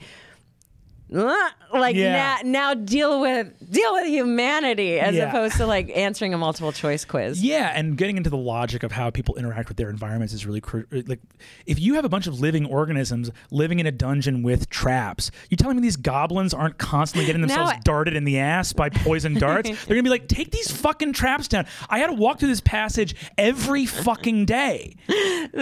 like 1.74 1.96
Yeah. 1.96 2.40
now 2.44 2.50
now 2.50 2.74
deal 2.74 3.22
with 3.22 3.54
deal 3.72 3.94
with 3.94 4.08
humanity 4.08 5.00
as 5.00 5.16
Yeah. 5.16 5.30
opposed 5.30 5.56
to 5.58 5.66
like 5.66 5.92
answering 5.96 6.34
a 6.34 6.38
multiple 6.38 6.72
choice 6.72 7.06
quiz 7.06 7.42
Yeah, 7.44 7.72
and 7.74 7.98
getting 7.98 8.18
into 8.18 8.30
the 8.30 8.38
logic 8.38 8.84
of 8.84 8.92
how 8.92 9.10
people 9.10 9.36
interact 9.36 9.70
with 9.70 9.78
their 9.78 9.90
environments 9.90 10.34
is 10.34 10.46
really 10.46 10.62
cru- 10.62 10.86
like 10.92 11.20
if 11.66 11.80
you 11.80 11.96
have 11.96 12.06
a 12.06 12.10
bunch 12.10 12.28
of 12.28 12.40
living 12.40 12.66
organisms 12.66 13.32
living 13.52 13.80
in 13.80 13.86
a 13.86 13.92
dungeon 13.92 14.44
with 14.44 14.70
traps, 14.70 15.32
you're 15.50 15.58
telling 15.58 15.78
me 15.78 15.82
these 15.82 15.98
goblins 15.98 16.54
aren't 16.54 16.78
constantly 16.78 17.26
getting 17.26 17.42
themselves 17.42 17.72
Now- 17.72 17.80
darted 17.84 18.16
in 18.16 18.24
the 18.26 18.40
ass 18.40 18.74
by 18.74 18.90
poison 18.90 19.34
darts? 19.40 19.70
They're 19.70 19.96
gonna 19.96 20.04
be 20.04 20.10
like, 20.10 20.28
take 20.28 20.52
these 20.52 20.70
fucking 20.72 21.14
traps 21.14 21.48
down. 21.48 21.66
I 21.90 22.00
had 22.00 22.08
to 22.08 22.14
walk 22.14 22.40
through 22.40 22.50
this 22.50 22.62
passage 22.62 23.16
every 23.38 23.86
fucking 23.86 24.46
day. 24.46 24.96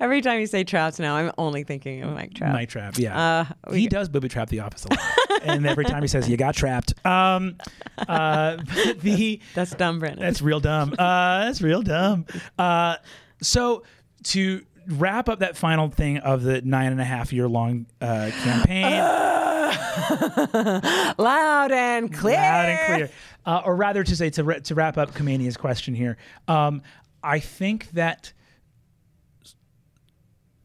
every 0.00 0.20
time 0.20 0.40
you 0.40 0.46
say 0.46 0.64
traps 0.64 0.98
now 0.98 1.16
i'm 1.16 1.30
only 1.38 1.64
thinking 1.64 2.02
of 2.02 2.12
mike 2.14 2.34
Trapp 2.34 2.52
Night 2.52 2.68
trap, 2.68 2.98
yeah. 2.98 3.44
Uh, 3.68 3.72
he 3.72 3.86
does 3.88 4.08
booby 4.08 4.28
trap 4.28 4.48
the 4.48 4.57
office 4.60 4.84
a 4.84 4.90
lot, 4.90 5.42
and 5.42 5.66
every 5.66 5.84
time 5.84 6.02
he 6.02 6.08
says, 6.08 6.28
"You 6.28 6.36
got 6.36 6.54
trapped," 6.54 6.94
um, 7.06 7.56
uh, 7.96 8.56
the 9.00 9.40
that's 9.54 9.72
dumb 9.72 9.98
Brennan. 9.98 10.20
That's 10.20 10.42
real 10.42 10.60
dumb. 10.60 10.94
Uh, 10.98 11.46
that's 11.46 11.62
real 11.62 11.82
dumb. 11.82 12.26
Uh, 12.58 12.96
so 13.42 13.84
to 14.24 14.64
wrap 14.88 15.28
up 15.28 15.40
that 15.40 15.56
final 15.56 15.88
thing 15.88 16.18
of 16.18 16.42
the 16.42 16.62
nine 16.62 16.92
and 16.92 17.00
a 17.00 17.04
half 17.04 17.32
year 17.32 17.48
long 17.48 17.86
uh, 18.00 18.30
campaign, 18.42 18.92
loud 21.18 21.72
and 21.72 22.12
clear 22.12 22.36
loud 22.36 22.68
and 22.68 22.86
clear, 22.86 23.10
uh, 23.46 23.62
or 23.64 23.76
rather 23.76 24.04
to 24.04 24.16
say 24.16 24.30
to 24.30 24.60
to 24.60 24.74
wrap 24.74 24.98
up 24.98 25.14
Kamania's 25.14 25.56
question 25.56 25.94
here, 25.94 26.16
um, 26.48 26.82
I 27.22 27.40
think 27.40 27.90
that 27.92 28.32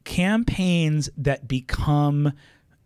campaigns 0.04 1.10
that 1.18 1.48
become 1.48 2.34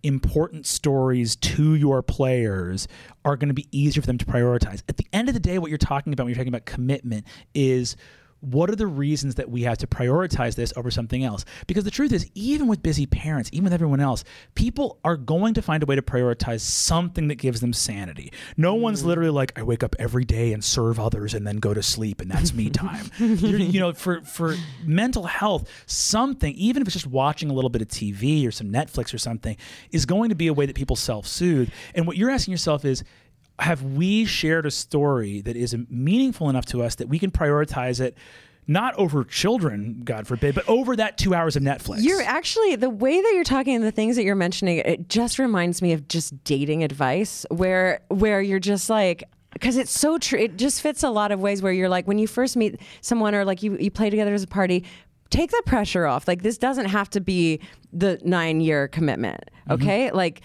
important 0.07 0.65
stories 0.65 1.35
to 1.35 1.75
your 1.75 2.01
players 2.01 2.87
are 3.25 3.35
going 3.35 3.49
to 3.49 3.53
be 3.53 3.67
easier 3.71 4.01
for 4.01 4.07
them 4.07 4.17
to 4.17 4.25
prioritize. 4.25 4.81
At 4.87 4.97
the 4.97 5.05
end 5.11 5.27
of 5.27 5.33
the 5.33 5.39
day, 5.39 5.59
what 5.59 5.69
you're 5.69 5.77
talking 5.77 6.13
about 6.13 6.23
when 6.23 6.31
you're 6.31 6.37
talking 6.37 6.53
about 6.53 6.65
commitment 6.65 7.25
is 7.53 7.95
what 8.39 8.69
are 8.69 8.75
the 8.75 8.87
reasons 8.87 9.35
that 9.35 9.49
we 9.49 9.63
have 9.63 9.77
to 9.79 9.87
prioritize 9.87 10.55
this 10.55 10.71
over 10.75 10.91
something 10.91 11.23
else? 11.23 11.43
Because 11.65 11.83
the 11.83 11.91
truth 11.91 12.11
is, 12.11 12.29
even 12.35 12.67
with 12.67 12.83
busy 12.83 13.05
parents, 13.05 13.49
even 13.51 13.65
with 13.65 13.73
everyone 13.73 13.99
else, 13.99 14.23
people 14.55 14.99
are 15.03 15.17
going 15.17 15.53
to 15.55 15.61
find 15.61 15.81
a 15.81 15.85
way 15.85 15.95
to 15.95 16.01
prioritize 16.01 16.61
something 16.61 17.27
that 17.29 17.35
gives 17.35 17.61
them 17.61 17.73
sanity. 17.73 18.31
No 18.55 18.75
one's 18.75 18.99
mm-hmm. 18.99 19.09
literally 19.09 19.29
like, 19.31 19.57
I 19.57 19.63
wake 19.63 19.83
up 19.83 19.95
every 19.97 20.23
day 20.23 20.53
and 20.53 20.63
serve 20.63 20.99
others 20.99 21.33
and 21.33 21.47
then 21.47 21.57
go 21.57 21.73
to 21.73 21.81
sleep, 21.81 22.21
and 22.21 22.29
that's 22.29 22.53
me 22.53 22.69
time. 22.69 23.09
You 23.47 23.79
know, 23.79 23.93
for 23.93 24.21
for 24.21 24.55
mental 24.83 25.23
health, 25.23 25.69
something, 25.85 26.53
even 26.55 26.81
if 26.81 26.87
it's 26.87 26.93
just 26.93 27.07
watching 27.07 27.49
a 27.49 27.53
little 27.53 27.69
bit 27.69 27.81
of 27.81 27.87
TV 27.87 28.47
or 28.47 28.51
some 28.51 28.71
Netflix 28.71 29.13
or 29.13 29.17
something, 29.17 29.57
is 29.91 30.05
going 30.05 30.29
to 30.29 30.35
be 30.35 30.47
a 30.47 30.53
way 30.53 30.65
that 30.65 30.75
people 30.75 30.95
self 30.95 31.27
soothe. 31.27 31.69
And 31.95 32.07
what 32.07 32.17
you're 32.17 32.29
asking 32.29 32.51
yourself 32.51 32.85
is, 32.85 33.03
have 33.59 33.83
we 33.83 34.25
shared 34.25 34.65
a 34.65 34.71
story 34.71 35.41
that 35.41 35.55
is 35.55 35.75
meaningful 35.89 36.49
enough 36.49 36.65
to 36.65 36.83
us 36.83 36.95
that 36.95 37.09
we 37.09 37.19
can 37.19 37.31
prioritize 37.31 37.99
it 37.99 38.17
not 38.67 38.93
over 38.95 39.23
children 39.23 40.01
god 40.03 40.27
forbid 40.27 40.53
but 40.53 40.67
over 40.67 40.95
that 40.95 41.17
two 41.17 41.33
hours 41.33 41.55
of 41.55 41.63
netflix 41.63 42.03
You're 42.03 42.21
actually 42.21 42.75
the 42.75 42.89
way 42.89 43.21
that 43.21 43.31
you're 43.33 43.43
talking 43.43 43.75
and 43.75 43.83
the 43.83 43.91
things 43.91 44.15
that 44.17 44.23
you're 44.23 44.35
mentioning. 44.35 44.79
It 44.79 45.09
just 45.09 45.39
reminds 45.39 45.81
me 45.81 45.93
of 45.93 46.07
just 46.07 46.43
dating 46.43 46.83
advice, 46.83 47.45
where 47.49 48.01
where 48.09 48.41
you're 48.41 48.59
just 48.59 48.89
like. 48.89 49.23
Because 49.53 49.77
it's 49.77 49.97
so 49.97 50.19
true. 50.19 50.37
It 50.37 50.57
just 50.57 50.81
fits 50.81 51.01
a 51.01 51.09
lot 51.09 51.31
of 51.31 51.39
ways 51.39 51.63
where 51.63 51.71
you're 51.71 51.89
like, 51.89 52.05
when 52.07 52.19
you 52.19 52.27
first 52.27 52.55
meet 52.55 52.79
someone 53.01 53.33
or 53.33 53.43
like 53.43 53.63
you, 53.63 53.75
you 53.79 53.89
play 53.89 54.09
together 54.11 54.31
as 54.33 54.43
a 54.43 54.47
party, 54.47 54.83
take 55.31 55.49
the 55.49 55.63
pressure 55.65 56.05
off. 56.05 56.27
Like, 56.27 56.43
this 56.43 56.59
doesn't 56.59 56.85
have 56.87 57.09
to 57.11 57.21
be 57.21 57.61
the 57.91 58.19
nine 58.23 58.61
year 58.61 58.87
commitment. 58.87 59.39
Mm-hmm. 59.67 59.71
Okay. 59.71 60.11
Like, 60.11 60.41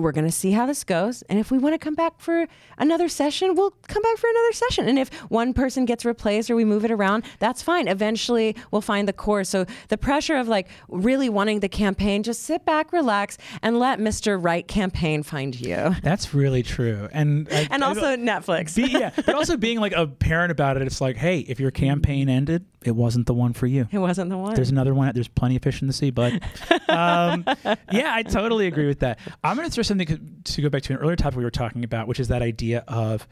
we're 0.00 0.12
going 0.12 0.24
to 0.26 0.32
see 0.32 0.52
how 0.52 0.66
this 0.66 0.84
goes. 0.84 1.22
And 1.28 1.38
if 1.38 1.50
we 1.50 1.58
want 1.58 1.74
to 1.74 1.78
come 1.78 1.94
back 1.94 2.18
for 2.20 2.46
another 2.78 3.08
session, 3.08 3.54
we'll 3.54 3.70
come 3.88 4.02
back 4.02 4.16
for 4.16 4.28
another 4.28 4.52
session. 4.52 4.88
And 4.88 4.98
if 4.98 5.12
one 5.30 5.52
person 5.54 5.84
gets 5.84 6.04
replaced 6.04 6.50
or 6.50 6.56
we 6.56 6.64
move 6.64 6.84
it 6.84 6.90
around, 6.90 7.24
that's 7.38 7.62
fine. 7.62 7.88
Eventually, 7.88 8.56
we'll 8.70 8.80
find 8.80 9.06
the 9.06 9.12
core. 9.12 9.44
So 9.44 9.66
the 9.88 9.98
pressure 9.98 10.36
of 10.36 10.48
like 10.48 10.68
really 10.88 11.28
wanting 11.28 11.60
the 11.60 11.68
campaign, 11.68 12.22
just 12.22 12.42
sit 12.42 12.64
back, 12.64 12.92
relax, 12.92 13.38
and 13.62 13.78
let 13.78 13.98
Mr. 13.98 14.42
Right 14.42 14.66
campaign 14.66 15.22
find 15.22 15.58
you. 15.58 15.94
That's 16.02 16.32
really 16.34 16.62
true. 16.62 17.08
And 17.12 17.46
I, 17.50 17.68
And 17.70 17.84
I 17.84 17.88
also 17.88 18.00
don't- 18.16 18.20
Netflix. 18.24 18.76
be, 18.76 18.82
yeah, 18.90 19.10
but 19.14 19.34
also 19.34 19.56
being 19.56 19.78
like 19.80 19.92
a 19.92 20.06
parent 20.06 20.50
about 20.52 20.76
it. 20.76 20.82
It's 20.82 21.00
like, 21.00 21.16
hey, 21.16 21.40
if 21.40 21.60
your 21.60 21.70
campaign 21.70 22.28
ended, 22.28 22.64
it 22.82 22.96
wasn't 22.96 23.26
the 23.26 23.34
one 23.34 23.52
for 23.52 23.66
you. 23.66 23.86
it 23.92 23.98
wasn't 23.98 24.30
the 24.30 24.38
one. 24.38 24.54
There's 24.54 24.70
another 24.70 24.94
one. 24.94 25.12
There's 25.12 25.28
plenty 25.28 25.56
of 25.56 25.62
fish 25.62 25.82
in 25.82 25.86
the 25.86 25.92
sea, 25.92 26.10
bud. 26.10 26.40
um, 26.88 27.44
yeah, 27.92 28.12
I 28.14 28.22
totally 28.22 28.66
agree 28.66 28.86
with 28.86 29.00
that. 29.00 29.18
I'm 29.44 29.56
going 29.56 29.68
to 29.68 29.72
throw 29.74 29.82
something 29.90 30.42
to 30.44 30.62
go 30.62 30.68
back 30.68 30.82
to 30.82 30.92
an 30.92 30.98
earlier 31.00 31.16
topic 31.16 31.36
we 31.36 31.44
were 31.44 31.50
talking 31.50 31.84
about, 31.84 32.08
which 32.08 32.20
is 32.20 32.28
that 32.28 32.42
idea 32.42 32.84
of 32.88 33.26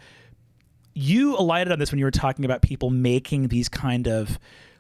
you 0.93 1.37
alighted 1.37 1.73
on 1.73 1.79
this 1.79 1.93
when 1.93 1.99
you 1.99 2.05
were 2.05 2.11
talking 2.11 2.45
about 2.45 2.61
people 2.61 2.91
making 2.91 3.49
these 3.49 3.69
kind 3.69 4.09
of 4.09 4.39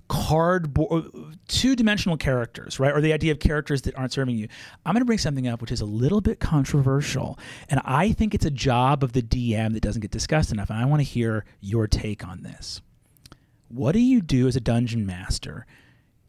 cardboard 0.08 1.04
two-dimensional 1.48 2.16
characters 2.16 2.80
right? 2.80 2.92
Or 2.92 3.00
the 3.00 3.12
idea 3.12 3.30
of 3.30 3.38
characters 3.40 3.82
that 3.82 3.96
aren't 3.96 4.12
serving 4.12 4.36
you. 4.36 4.48
I'm 4.84 4.94
going 4.94 5.02
to 5.02 5.06
bring 5.06 5.18
something 5.18 5.46
up 5.46 5.60
which 5.60 5.70
is 5.70 5.82
a 5.82 5.84
little 5.84 6.22
bit 6.22 6.40
controversial 6.40 7.38
and 7.68 7.78
i 7.84 8.12
think 8.12 8.34
it's 8.34 8.46
a 8.46 8.50
job 8.50 9.04
of 9.04 9.12
the 9.12 9.20
dm 9.20 9.74
that 9.74 9.82
doesn't 9.82 10.00
get 10.00 10.10
discussed 10.10 10.50
enough 10.50 10.70
and 10.70 10.78
i 10.78 10.86
want 10.86 11.00
to 11.00 11.04
hear 11.04 11.44
your 11.60 11.86
take 11.86 12.26
on 12.26 12.42
this. 12.42 12.80
What 13.68 13.92
do 13.92 14.00
you 14.00 14.22
do 14.22 14.48
as 14.48 14.56
a 14.56 14.60
dungeon 14.60 15.04
master 15.04 15.66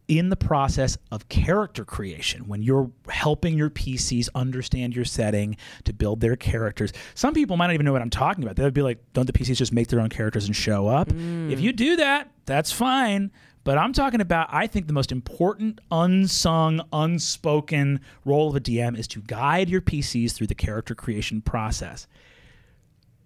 in 0.09 0.29
the 0.29 0.35
process 0.35 0.97
of 1.11 1.29
character 1.29 1.85
creation 1.85 2.47
when 2.47 2.63
you're 2.63 2.91
helping 3.07 3.55
your 3.57 3.69
PCs 3.69 4.27
understand 4.33 4.95
your 4.95 5.05
setting 5.05 5.55
to 5.85 5.93
build 5.93 6.19
their 6.19 6.35
characters. 6.35 6.91
Some 7.13 7.33
people 7.33 7.55
might 7.55 7.67
not 7.67 7.75
even 7.75 7.85
know 7.85 7.93
what 7.93 8.01
I'm 8.01 8.09
talking 8.09 8.43
about. 8.43 8.55
They'd 8.55 8.73
be 8.73 8.81
like, 8.81 8.97
don't 9.13 9.27
the 9.27 9.33
PCs 9.33 9.55
just 9.55 9.71
make 9.71 9.87
their 9.87 9.99
own 9.99 10.09
characters 10.09 10.47
and 10.47 10.55
show 10.55 10.87
up? 10.87 11.09
Mm. 11.09 11.51
If 11.51 11.61
you 11.61 11.71
do 11.71 11.95
that, 11.97 12.31
that's 12.45 12.71
fine. 12.71 13.31
But 13.63 13.77
I'm 13.77 13.93
talking 13.93 14.19
about, 14.19 14.47
I 14.51 14.65
think 14.65 14.87
the 14.87 14.93
most 14.93 15.11
important, 15.11 15.79
unsung, 15.91 16.81
unspoken 16.91 17.99
role 18.25 18.49
of 18.49 18.55
a 18.55 18.59
DM 18.59 18.97
is 18.97 19.07
to 19.09 19.21
guide 19.21 19.69
your 19.69 19.81
PCs 19.81 20.33
through 20.33 20.47
the 20.47 20.55
character 20.55 20.95
creation 20.95 21.41
process. 21.41 22.07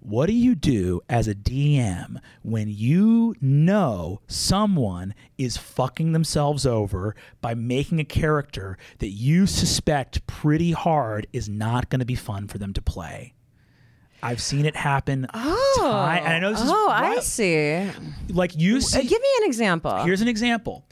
What 0.05 0.25
do 0.25 0.33
you 0.33 0.53
do 0.53 0.99
as 1.07 1.29
a 1.29 1.33
DM 1.35 2.17
when 2.41 2.67
you 2.67 3.35
know 3.39 4.19
someone 4.27 5.15
is 5.37 5.55
fucking 5.55 6.11
themselves 6.11 6.65
over 6.65 7.15
by 7.39 7.53
making 7.55 7.99
a 8.01 8.03
character 8.03 8.77
that 8.99 9.11
you 9.11 9.47
suspect 9.47 10.27
pretty 10.27 10.71
hard 10.73 11.25
is 11.31 11.47
not 11.47 11.89
going 11.89 11.99
to 11.99 12.05
be 12.05 12.15
fun 12.15 12.49
for 12.49 12.57
them 12.57 12.73
to 12.73 12.81
play? 12.81 13.33
I've 14.21 14.41
seen 14.41 14.65
it 14.65 14.75
happen. 14.75 15.25
oh, 15.33 15.77
time- 15.79 16.23
and 16.25 16.33
I 16.33 16.39
know 16.39 16.51
this 16.51 16.61
is 16.61 16.69
oh, 16.69 16.89
I 16.89 17.19
see. 17.19 17.89
Like 18.27 18.57
you 18.57 18.77
Uh, 18.77 18.81
see, 18.81 19.03
give 19.03 19.21
me 19.21 19.27
an 19.39 19.45
example. 19.47 20.03
Here's 20.03 20.21
an 20.21 20.27
example. 20.27 20.85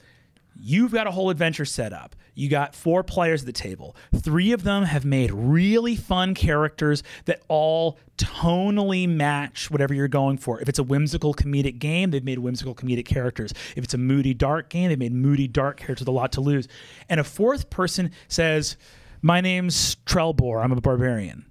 You've 0.63 0.91
got 0.91 1.07
a 1.07 1.11
whole 1.11 1.31
adventure 1.31 1.65
set 1.65 1.91
up. 1.91 2.15
You 2.35 2.47
got 2.47 2.75
four 2.75 3.03
players 3.03 3.41
at 3.41 3.47
the 3.47 3.51
table. 3.51 3.95
Three 4.15 4.51
of 4.51 4.63
them 4.63 4.83
have 4.83 5.03
made 5.03 5.31
really 5.31 5.95
fun 5.95 6.35
characters 6.35 7.01
that 7.25 7.41
all 7.47 7.97
tonally 8.17 9.09
match 9.09 9.71
whatever 9.71 9.95
you're 9.95 10.07
going 10.07 10.37
for. 10.37 10.61
If 10.61 10.69
it's 10.69 10.77
a 10.77 10.83
whimsical 10.83 11.33
comedic 11.33 11.79
game, 11.79 12.11
they've 12.11 12.23
made 12.23 12.37
whimsical 12.37 12.75
comedic 12.75 13.05
characters. 13.05 13.53
If 13.75 13.83
it's 13.83 13.95
a 13.95 13.97
moody 13.97 14.35
dark 14.35 14.69
game, 14.69 14.89
they've 14.89 14.99
made 14.99 15.13
moody 15.13 15.47
dark 15.47 15.77
characters 15.77 16.01
with 16.01 16.09
a 16.09 16.11
lot 16.11 16.31
to 16.33 16.41
lose. 16.41 16.67
And 17.09 17.19
a 17.19 17.23
fourth 17.23 17.71
person 17.71 18.11
says, 18.27 18.77
"My 19.23 19.41
name's 19.41 19.95
Trelbor. 20.05 20.63
I'm 20.63 20.71
a 20.71 20.79
barbarian. 20.79 21.45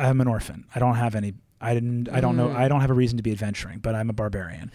I'm 0.00 0.22
an 0.22 0.26
orphan. 0.26 0.64
I 0.74 0.78
don't 0.78 0.96
have 0.96 1.14
any. 1.14 1.34
I 1.60 1.74
didn't. 1.74 2.08
I 2.08 2.20
don't 2.20 2.36
know. 2.36 2.48
Mm. 2.48 2.56
I 2.56 2.68
don't 2.68 2.80
have 2.80 2.90
a 2.90 2.94
reason 2.94 3.18
to 3.18 3.22
be 3.22 3.32
adventuring, 3.32 3.80
but 3.80 3.94
I'm 3.94 4.08
a 4.08 4.14
barbarian." 4.14 4.72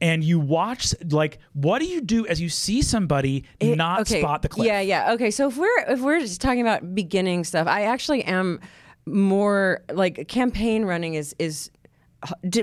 And 0.00 0.22
you 0.22 0.38
watch, 0.38 0.94
like, 1.10 1.38
what 1.54 1.80
do 1.80 1.86
you 1.86 2.00
do 2.00 2.26
as 2.26 2.40
you 2.40 2.48
see 2.48 2.82
somebody 2.82 3.44
It- 3.58 3.76
not 3.76 4.02
okay, 4.02 4.20
spot 4.20 4.42
the 4.42 4.48
cliff? 4.48 4.66
Yeah, 4.66 4.80
yeah. 4.80 5.12
Okay, 5.14 5.30
so 5.30 5.48
if 5.48 5.56
we're 5.56 5.84
if 5.88 6.00
we're 6.00 6.20
just 6.20 6.40
talking 6.40 6.60
about 6.60 6.94
beginning 6.94 7.44
stuff, 7.44 7.66
I 7.66 7.82
actually 7.82 8.22
am 8.24 8.60
more 9.06 9.82
like 9.92 10.28
campaign 10.28 10.84
running 10.84 11.14
is 11.14 11.34
is 11.38 11.70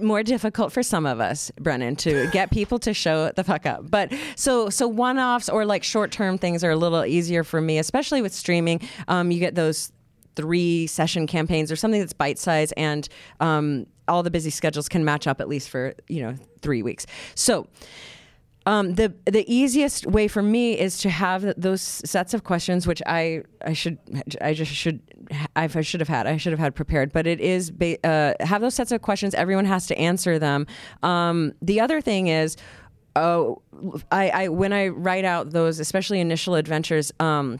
more 0.02 0.22
difficult 0.22 0.72
for 0.72 0.84
some 0.84 1.06
of 1.06 1.20
us, 1.20 1.52
Brennan, 1.60 1.96
to 1.98 2.28
get 2.32 2.52
people 2.52 2.80
to 2.80 2.94
show 2.94 3.32
the 3.32 3.44
fuck 3.44 3.66
up. 3.66 3.90
But 3.90 4.14
so 4.36 4.70
so 4.70 4.88
one 4.88 5.18
offs 5.18 5.50
or 5.50 5.66
like 5.66 5.84
short 5.84 6.12
term 6.12 6.38
things 6.38 6.64
are 6.64 6.72
a 6.72 6.76
little 6.76 7.06
easier 7.06 7.44
for 7.44 7.62
me, 7.62 7.78
especially 7.80 8.22
with 8.22 8.34
streaming. 8.34 8.82
Um, 9.08 9.32
you 9.32 9.40
get 9.40 9.56
those 9.56 9.92
three 10.36 10.88
session 10.88 11.28
campaigns 11.28 11.72
or 11.72 11.76
something 11.76 12.00
that's 12.00 12.14
bite 12.14 12.38
size 12.38 12.72
and 12.74 13.08
um, 13.40 13.86
all 14.08 14.24
the 14.24 14.32
busy 14.32 14.50
schedules 14.50 14.90
can 14.90 15.04
match 15.06 15.28
up 15.28 15.42
at 15.42 15.48
least 15.48 15.70
for 15.70 15.94
you 16.08 16.22
know 16.22 16.36
three 16.62 16.84
weeks. 16.84 17.06
So. 17.36 17.68
Um, 18.68 18.96
the 18.96 19.14
the 19.26 19.46
easiest 19.46 20.08
way 20.08 20.28
for 20.28 20.42
me 20.42 20.74
is 20.74 20.98
to 21.02 21.10
have 21.12 21.54
those 21.56 21.82
sets 21.82 22.34
of 22.34 22.44
questions, 22.44 22.88
which 22.88 23.00
I 23.06 23.44
I 23.64 23.74
should 23.74 24.00
I 24.42 24.56
just 24.56 24.72
should 24.72 25.02
I 25.56 25.70
I 25.72 25.82
should 25.82 26.00
have 26.00 26.10
had 26.10 26.26
I 26.26 26.38
should 26.38 26.52
have 26.52 26.60
had 26.60 26.74
prepared, 26.74 27.14
but 27.14 27.28
it 27.28 27.40
is 27.40 27.70
ba- 27.70 28.04
uh, 28.04 28.34
have 28.44 28.62
those 28.62 28.74
sets 28.74 28.92
of 28.92 29.04
questions. 29.04 29.36
Everyone 29.36 29.66
has 29.66 29.86
to 29.88 29.98
answer 30.00 30.40
them. 30.40 30.66
Um, 31.04 31.54
the 31.62 31.80
other 31.80 32.02
thing 32.02 32.26
is, 32.26 32.58
oh, 33.16 33.62
I, 34.12 34.30
I 34.30 34.48
when 34.48 34.74
I 34.74 34.88
write 34.88 35.26
out 35.26 35.52
those, 35.52 35.80
especially 35.80 36.20
initial 36.20 36.56
adventures. 36.56 37.12
Um, 37.20 37.60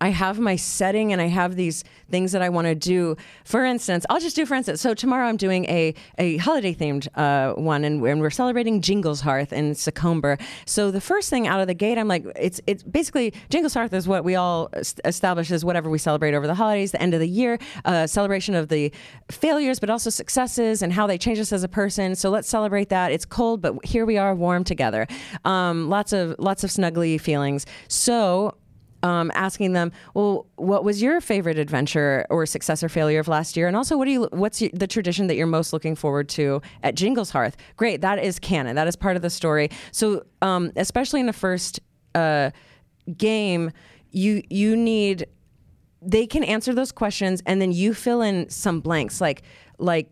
I 0.00 0.10
have 0.10 0.38
my 0.38 0.56
setting 0.56 1.12
and 1.12 1.22
I 1.22 1.28
have 1.28 1.56
these 1.56 1.84
things 2.10 2.32
that 2.32 2.42
I 2.42 2.48
want 2.48 2.66
to 2.66 2.74
do. 2.74 3.16
For 3.44 3.64
instance, 3.64 4.04
I'll 4.10 4.20
just 4.20 4.36
do 4.36 4.44
for 4.44 4.54
instance. 4.54 4.80
So 4.80 4.94
tomorrow 4.94 5.26
I'm 5.26 5.36
doing 5.36 5.64
a, 5.66 5.94
a 6.18 6.36
holiday 6.36 6.74
themed 6.74 7.08
uh, 7.14 7.54
one 7.54 7.84
and, 7.84 8.04
and 8.04 8.20
we're 8.20 8.30
celebrating 8.30 8.80
Jingles 8.80 9.22
Hearth 9.22 9.52
in 9.52 9.74
Succumber. 9.74 10.38
So 10.66 10.90
the 10.90 11.00
first 11.00 11.30
thing 11.30 11.46
out 11.46 11.60
of 11.60 11.66
the 11.66 11.74
gate, 11.74 11.98
I'm 11.98 12.08
like, 12.08 12.26
it's 12.36 12.60
it's 12.66 12.82
basically 12.82 13.32
Jingles 13.48 13.74
Hearth 13.74 13.92
is 13.92 14.06
what 14.06 14.24
we 14.24 14.34
all 14.34 14.68
est- 14.74 15.00
establish 15.04 15.50
as 15.50 15.64
whatever 15.64 15.88
we 15.88 15.98
celebrate 15.98 16.34
over 16.34 16.46
the 16.46 16.54
holidays, 16.54 16.92
the 16.92 17.00
end 17.00 17.14
of 17.14 17.20
the 17.20 17.28
year, 17.28 17.58
uh, 17.84 18.06
celebration 18.06 18.54
of 18.54 18.68
the 18.68 18.92
failures, 19.30 19.80
but 19.80 19.88
also 19.88 20.10
successes 20.10 20.82
and 20.82 20.92
how 20.92 21.06
they 21.06 21.18
change 21.18 21.38
us 21.38 21.52
as 21.52 21.62
a 21.62 21.68
person. 21.68 22.14
So 22.14 22.30
let's 22.30 22.48
celebrate 22.48 22.90
that. 22.90 23.12
It's 23.12 23.24
cold, 23.24 23.62
but 23.62 23.84
here 23.84 24.04
we 24.04 24.18
are, 24.18 24.34
warm 24.34 24.64
together. 24.64 25.06
Um, 25.44 25.88
lots 25.88 26.12
of 26.12 26.36
lots 26.38 26.64
of 26.64 26.70
snuggly 26.70 27.20
feelings. 27.20 27.64
So 27.88 28.54
um, 29.06 29.30
asking 29.34 29.72
them, 29.72 29.92
well, 30.14 30.46
what 30.56 30.82
was 30.82 31.00
your 31.00 31.20
favorite 31.20 31.58
adventure 31.58 32.26
or 32.28 32.44
success 32.44 32.82
or 32.82 32.88
failure 32.88 33.20
of 33.20 33.28
last 33.28 33.56
year? 33.56 33.68
And 33.68 33.76
also, 33.76 33.96
what 33.96 34.06
do 34.06 34.10
you, 34.10 34.28
what's 34.32 34.58
the 34.58 34.88
tradition 34.88 35.28
that 35.28 35.36
you're 35.36 35.46
most 35.46 35.72
looking 35.72 35.94
forward 35.94 36.28
to 36.30 36.60
at 36.82 36.96
Jingles 36.96 37.30
Hearth? 37.30 37.56
Great, 37.76 38.00
that 38.00 38.18
is 38.18 38.40
canon. 38.40 38.74
That 38.74 38.88
is 38.88 38.96
part 38.96 39.14
of 39.14 39.22
the 39.22 39.30
story. 39.30 39.70
So, 39.92 40.24
um, 40.42 40.72
especially 40.74 41.20
in 41.20 41.26
the 41.26 41.32
first 41.32 41.78
uh, 42.16 42.50
game, 43.16 43.70
you 44.10 44.42
you 44.50 44.76
need 44.76 45.26
they 46.02 46.26
can 46.26 46.42
answer 46.42 46.74
those 46.74 46.90
questions 46.90 47.42
and 47.46 47.60
then 47.60 47.70
you 47.70 47.94
fill 47.94 48.22
in 48.22 48.48
some 48.48 48.80
blanks 48.80 49.20
like 49.20 49.42
like 49.78 50.08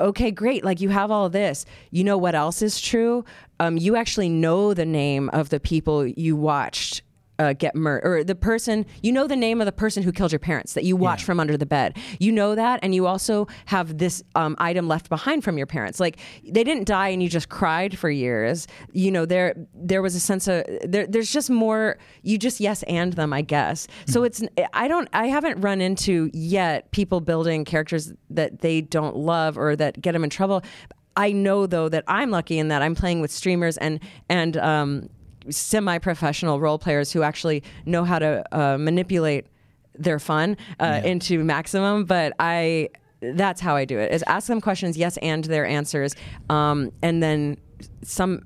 okay 0.00 0.30
great 0.30 0.64
like 0.64 0.80
you 0.80 0.88
have 0.88 1.10
all 1.10 1.28
this 1.28 1.66
you 1.90 2.02
know 2.02 2.16
what 2.16 2.34
else 2.34 2.62
is 2.62 2.80
true 2.80 3.24
um, 3.60 3.76
you 3.76 3.94
actually 3.94 4.28
know 4.28 4.72
the 4.72 4.86
name 4.86 5.28
of 5.30 5.50
the 5.50 5.60
people 5.60 6.06
you 6.06 6.34
watched 6.34 7.02
uh, 7.38 7.52
get 7.52 7.74
murdered 7.74 8.06
or 8.06 8.24
the 8.24 8.34
person 8.34 8.86
you 9.02 9.12
know 9.12 9.26
the 9.26 9.36
name 9.36 9.60
of 9.60 9.66
the 9.66 9.72
person 9.72 10.02
who 10.02 10.12
killed 10.12 10.32
your 10.32 10.38
parents 10.38 10.74
that 10.74 10.84
you 10.84 10.96
watched 10.96 11.24
from 11.24 11.40
under 11.40 11.56
the 11.56 11.66
bed. 11.66 11.96
You 12.18 12.32
know 12.32 12.54
that 12.54 12.80
and 12.82 12.94
you 12.94 13.06
also 13.06 13.48
have 13.66 13.98
this 13.98 14.22
um, 14.34 14.56
item 14.58 14.88
left 14.88 15.08
behind 15.08 15.44
from 15.44 15.58
your 15.58 15.66
parents. 15.66 16.00
Like 16.00 16.18
they 16.44 16.64
didn't 16.64 16.84
die 16.84 17.08
and 17.08 17.22
you 17.22 17.28
just 17.28 17.48
cried 17.48 17.98
for 17.98 18.10
years. 18.10 18.66
You 18.92 19.10
know 19.10 19.26
there 19.26 19.54
there 19.74 20.02
was 20.02 20.14
a 20.14 20.20
sense 20.20 20.46
of 20.48 20.64
there, 20.84 21.06
there's 21.06 21.32
just 21.32 21.50
more 21.50 21.98
you 22.22 22.38
just 22.38 22.60
yes 22.60 22.82
and 22.84 23.12
them 23.14 23.32
i 23.32 23.42
guess. 23.42 23.86
So 24.06 24.22
it's 24.24 24.42
i 24.72 24.88
don't 24.88 25.08
i 25.12 25.26
haven't 25.26 25.60
run 25.60 25.80
into 25.80 26.30
yet 26.32 26.90
people 26.92 27.20
building 27.20 27.64
characters 27.64 28.12
that 28.30 28.60
they 28.60 28.80
don't 28.80 29.16
love 29.16 29.58
or 29.58 29.76
that 29.76 30.00
get 30.00 30.12
them 30.12 30.24
in 30.24 30.30
trouble. 30.30 30.62
I 31.16 31.30
know 31.30 31.66
though 31.66 31.88
that 31.88 32.02
i'm 32.08 32.32
lucky 32.32 32.58
in 32.58 32.68
that 32.68 32.82
i'm 32.82 32.96
playing 32.96 33.20
with 33.20 33.30
streamers 33.30 33.76
and 33.78 34.00
and 34.28 34.56
um, 34.56 35.08
semi-professional 35.50 36.60
role 36.60 36.78
players 36.78 37.12
who 37.12 37.22
actually 37.22 37.62
know 37.84 38.04
how 38.04 38.18
to 38.18 38.44
uh, 38.52 38.78
manipulate 38.78 39.46
their 39.94 40.18
fun 40.18 40.56
uh, 40.80 41.00
into 41.04 41.44
maximum 41.44 42.04
but 42.04 42.32
i 42.38 42.88
that's 43.34 43.60
how 43.60 43.76
i 43.76 43.84
do 43.84 43.98
it 43.98 44.12
is 44.12 44.24
ask 44.26 44.48
them 44.48 44.60
questions 44.60 44.96
yes 44.96 45.16
and 45.18 45.44
their 45.44 45.66
answers 45.66 46.14
um, 46.50 46.90
and 47.02 47.22
then 47.22 47.56
some 48.02 48.40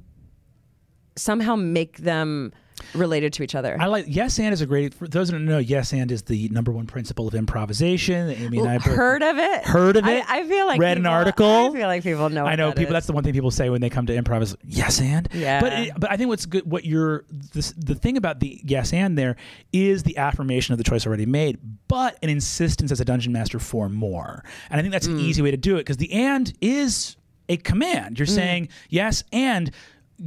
somehow 1.16 1.57
make 1.57 1.99
them 1.99 2.53
related 2.95 3.33
to 3.35 3.43
each 3.43 3.55
other. 3.55 3.76
I 3.81 3.87
like 3.87 4.05
yes 4.09 4.39
and 4.39 4.53
is 4.53 4.61
a 4.61 4.66
great. 4.66 4.95
For 4.95 5.07
those 5.09 5.29
who 5.29 5.33
don't 5.37 5.45
know, 5.45 5.59
yes 5.59 5.93
and 5.93 6.11
is 6.12 6.22
the 6.22 6.49
number 6.51 6.72
one 6.72 6.87
principle 6.87 7.26
of 7.29 7.35
improvisation. 7.35 8.31
Amy 8.31 8.59
and 8.59 8.68
I 8.68 8.79
both- 8.79 8.87
heard 8.95 9.22
of 9.22 9.39
it? 9.39 9.64
Heard 9.64 9.97
of 9.97 10.07
it? 10.07 10.24
I, 10.29 10.41
I 10.41 10.49
feel 10.49 10.66
like 10.66 10.81
Read 10.81 10.97
an 10.99 11.07
article? 11.07 11.47
I 11.47 11.70
feel 11.72 11.87
like 11.89 12.03
people 12.03 12.29
know. 12.31 12.47
I 12.47 12.57
know 12.57 12.68
that 12.68 12.76
people. 12.76 12.91
is. 12.91 12.95
That's 12.95 13.07
the 13.07 13.12
one 13.12 13.24
thing 13.24 13.33
people 13.33 13.51
say 13.51 13.70
when 13.70 13.81
they 13.81 13.91
come 13.91 14.07
to 14.07 14.16
improv 14.16 14.43
is 14.43 14.57
yes 14.64 15.01
and. 15.01 15.29
Yeah. 15.33 15.61
But 15.61 15.72
it, 15.72 15.93
but 15.99 16.11
I 16.11 16.16
think 16.16 16.29
what's 16.29 16.47
good, 16.47 16.70
what 16.70 16.85
you're 16.85 17.24
this, 17.31 17.72
the 17.76 17.95
thing 17.95 18.16
about 18.16 18.41
the 18.41 18.61
yes 18.64 18.93
and 18.93 19.16
there 19.18 19.37
is 19.72 20.03
the 20.03 20.16
affirmation 20.18 20.72
of 20.72 20.79
the 20.79 20.85
choice 20.85 21.07
already 21.07 21.26
made, 21.26 21.59
but 21.89 22.18
an 22.22 22.29
insistence 22.31 22.91
as 22.93 23.01
a 23.01 23.05
dungeon 23.05 23.33
master 23.33 23.59
for 23.59 23.89
more. 23.89 24.45
And 24.70 24.79
I 24.79 24.83
think 24.83 24.93
that's 24.93 25.09
Mm. 25.09 25.12
an 25.14 25.20
easy 25.20 25.43
way 25.43 25.51
to 25.51 25.57
do 25.57 25.76
it 25.76 25.81
because 25.81 25.97
the 25.97 26.12
and 26.12 26.53
is 26.61 27.16
a 27.49 27.57
command. 27.57 28.18
You're 28.18 28.26
Mm. 28.26 28.35
saying 28.35 28.68
yes 28.89 29.24
and. 29.33 29.70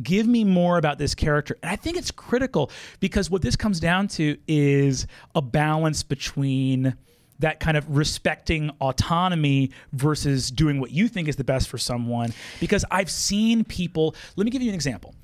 Give 0.01 0.27
me 0.27 0.43
more 0.43 0.77
about 0.77 0.97
this 0.97 1.15
character. 1.15 1.57
And 1.61 1.71
I 1.71 1.75
think 1.75 1.97
it's 1.97 2.11
critical 2.11 2.71
because 2.99 3.29
what 3.29 3.41
this 3.41 3.55
comes 3.55 3.79
down 3.79 4.07
to 4.09 4.37
is 4.47 5.07
a 5.35 5.41
balance 5.41 6.03
between 6.03 6.95
that 7.39 7.59
kind 7.59 7.75
of 7.75 7.97
respecting 7.97 8.69
autonomy 8.79 9.71
versus 9.91 10.51
doing 10.51 10.79
what 10.79 10.91
you 10.91 11.07
think 11.07 11.27
is 11.27 11.35
the 11.35 11.43
best 11.43 11.67
for 11.67 11.77
someone. 11.77 12.33
Because 12.59 12.85
I've 12.91 13.09
seen 13.09 13.63
people, 13.63 14.15
let 14.35 14.45
me 14.45 14.51
give 14.51 14.61
you 14.61 14.69
an 14.69 14.75
example 14.75 15.15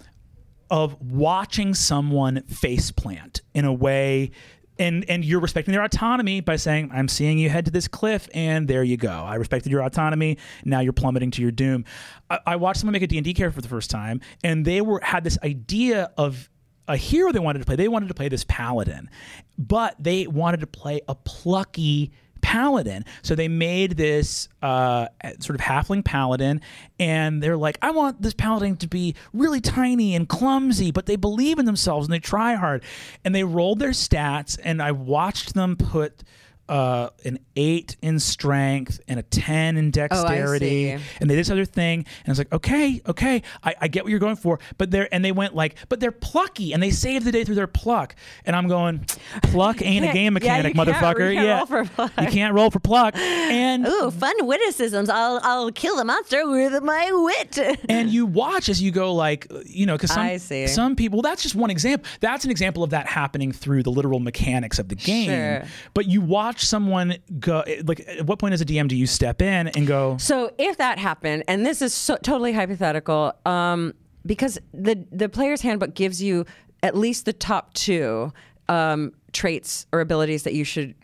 of 0.70 1.02
watching 1.02 1.74
someone 1.74 2.42
face 2.44 2.92
plant 2.92 3.42
in 3.54 3.66
a 3.66 3.74
way 3.74 4.32
and 4.80 5.06
and 5.10 5.24
you're 5.24 5.40
respecting 5.40 5.72
their 5.72 5.84
autonomy 5.84 6.42
by 6.42 6.56
saying 6.56 6.90
i'm 6.94 7.08
seeing 7.08 7.38
you 7.38 7.50
head 7.50 7.66
to 7.66 7.72
this 7.72 7.88
cliff 7.88 8.28
and 8.34 8.68
there 8.68 8.84
you 8.84 8.98
go. 8.98 9.10
I 9.10 9.36
respected 9.36 9.72
your 9.72 9.84
autonomy. 9.84 10.38
Now 10.64 10.80
you're 10.80 10.94
plummeting 10.94 11.32
to 11.32 11.42
your 11.42 11.52
doom. 11.52 11.86
I, 12.30 12.40
I 12.46 12.56
watched 12.56 12.82
someone 12.82 12.94
make 12.94 13.02
a 13.02 13.08
d&d 13.08 13.34
character 13.34 13.56
for 13.56 13.62
the 13.62 13.68
first 13.68 13.90
time 13.90 14.22
and 14.44 14.66
they 14.66 14.82
were 14.82 15.00
had 15.04 15.24
this 15.24 15.38
idea 15.44 16.12
of 16.18 16.50
a 16.88 16.96
hero 16.96 17.32
they 17.32 17.40
wanted 17.40 17.60
to 17.60 17.66
play. 17.66 17.76
They 17.76 17.88
wanted 17.88 18.08
to 18.08 18.14
play 18.14 18.30
this 18.30 18.46
paladin 18.48 19.10
but 19.58 19.96
they 20.00 20.28
wanted 20.28 20.62
to 20.62 20.68
play 20.68 21.02
a 21.08 21.16
plucky 21.16 22.12
paladin. 22.42 23.06
So 23.22 23.36
they 23.36 23.48
made 23.48 23.98
this 23.98 24.50
uh, 24.62 25.08
sort 25.40 25.60
of 25.60 25.62
halfling 25.62 26.04
paladin, 26.04 26.62
and 27.00 27.42
they're 27.42 27.58
like, 27.58 27.78
I 27.82 27.92
want 27.92 28.22
this 28.22 28.34
paladin 28.34 28.78
to 28.78 28.88
be 28.88 29.16
really 29.34 29.62
tiny 29.62 30.16
and 30.16 30.28
clumsy, 30.28 30.92
but 30.92 31.06
they 31.06 31.16
believe 31.16 31.60
in 31.60 31.66
themselves 31.66 32.08
and 32.08 32.14
they 32.14 32.20
try 32.20 32.56
hard. 32.56 32.84
And 33.24 33.34
they 33.34 33.44
rolled 33.44 33.80
their 33.80 33.92
stats, 33.92 34.60
and 34.64 34.82
I 34.82 34.92
watched 34.92 35.54
them 35.54 35.76
put. 35.76 36.24
Uh, 36.70 37.10
an 37.24 37.40
eight 37.56 37.96
in 38.02 38.20
strength 38.20 39.00
and 39.08 39.20
a 39.20 39.24
10 39.24 39.78
in 39.78 39.90
dexterity. 39.90 40.98
see. 40.98 41.04
and 41.22 41.30
they 41.30 41.36
did 41.36 41.40
this 41.40 41.50
other 41.50 41.64
thing. 41.66 42.00
And 42.00 42.28
I 42.28 42.32
was 42.32 42.38
like, 42.38 42.52
okay, 42.52 43.02
okay, 43.08 43.42
I, 43.64 43.74
I 43.82 43.88
get 43.88 44.04
what 44.04 44.10
you're 44.12 44.20
going 44.20 44.36
for. 44.36 44.60
But 44.78 44.92
they're, 44.92 45.08
and 45.14 45.24
they 45.24 45.32
went 45.32 45.56
like, 45.56 45.76
but 45.90 46.00
they're 46.00 46.12
plucky 46.12 46.74
and 46.74 46.84
they 46.84 46.92
saved 46.92 47.26
the 47.26 47.32
day 47.32 47.44
through 47.46 47.56
their 47.56 47.68
pluck. 47.68 48.16
And 48.46 48.56
I'm 48.56 48.68
going, 48.68 49.06
pluck 49.44 49.82
ain't 49.82 50.04
a 50.06 50.12
game 50.12 50.24
yeah, 50.26 50.30
mechanic, 50.32 50.76
can't- 50.76 50.88
motherfucker. 50.90 51.30
you 51.34 51.36
can't 51.42 51.46
yeah. 51.46 51.58
roll 51.58 51.66
for 51.66 51.86
pluck. 51.86 52.12
You 52.22 52.28
can't 52.28 52.54
roll 52.54 52.70
for 52.72 52.80
pluck. 52.80 53.16
And 53.16 53.88
Ooh, 53.88 54.12
fun 54.12 54.36
witticisms. 54.46 55.10
I'll 55.10 55.40
I'll 55.44 55.72
kill 55.72 55.96
the 55.96 56.04
monster 56.06 56.48
with 56.50 56.84
my 56.84 57.10
wit. 57.14 57.80
and 57.90 58.10
you 58.10 58.26
watch 58.26 58.68
as 58.70 58.82
you 58.82 58.92
go 58.92 59.14
like 59.14 59.48
you 59.66 59.86
know 59.86 59.96
because 59.98 60.12
some, 60.14 60.68
some 60.68 60.96
people 60.96 61.22
that's 61.22 61.42
just 61.44 61.56
one 61.56 61.70
example 61.70 62.08
that's 62.20 62.44
an 62.46 62.52
example 62.52 62.84
of 62.84 62.90
that 62.90 63.08
happening 63.08 63.52
through 63.52 63.84
the 63.84 63.92
literal 63.92 64.20
mechanics 64.20 64.80
of 64.80 64.90
the 64.90 64.96
game 64.96 65.30
Sure. 65.30 65.64
but 65.94 66.06
you 66.08 66.22
watch 66.22 66.57
someone 66.62 67.18
go 67.40 67.64
like 67.84 68.00
at 68.08 68.26
what 68.26 68.40
point 68.40 68.54
as 68.54 68.62
a 68.62 68.66
dm 68.66 68.88
do 68.88 68.96
you 68.96 69.08
step 69.08 69.42
in 69.42 69.68
and 69.70 69.88
go 69.88 70.18
So 70.18 70.52
if 70.58 70.78
that 70.78 71.00
happened, 71.00 71.44
and 71.48 71.66
this 71.66 71.82
is 71.82 71.94
so, 71.94 72.18
totally 72.18 72.54
hypothetical, 72.54 73.34
um, 73.46 73.94
because 74.26 74.60
the 74.74 75.06
the 75.12 75.30
player's 75.30 75.62
handbook 75.62 75.94
gives 75.94 76.22
you 76.22 76.46
at 76.84 76.96
least 76.96 77.26
the 77.26 77.34
top 77.34 77.74
two 77.74 78.32
um, 78.70 79.14
traits 79.34 79.86
or 79.92 80.02
abilities 80.02 80.44
that 80.44 80.54
you 80.54 80.64
should 80.64 80.96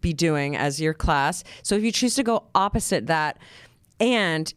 be 0.00 0.12
doing 0.12 0.56
as 0.56 0.80
your 0.80 0.94
class. 0.94 1.44
So 1.62 1.74
if 1.76 1.82
you 1.82 1.92
choose 1.92 2.14
to 2.16 2.22
go 2.22 2.44
opposite 2.54 3.06
that, 3.06 3.38
and 4.00 4.52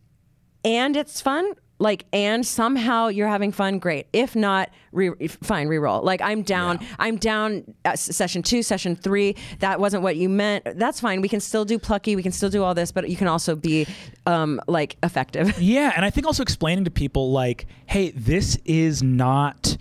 and 0.64 0.96
it's 0.98 1.22
fun. 1.22 1.54
Like 1.86 2.06
and 2.12 2.46
somehow 2.46 3.08
you're 3.08 3.28
having 3.28 3.52
fun, 3.52 3.80
great. 3.80 4.08
If 4.12 4.36
not, 4.36 4.70
re- 4.92 5.28
fine, 5.28 5.68
reroll. 5.68 6.04
Like 6.04 6.22
I'm 6.22 6.42
down, 6.42 6.80
I'm 7.00 7.18
down. 7.18 7.64
At 7.86 8.00
session 8.00 8.42
two, 8.42 8.64
session 8.64 8.96
three. 8.96 9.36
That 9.60 9.80
wasn't 9.80 10.02
what 10.04 10.16
you 10.16 10.28
meant. 10.28 10.64
That's 10.80 11.00
fine. 11.00 11.22
We 11.22 11.30
can 11.30 11.40
still 11.40 11.64
do 11.64 11.78
plucky. 11.78 12.16
We 12.16 12.24
can 12.24 12.32
still 12.32 12.50
do 12.50 12.64
all 12.64 12.74
this, 12.74 12.92
but 12.92 13.10
you 13.10 13.16
can 13.16 13.28
also 13.28 13.56
be 13.56 13.88
um, 14.26 14.60
like 14.68 14.98
effective. 15.04 15.60
yeah 15.76 15.94
and 15.96 16.04
i 16.04 16.10
think 16.10 16.26
also 16.28 16.42
explaining 16.44 16.86
to 16.86 16.92
people 16.92 17.32
like 17.32 17.68
hey 17.86 18.10
this 18.12 18.58
is 18.66 19.04
not 19.04 19.78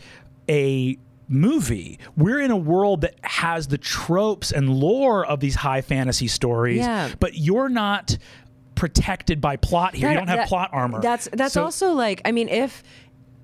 a 0.49 0.99
movie 1.29 1.99
we're 2.17 2.41
in 2.41 2.51
a 2.51 2.57
world 2.57 3.01
that 3.01 3.15
has 3.23 3.69
the 3.69 3.79
tropes 3.79 4.53
and 4.53 4.69
lore 4.69 5.25
of 5.25 5.41
these 5.41 5.55
high 5.55 5.81
fantasy 5.81 6.29
stories 6.29 6.79
Yeah. 6.79 7.11
but 7.19 7.35
you're 7.35 7.71
not 7.71 8.19
protected 8.89 9.41
by 9.41 9.57
plot 9.57 9.95
here. 9.95 10.11
You 10.11 10.15
don't 10.19 10.29
have 10.29 10.37
that- 10.41 10.49
plot 10.49 10.69
armor. 10.73 11.01
That's 11.01 11.27
that's 11.33 11.55
So- 11.55 11.65
also 11.65 11.93
like 11.93 12.21
I 12.27 12.33
mean 12.33 12.49
if 12.51 12.83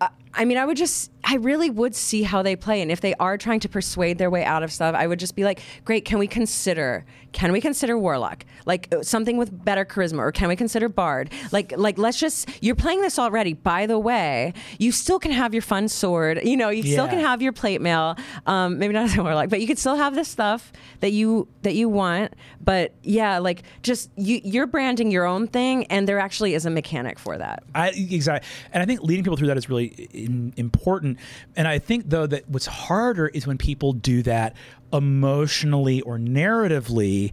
uh, 0.02 0.08
I- 0.34 0.44
mean 0.44 0.58
I 0.58 0.64
would 0.64 0.76
just 0.76 1.10
I 1.22 1.36
really 1.36 1.68
would 1.70 1.94
see 1.94 2.22
how 2.22 2.42
they 2.42 2.56
play. 2.56 2.80
And 2.80 2.90
if 2.90 3.00
they 3.02 3.14
are 3.14 3.36
trying 3.36 3.60
to 3.60 3.68
persuade 3.68 4.16
their 4.18 4.30
way 4.30 4.42
out 4.44 4.62
of 4.62 4.72
stuff 4.72 4.94
I 4.94 5.06
would 5.06 5.18
just 5.18 5.36
be 5.36 5.44
like 5.44 5.60
great 5.84 6.04
can 6.04 6.18
we 6.18 6.26
consider 6.26 7.04
can 7.32 7.52
we 7.52 7.60
consider 7.60 7.96
warlock? 7.96 8.44
Like 8.66 8.92
uh, 8.92 9.02
something 9.02 9.36
with 9.36 9.64
better 9.64 9.84
charisma 9.84 10.18
or 10.18 10.32
can 10.32 10.48
we 10.48 10.56
consider 10.56 10.88
bard? 10.88 11.30
Like 11.52 11.72
like 11.76 11.98
let's 11.98 12.18
just 12.18 12.48
you're 12.62 12.74
playing 12.74 13.00
this 13.02 13.18
already. 13.18 13.52
By 13.52 13.86
the 13.86 13.98
way 13.98 14.54
you 14.78 14.92
still 14.92 15.18
can 15.18 15.30
have 15.32 15.52
your 15.54 15.62
fun 15.62 15.88
sword. 15.88 16.40
You 16.42 16.56
know 16.56 16.70
you 16.70 16.82
still 16.82 17.06
can 17.08 17.18
have 17.20 17.42
your 17.42 17.52
plate 17.52 17.80
mail. 17.80 18.16
Um, 18.46 18.78
maybe 18.78 18.94
not 18.94 19.04
as 19.04 19.16
a 19.16 19.22
warlock 19.22 19.48
but 19.50 19.60
you 19.60 19.66
can 19.66 19.76
still 19.76 19.96
have 19.96 20.14
the 20.14 20.24
stuff 20.24 20.72
that 21.00 21.12
you 21.12 21.48
that 21.62 21.74
you 21.74 21.88
want. 21.88 22.34
But 22.60 22.94
yeah 23.02 23.38
like 23.38 23.62
just 23.82 24.10
you 24.16 24.40
you're 24.42 24.66
branding 24.66 25.10
your 25.10 25.26
own 25.26 25.46
thing 25.46 25.84
and 25.86 26.08
there 26.08 26.18
actually 26.18 26.54
is 26.54 26.66
a 26.66 26.70
mechanic 26.70 27.18
for 27.18 27.36
that. 27.38 27.62
I 27.74 27.90
exactly, 27.90 28.48
and 28.72 28.82
I 28.82 28.86
think 28.86 29.02
leading 29.02 29.22
people 29.24 29.36
through 29.36 29.48
that 29.48 29.56
is 29.56 29.68
really 29.68 30.08
in, 30.24 30.52
important. 30.56 31.18
And 31.56 31.66
I 31.66 31.78
think 31.78 32.10
though 32.10 32.26
that 32.26 32.48
what's 32.48 32.66
harder 32.66 33.28
is 33.28 33.46
when 33.46 33.58
people 33.58 33.92
do 33.92 34.22
that 34.22 34.54
emotionally 34.92 36.00
or 36.02 36.18
narratively 36.18 37.32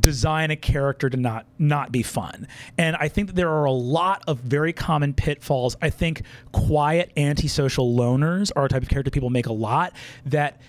design 0.00 0.50
a 0.50 0.56
character 0.56 1.08
to 1.08 1.16
not 1.16 1.46
not 1.58 1.90
be 1.90 2.02
fun. 2.02 2.46
And 2.76 2.96
I 2.96 3.08
think 3.08 3.28
that 3.28 3.36
there 3.36 3.50
are 3.50 3.64
a 3.64 3.72
lot 3.72 4.22
of 4.26 4.40
very 4.40 4.72
common 4.72 5.14
pitfalls. 5.14 5.76
I 5.80 5.90
think 5.90 6.22
quiet 6.52 7.10
antisocial 7.16 7.96
loners 7.96 8.52
are 8.54 8.66
a 8.66 8.68
type 8.68 8.82
of 8.82 8.88
character 8.88 9.10
people 9.10 9.30
make 9.30 9.46
a 9.46 9.52
lot 9.52 9.92
that 10.26 10.60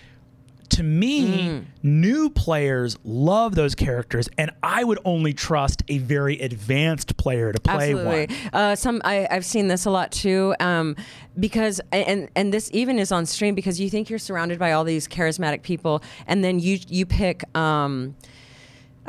to 0.70 0.84
me, 0.84 1.20
Mm. 1.50 1.66
new 1.84 2.30
players 2.30 2.98
love 3.04 3.56
those 3.56 3.76
characters, 3.76 4.30
and 4.38 4.52
I 4.64 4.84
would 4.84 5.00
only 5.06 5.34
trust 5.34 5.84
a 5.88 5.98
very 6.00 6.40
advanced 6.40 7.18
player 7.18 7.52
to 7.52 7.60
play 7.60 7.92
Absolutely. 7.94 8.28
one. 8.28 8.54
Uh, 8.54 8.76
some 8.76 9.02
I, 9.04 9.28
I've 9.30 9.46
seen 9.46 9.68
this 9.68 9.86
a 9.86 9.90
lot 9.92 10.12
too, 10.12 10.54
um, 10.60 10.96
because 11.40 11.82
and 11.92 12.30
and 12.36 12.54
this 12.54 12.70
even 12.74 13.00
is 13.00 13.12
on 13.12 13.26
stream 13.26 13.56
because 13.56 13.80
you 13.80 13.90
think 13.90 14.10
you're 14.10 14.20
surrounded 14.20 14.60
by 14.60 14.72
all 14.74 14.84
these 14.84 15.08
charismatic 15.08 15.62
people, 15.64 16.02
and 16.28 16.44
then 16.44 16.60
you 16.60 16.80
you 16.88 17.06
pick. 17.06 17.44
Um, 17.58 18.16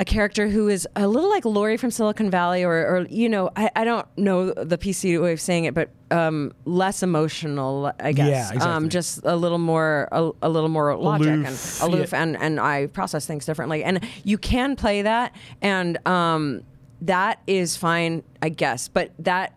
a 0.00 0.04
character 0.04 0.48
who 0.48 0.68
is 0.68 0.88
a 0.96 1.06
little 1.06 1.28
like 1.28 1.44
Laurie 1.44 1.76
from 1.76 1.90
Silicon 1.90 2.30
Valley, 2.30 2.64
or, 2.64 2.72
or 2.72 3.06
you 3.10 3.28
know, 3.28 3.50
I, 3.54 3.70
I 3.76 3.84
don't 3.84 4.06
know 4.16 4.50
the 4.54 4.78
PC 4.78 5.20
way 5.22 5.34
of 5.34 5.40
saying 5.42 5.66
it, 5.66 5.74
but 5.74 5.90
um, 6.10 6.52
less 6.64 7.02
emotional, 7.02 7.92
I 8.00 8.12
guess. 8.12 8.28
Yeah, 8.30 8.46
exactly. 8.54 8.72
Um, 8.72 8.88
just 8.88 9.20
a 9.24 9.36
little 9.36 9.58
more, 9.58 10.08
a, 10.10 10.30
a 10.40 10.48
little 10.48 10.70
more 10.70 10.96
logic 10.96 11.28
Aloof, 11.28 11.82
and 11.82 11.92
aloof, 11.92 12.12
yeah. 12.12 12.22
and 12.22 12.36
and 12.38 12.58
I 12.58 12.86
process 12.86 13.26
things 13.26 13.44
differently. 13.44 13.84
And 13.84 14.00
you 14.24 14.38
can 14.38 14.74
play 14.74 15.02
that, 15.02 15.36
and 15.60 16.04
um, 16.08 16.62
that 17.02 17.42
is 17.46 17.76
fine, 17.76 18.22
I 18.40 18.48
guess. 18.48 18.88
But 18.88 19.12
that 19.18 19.54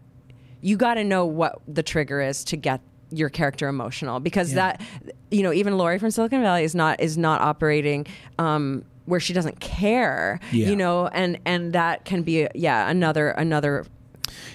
you 0.60 0.76
got 0.76 0.96
to 0.96 1.06
know 1.06 1.26
what 1.26 1.62
the 1.70 1.84
trigger 1.84 2.20
is 2.20 2.44
to 2.46 2.58
get 2.58 2.82
your 3.12 3.30
character 3.30 3.68
emotional 3.70 4.20
because 4.20 4.50
Yeah. 4.52 4.76
that 4.78 4.82
you 5.32 5.44
know 5.44 5.54
even 5.54 5.78
Laurie 5.78 6.00
from 6.00 6.12
Silicon 6.12 6.42
Valley 6.42 6.66
is 6.66 6.76
not 6.76 7.00
is 7.00 7.18
not 7.18 7.40
operating 7.42 8.08
um, 8.40 8.84
where 9.06 9.20
she 9.20 9.34
doesn't 9.34 9.60
care 9.60 10.40
Yeah. 10.52 10.70
you 10.70 10.76
know 10.76 11.08
and 11.08 11.40
and 11.46 11.74
that 11.74 12.06
can 12.06 12.24
be 12.24 12.48
yeah 12.56 12.90
another 12.90 13.30
another 13.30 13.86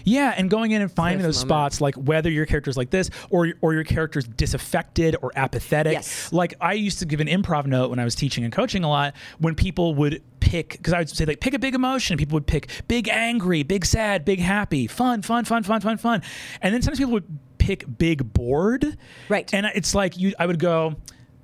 Yeah, 0.04 0.34
and 0.36 0.48
going 0.50 0.70
in 0.72 0.80
and 0.82 0.90
finding 0.90 1.22
those 1.22 1.36
moment. 1.44 1.48
spots, 1.74 1.80
like 1.80 1.94
whether 1.96 2.30
your 2.30 2.46
character's 2.46 2.76
like 2.76 2.90
this 2.90 3.10
or 3.30 3.52
or 3.60 3.74
your 3.74 3.84
character's 3.84 4.26
disaffected 4.26 5.14
or 5.22 5.30
apathetic. 5.36 5.92
Yes. 5.92 6.32
Like 6.32 6.54
I 6.60 6.72
used 6.72 6.98
to 7.00 7.06
give 7.06 7.20
an 7.20 7.28
improv 7.28 7.66
note 7.66 7.90
when 7.90 7.98
I 7.98 8.04
was 8.04 8.14
teaching 8.14 8.42
and 8.44 8.52
coaching 8.52 8.82
a 8.84 8.88
lot. 8.88 9.14
When 9.38 9.54
people 9.54 9.94
would 9.96 10.22
pick, 10.40 10.70
because 10.70 10.92
I 10.94 10.98
would 10.98 11.10
say 11.10 11.26
like 11.26 11.40
pick 11.40 11.54
a 11.54 11.58
big 11.58 11.74
emotion. 11.74 12.16
People 12.16 12.36
would 12.36 12.46
pick 12.46 12.70
big 12.88 13.08
angry, 13.08 13.62
big 13.62 13.84
sad, 13.84 14.24
big 14.24 14.40
happy, 14.40 14.86
fun, 14.86 15.20
fun, 15.22 15.44
fun, 15.44 15.62
fun, 15.62 15.80
fun, 15.80 15.98
fun, 15.98 16.22
and 16.62 16.72
then 16.74 16.80
sometimes 16.82 16.98
people 16.98 17.12
would 17.12 17.38
pick 17.58 17.84
big 17.98 18.32
bored. 18.32 18.96
Right. 19.28 19.52
And 19.52 19.66
it's 19.74 19.94
like 19.94 20.16
you, 20.16 20.32
I 20.38 20.46
would 20.46 20.58
go. 20.58 20.96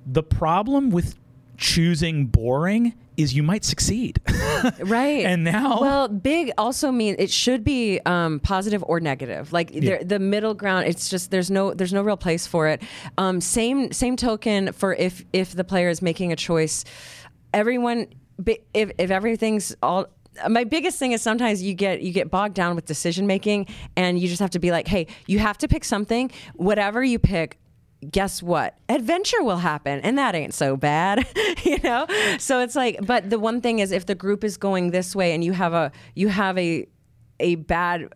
The 0.07 0.23
problem 0.23 0.89
with 0.89 1.15
choosing 1.57 2.27
boring 2.27 2.93
is 3.17 3.33
you 3.33 3.43
might 3.43 3.63
succeed. 3.63 4.19
right. 4.79 5.25
And 5.25 5.43
now 5.43 5.79
well 5.79 6.07
big 6.07 6.51
also 6.57 6.91
means 6.91 7.17
it 7.19 7.31
should 7.31 7.63
be 7.63 7.99
um, 8.05 8.39
positive 8.39 8.83
or 8.87 8.99
negative. 8.99 9.53
Like 9.53 9.71
there- 9.71 10.03
the 10.03 10.19
middle 10.19 10.53
ground 10.53 10.87
it's 10.87 11.09
just 11.09 11.31
there's 11.31 11.49
no 11.49 11.73
there's 11.73 11.93
no 11.93 12.01
real 12.01 12.17
place 12.17 12.45
for 12.47 12.67
it. 12.67 12.81
Um, 13.17 13.41
same 13.41 13.91
same 13.91 14.15
token 14.15 14.71
for 14.73 14.93
if 14.93 15.23
if 15.33 15.53
the 15.55 15.63
player 15.63 15.89
is 15.89 16.01
making 16.01 16.31
a 16.31 16.35
choice. 16.35 16.83
Everyone 17.53 18.07
if, 18.73 18.91
if 18.97 19.11
everything's 19.11 19.75
all 19.81 20.07
my 20.49 20.65
biggest 20.65 20.99
thing 20.99 21.13
is 21.13 21.21
sometimes 21.21 21.63
you 21.63 21.73
get 21.73 22.01
you 22.01 22.11
get 22.11 22.29
bogged 22.29 22.55
down 22.55 22.75
with 22.75 22.85
decision 22.85 23.25
making 23.25 23.67
and 23.95 24.19
you 24.19 24.27
just 24.27 24.41
have 24.41 24.49
to 24.49 24.59
be 24.59 24.69
like 24.71 24.87
hey 24.87 25.07
you 25.27 25.39
have 25.39 25.57
to 25.59 25.67
pick 25.67 25.85
something. 25.85 26.29
Whatever 26.55 27.03
you 27.03 27.19
pick 27.19 27.57
guess 28.11 28.43
what? 28.43 28.77
Adventure 28.89 29.43
will 29.43 29.57
happen 29.57 29.99
and 30.01 30.17
that 30.17 30.35
ain't 30.35 30.53
so 30.53 30.77
bad 30.77 31.25
you 31.63 31.79
know? 31.83 32.05
So 32.37 32.59
it's 32.59 32.75
like 32.75 33.05
but 33.05 33.29
the 33.29 33.39
one 33.39 33.61
thing 33.61 33.79
is 33.79 33.91
if 33.91 34.05
the 34.05 34.15
group 34.15 34.43
is 34.43 34.57
going 34.57 34.91
this 34.91 35.15
way 35.15 35.33
and 35.33 35.43
you 35.43 35.53
have 35.53 35.73
a 35.73 35.91
you 36.13 36.27
have 36.27 36.57
a 36.57 36.87
a 37.39 37.55
bad 37.55 38.07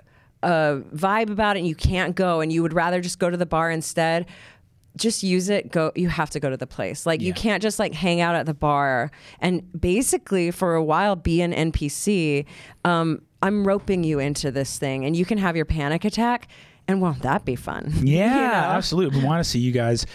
uh, 0.41 0.79
vibe 0.95 1.29
about 1.29 1.57
it 1.57 1.59
and 1.59 1.67
you 1.67 1.75
can't 1.75 2.15
go 2.15 2.39
and 2.39 2.53
you 2.53 2.61
would 2.61 2.73
rather 2.73 3.01
just 3.01 3.19
go 3.19 3.29
to 3.29 3.37
the 3.37 3.45
bar 3.45 3.69
instead 3.69 4.25
just 4.95 5.23
use 5.23 5.49
it. 5.49 5.71
Go 5.71 5.91
you 5.95 6.09
have 6.09 6.29
to 6.31 6.39
go 6.39 6.49
to 6.49 6.57
the 6.57 6.67
place. 6.67 7.05
Like 7.05 7.21
you 7.21 7.33
can't 7.33 7.61
just 7.61 7.79
like 7.79 7.93
hang 7.93 8.21
out 8.21 8.35
at 8.35 8.45
the 8.45 8.53
bar 8.53 9.11
and 9.39 9.63
basically 9.79 10.51
for 10.51 10.75
a 10.75 10.83
while 10.83 11.15
be 11.15 11.41
an 11.41 11.53
npc 11.53 12.45
um, 12.85 13.21
i'm 13.41 13.65
roping 13.65 14.03
you 14.03 14.19
into 14.19 14.51
this 14.51 14.77
thing 14.77 15.05
and 15.05 15.15
you 15.15 15.25
can 15.25 15.37
have 15.37 15.55
your 15.55 15.65
panic 15.65 16.03
attack 16.05 16.47
and 16.89 17.01
won't 17.01 17.21
that 17.21 17.45
be 17.45 17.55
fun 17.55 17.91
Yeah, 18.01 18.35
You 18.35 18.41
know? 18.41 18.75
absolutely. 18.77 19.19
We 19.19 19.25
want 19.25 19.43
to 19.43 19.49
see 19.49 19.59
you 19.59 19.71
guys 19.71 20.05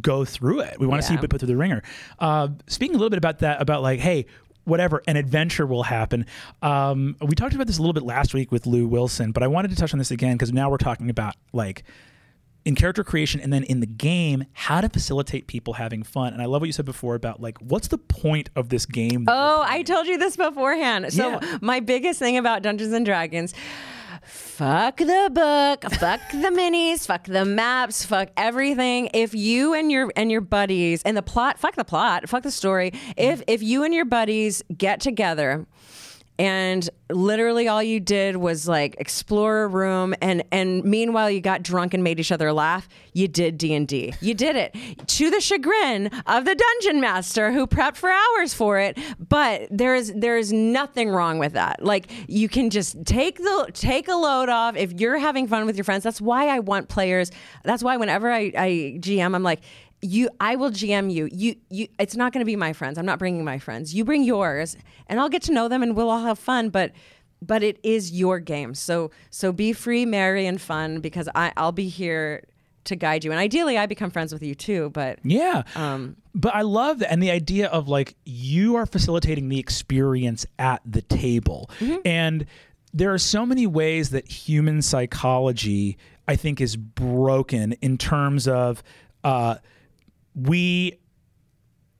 go 0.00 0.24
through 0.24 0.60
it. 0.60 0.78
We 0.80 0.86
want 0.86 1.02
to 1.02 1.06
see 1.06 1.12
you 1.14 1.18
Yeah. 1.18 1.26
put 1.28 1.40
through 1.40 1.48
the 1.48 1.56
wringer. 1.56 1.82
Uh, 2.18 2.48
speaking 2.66 2.94
a 2.96 2.98
little 2.98 3.10
bit 3.10 3.18
about 3.18 3.40
that, 3.40 3.60
about 3.60 3.82
like, 3.82 4.00
hey, 4.00 4.26
whatever, 4.64 5.02
an 5.06 5.16
adventure 5.16 5.66
will 5.66 5.82
happen. 5.82 6.24
Um, 6.62 7.16
we 7.20 7.34
talked 7.34 7.54
about 7.54 7.66
this 7.66 7.78
a 7.78 7.80
little 7.82 7.92
bit 7.92 8.04
last 8.04 8.32
week 8.32 8.50
with 8.52 8.66
Lou 8.66 8.86
Wilson, 8.86 9.32
but 9.32 9.42
I 9.42 9.48
wanted 9.48 9.70
to 9.72 9.76
touch 9.76 9.92
on 9.92 9.98
this 9.98 10.10
again 10.10 10.34
because 10.36 10.52
now 10.52 10.70
we're 10.70 10.76
talking 10.78 11.10
about 11.10 11.34
like 11.52 11.82
in 12.64 12.76
character 12.76 13.02
creation 13.02 13.40
and 13.40 13.52
then 13.52 13.64
in 13.64 13.80
the 13.80 13.86
game 13.86 14.44
how 14.52 14.80
to 14.80 14.88
facilitate 14.88 15.48
people 15.48 15.72
having 15.74 16.04
fun 16.04 16.32
and 16.32 16.40
i 16.40 16.44
love 16.44 16.62
what 16.62 16.66
you 16.66 16.72
said 16.72 16.84
before 16.84 17.16
about 17.16 17.40
like 17.40 17.58
what's 17.58 17.88
the 17.88 17.98
point 17.98 18.50
of 18.54 18.68
this 18.68 18.86
game 18.86 19.24
Oh, 19.26 19.64
I 19.66 19.82
told 19.82 20.06
you 20.06 20.16
this 20.16 20.36
beforehand. 20.36 21.12
So 21.12 21.28
Yeah. 21.42 21.58
my 21.60 21.80
biggest 21.80 22.20
thing 22.20 22.36
about 22.38 22.62
Dungeons 22.62 22.92
and 22.92 23.04
Dragons, 23.04 23.52
fuck 24.22 24.98
the 24.98 25.30
book, 25.32 25.90
fuck 25.94 26.20
the 26.30 26.50
minis, 26.50 27.06
fuck 27.06 27.24
the 27.24 27.44
maps, 27.44 28.04
fuck 28.04 28.28
everything. 28.36 29.10
If 29.14 29.34
you 29.34 29.74
and 29.74 29.90
your 29.90 30.12
and 30.16 30.30
your 30.30 30.40
buddies 30.40 31.02
and 31.02 31.16
the 31.16 31.22
plot, 31.22 31.58
fuck 31.58 31.74
the 31.74 31.84
plot, 31.84 32.28
fuck 32.28 32.42
the 32.42 32.50
story. 32.50 32.92
If 33.16 33.42
if 33.46 33.62
you 33.62 33.84
and 33.84 33.92
your 33.94 34.04
buddies 34.04 34.62
get 34.76 35.00
together 35.00 35.66
and 36.38 36.88
literally 37.10 37.68
all 37.68 37.82
you 37.82 38.00
did 38.00 38.36
was 38.36 38.66
like 38.66 38.96
explore 38.98 39.64
a 39.64 39.66
room 39.66 40.14
and 40.22 40.42
and 40.50 40.82
meanwhile 40.82 41.30
you 41.30 41.40
got 41.40 41.62
drunk 41.62 41.92
and 41.92 42.02
made 42.02 42.18
each 42.18 42.32
other 42.32 42.52
laugh. 42.52 42.88
You 43.12 43.28
did 43.28 43.58
d&d 43.58 44.14
you 44.20 44.34
did 44.34 44.56
it 44.56 44.74
to 45.08 45.30
the 45.30 45.40
chagrin 45.40 46.06
of 46.26 46.44
the 46.44 46.54
dungeon 46.54 47.00
master 47.00 47.52
who 47.52 47.66
prepped 47.66 47.96
for 47.96 48.10
hours 48.10 48.54
for 48.54 48.78
it. 48.78 48.98
But 49.18 49.68
there 49.70 49.94
is 49.94 50.12
there 50.16 50.38
is 50.38 50.52
nothing 50.52 51.10
wrong 51.10 51.38
with 51.38 51.52
that. 51.52 51.84
Like 51.84 52.10
you 52.28 52.48
can 52.48 52.70
just 52.70 53.04
take 53.04 53.38
the 53.38 53.70
take 53.74 54.08
a 54.08 54.14
load 54.14 54.48
off. 54.48 54.76
If 54.76 54.92
you're 54.92 55.18
having 55.18 55.46
fun 55.46 55.66
with 55.66 55.76
your 55.76 55.84
friends 55.84 56.02
that's 56.02 56.20
why 56.20 56.48
i 56.48 56.58
want 56.58 56.88
players. 56.88 57.30
That's 57.64 57.82
why 57.82 57.96
whenever 57.98 58.30
i, 58.30 58.52
I 58.56 58.96
gm 58.98 59.34
i'm 59.34 59.42
like 59.42 59.60
you 60.02 60.28
i 60.40 60.56
will 60.56 60.70
gm 60.70 61.10
you 61.12 61.28
you 61.32 61.54
you 61.70 61.86
it's 61.98 62.16
not 62.16 62.32
going 62.32 62.40
to 62.40 62.44
be 62.44 62.56
my 62.56 62.72
friends 62.72 62.98
i'm 62.98 63.06
not 63.06 63.18
bringing 63.18 63.44
my 63.44 63.58
friends 63.58 63.94
you 63.94 64.04
bring 64.04 64.24
yours 64.24 64.76
and 65.06 65.20
i'll 65.20 65.28
get 65.28 65.42
to 65.42 65.52
know 65.52 65.68
them 65.68 65.82
and 65.82 65.96
we'll 65.96 66.10
all 66.10 66.24
have 66.24 66.38
fun 66.38 66.68
but 66.68 66.92
but 67.40 67.62
it 67.62 67.78
is 67.82 68.10
your 68.12 68.38
game 68.40 68.74
so 68.74 69.10
so 69.30 69.52
be 69.52 69.72
free 69.72 70.04
merry 70.04 70.44
and 70.46 70.60
fun 70.60 71.00
because 71.00 71.28
i 71.34 71.52
i'll 71.56 71.72
be 71.72 71.88
here 71.88 72.44
to 72.84 72.96
guide 72.96 73.24
you 73.24 73.30
and 73.30 73.38
ideally 73.38 73.78
i 73.78 73.86
become 73.86 74.10
friends 74.10 74.32
with 74.32 74.42
you 74.42 74.54
too 74.54 74.90
but 74.90 75.20
Yeah. 75.22 75.62
Um, 75.76 76.16
but 76.34 76.54
I 76.54 76.62
love 76.62 77.00
that. 77.00 77.12
And 77.12 77.22
the 77.22 77.30
idea 77.30 77.68
of 77.68 77.88
like 77.88 78.16
you 78.24 78.76
are 78.76 78.86
facilitating 78.86 79.48
the 79.48 79.58
experience 79.58 80.46
at 80.58 80.80
the 80.84 81.02
table. 81.02 81.70
Mm-hmm. 81.78 81.96
And 82.04 82.46
there 82.94 83.12
are 83.12 83.18
so 83.18 83.44
many 83.44 83.66
ways 83.66 84.10
that 84.10 84.30
human 84.30 84.82
psychology, 84.82 85.98
I 86.26 86.36
think, 86.36 86.60
is 86.60 86.76
broken 86.76 87.72
in 87.82 87.98
terms 87.98 88.48
of 88.48 88.82
uh, 89.24 89.56
we 90.34 90.98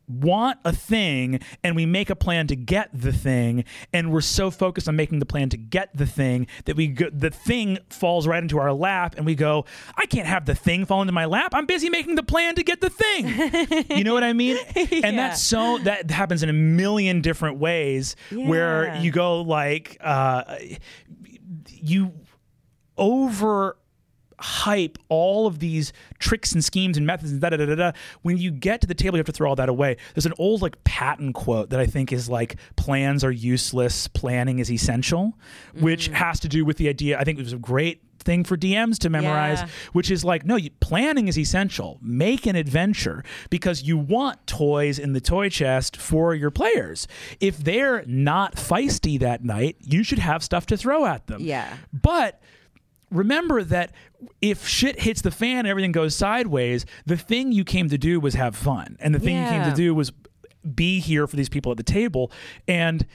want 0.08 0.58
a 0.64 0.72
thing 0.72 1.40
and 1.62 1.76
we 1.76 1.86
make 1.86 2.10
a 2.10 2.16
plan 2.16 2.46
to 2.46 2.56
get 2.56 2.90
the 2.92 3.12
thing 3.12 3.64
and 3.92 4.12
we're 4.12 4.20
so 4.20 4.50
focused 4.50 4.88
on 4.88 4.96
making 4.96 5.20
the 5.20 5.26
plan 5.26 5.48
to 5.48 5.56
get 5.56 5.88
the 5.96 6.06
thing 6.06 6.46
that 6.64 6.76
we 6.76 6.88
go, 6.88 7.08
the 7.10 7.30
thing 7.30 7.78
falls 7.88 8.26
right 8.26 8.42
into 8.42 8.58
our 8.58 8.72
lap 8.72 9.14
and 9.16 9.24
we 9.24 9.34
go 9.34 9.64
I 9.96 10.06
can't 10.06 10.26
have 10.26 10.44
the 10.44 10.54
thing 10.54 10.84
fall 10.84 11.00
into 11.00 11.12
my 11.12 11.24
lap. 11.24 11.52
I'm 11.54 11.66
busy 11.66 11.88
making 11.88 12.16
the 12.16 12.22
plan 12.22 12.56
to 12.56 12.62
get 12.62 12.80
the 12.80 12.90
thing. 12.90 13.92
You 13.92 14.04
know 14.04 14.14
what 14.14 14.24
I 14.24 14.32
mean? 14.32 14.56
And 15.02 15.18
that's 15.18 15.42
so 15.42 15.78
that 15.78 16.10
happens 16.10 16.42
in 16.42 16.48
a 16.48 16.52
million 16.52 17.20
different 17.20 17.58
ways 17.58 18.16
where 18.30 18.96
you 18.96 19.10
go 19.10 19.42
like 19.42 19.96
uh, 20.00 20.56
you 21.68 22.12
over 22.96 23.76
hype 24.42 24.98
all 25.08 25.46
of 25.46 25.58
these 25.60 25.92
tricks 26.18 26.52
and 26.52 26.64
schemes 26.64 26.96
and 26.96 27.06
methods 27.06 27.32
and 27.32 27.40
da 27.40 27.50
da 27.50 27.56
da 27.56 27.74
da. 27.74 27.92
When 28.22 28.36
you 28.36 28.50
get 28.50 28.80
to 28.82 28.86
the 28.86 28.94
table, 28.94 29.16
you 29.16 29.20
have 29.20 29.26
to 29.26 29.32
throw 29.32 29.48
all 29.48 29.56
that 29.56 29.68
away. 29.68 29.96
There's 30.14 30.26
an 30.26 30.34
old 30.38 30.62
like 30.62 30.82
Patton 30.84 31.32
quote 31.32 31.70
that 31.70 31.80
I 31.80 31.86
think 31.86 32.12
is 32.12 32.28
like 32.28 32.56
plans 32.76 33.24
are 33.24 33.30
useless, 33.30 34.08
planning 34.08 34.58
is 34.58 34.70
essential, 34.70 35.34
which 35.78 36.06
mm-hmm. 36.06 36.14
has 36.14 36.40
to 36.40 36.48
do 36.48 36.64
with 36.64 36.76
the 36.76 36.88
idea. 36.88 37.18
I 37.18 37.24
think 37.24 37.38
it 37.38 37.42
was 37.42 37.52
a 37.52 37.58
great 37.58 38.02
thing 38.22 38.44
for 38.44 38.56
DMs 38.56 38.98
to 38.98 39.10
memorize, 39.10 39.60
Yeah. 39.60 39.68
which 39.92 40.10
is 40.10 40.24
like, 40.24 40.44
no, 40.46 40.56
you, 40.56 40.70
planning 40.80 41.28
is 41.28 41.38
essential. 41.38 41.98
Make 42.00 42.46
an 42.46 42.56
adventure 42.56 43.24
because 43.50 43.82
you 43.82 43.98
want 43.98 44.46
toys 44.46 44.98
in 44.98 45.12
the 45.12 45.20
toy 45.20 45.48
chest 45.48 45.96
for 45.96 46.34
your 46.34 46.50
players. 46.50 47.06
If 47.40 47.58
they're 47.58 48.04
not 48.06 48.56
feisty 48.56 49.18
that 49.20 49.44
night, 49.44 49.76
you 49.80 50.04
should 50.04 50.20
have 50.20 50.42
stuff 50.42 50.66
to 50.66 50.76
throw 50.76 51.04
at 51.04 51.26
them. 51.26 51.40
Yeah. 51.42 51.76
But 51.92 52.40
remember 53.12 53.62
that 53.64 53.92
if 54.40 54.66
shit 54.66 55.00
hits 55.00 55.22
the 55.22 55.30
fan 55.30 55.60
and 55.60 55.68
everything 55.68 55.92
goes 55.92 56.14
sideways, 56.16 56.86
the 57.06 57.16
thing 57.16 57.52
you 57.52 57.64
came 57.64 57.88
to 57.88 57.98
do 57.98 58.18
was 58.20 58.34
have 58.34 58.56
fun. 58.56 58.96
And 59.00 59.14
the 59.14 59.18
thing 59.18 59.36
you 59.36 59.48
came 59.48 59.64
to 59.70 59.76
do 59.76 59.94
was 59.94 60.12
be 60.74 61.00
here 61.00 61.26
for 61.26 61.36
these 61.36 61.48
people 61.48 61.72
at 61.72 61.76
the 61.76 61.82
table. 61.82 62.30
And 62.68 63.06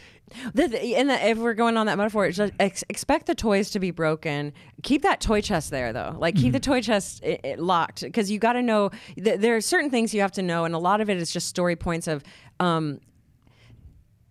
The, 0.53 0.95
and 0.97 1.09
the, 1.09 1.27
if 1.29 1.37
we're 1.37 1.53
going 1.53 1.77
on 1.77 1.85
that 1.85 1.97
metaphor, 1.97 2.29
just 2.31 2.51
ex- 2.59 2.83
expect 2.89 3.27
the 3.27 3.35
toys 3.35 3.69
to 3.71 3.79
be 3.79 3.91
broken. 3.91 4.51
Keep 4.83 5.03
that 5.03 5.21
toy 5.21 5.39
chest 5.39 5.71
there, 5.71 5.93
though. 5.93 6.15
Like 6.19 6.35
keep 6.35 6.51
the 6.51 6.59
toy 6.59 6.81
chest 6.81 7.23
i 7.25 7.39
i 7.45 7.55
locked 7.55 8.01
because 8.01 8.29
you 8.29 8.37
got 8.37 8.53
to 8.53 8.61
know. 8.61 8.91
Th- 9.15 9.39
there 9.39 9.55
are 9.55 9.61
certain 9.61 9.89
things 9.89 10.13
you 10.13 10.19
have 10.19 10.33
to 10.33 10.41
know, 10.41 10.65
and 10.65 10.75
a 10.75 10.79
lot 10.79 10.99
of 10.99 11.09
it 11.09 11.15
is 11.15 11.31
just 11.31 11.47
story 11.47 11.77
points 11.77 12.07
of. 12.07 12.23
Um, 12.59 12.99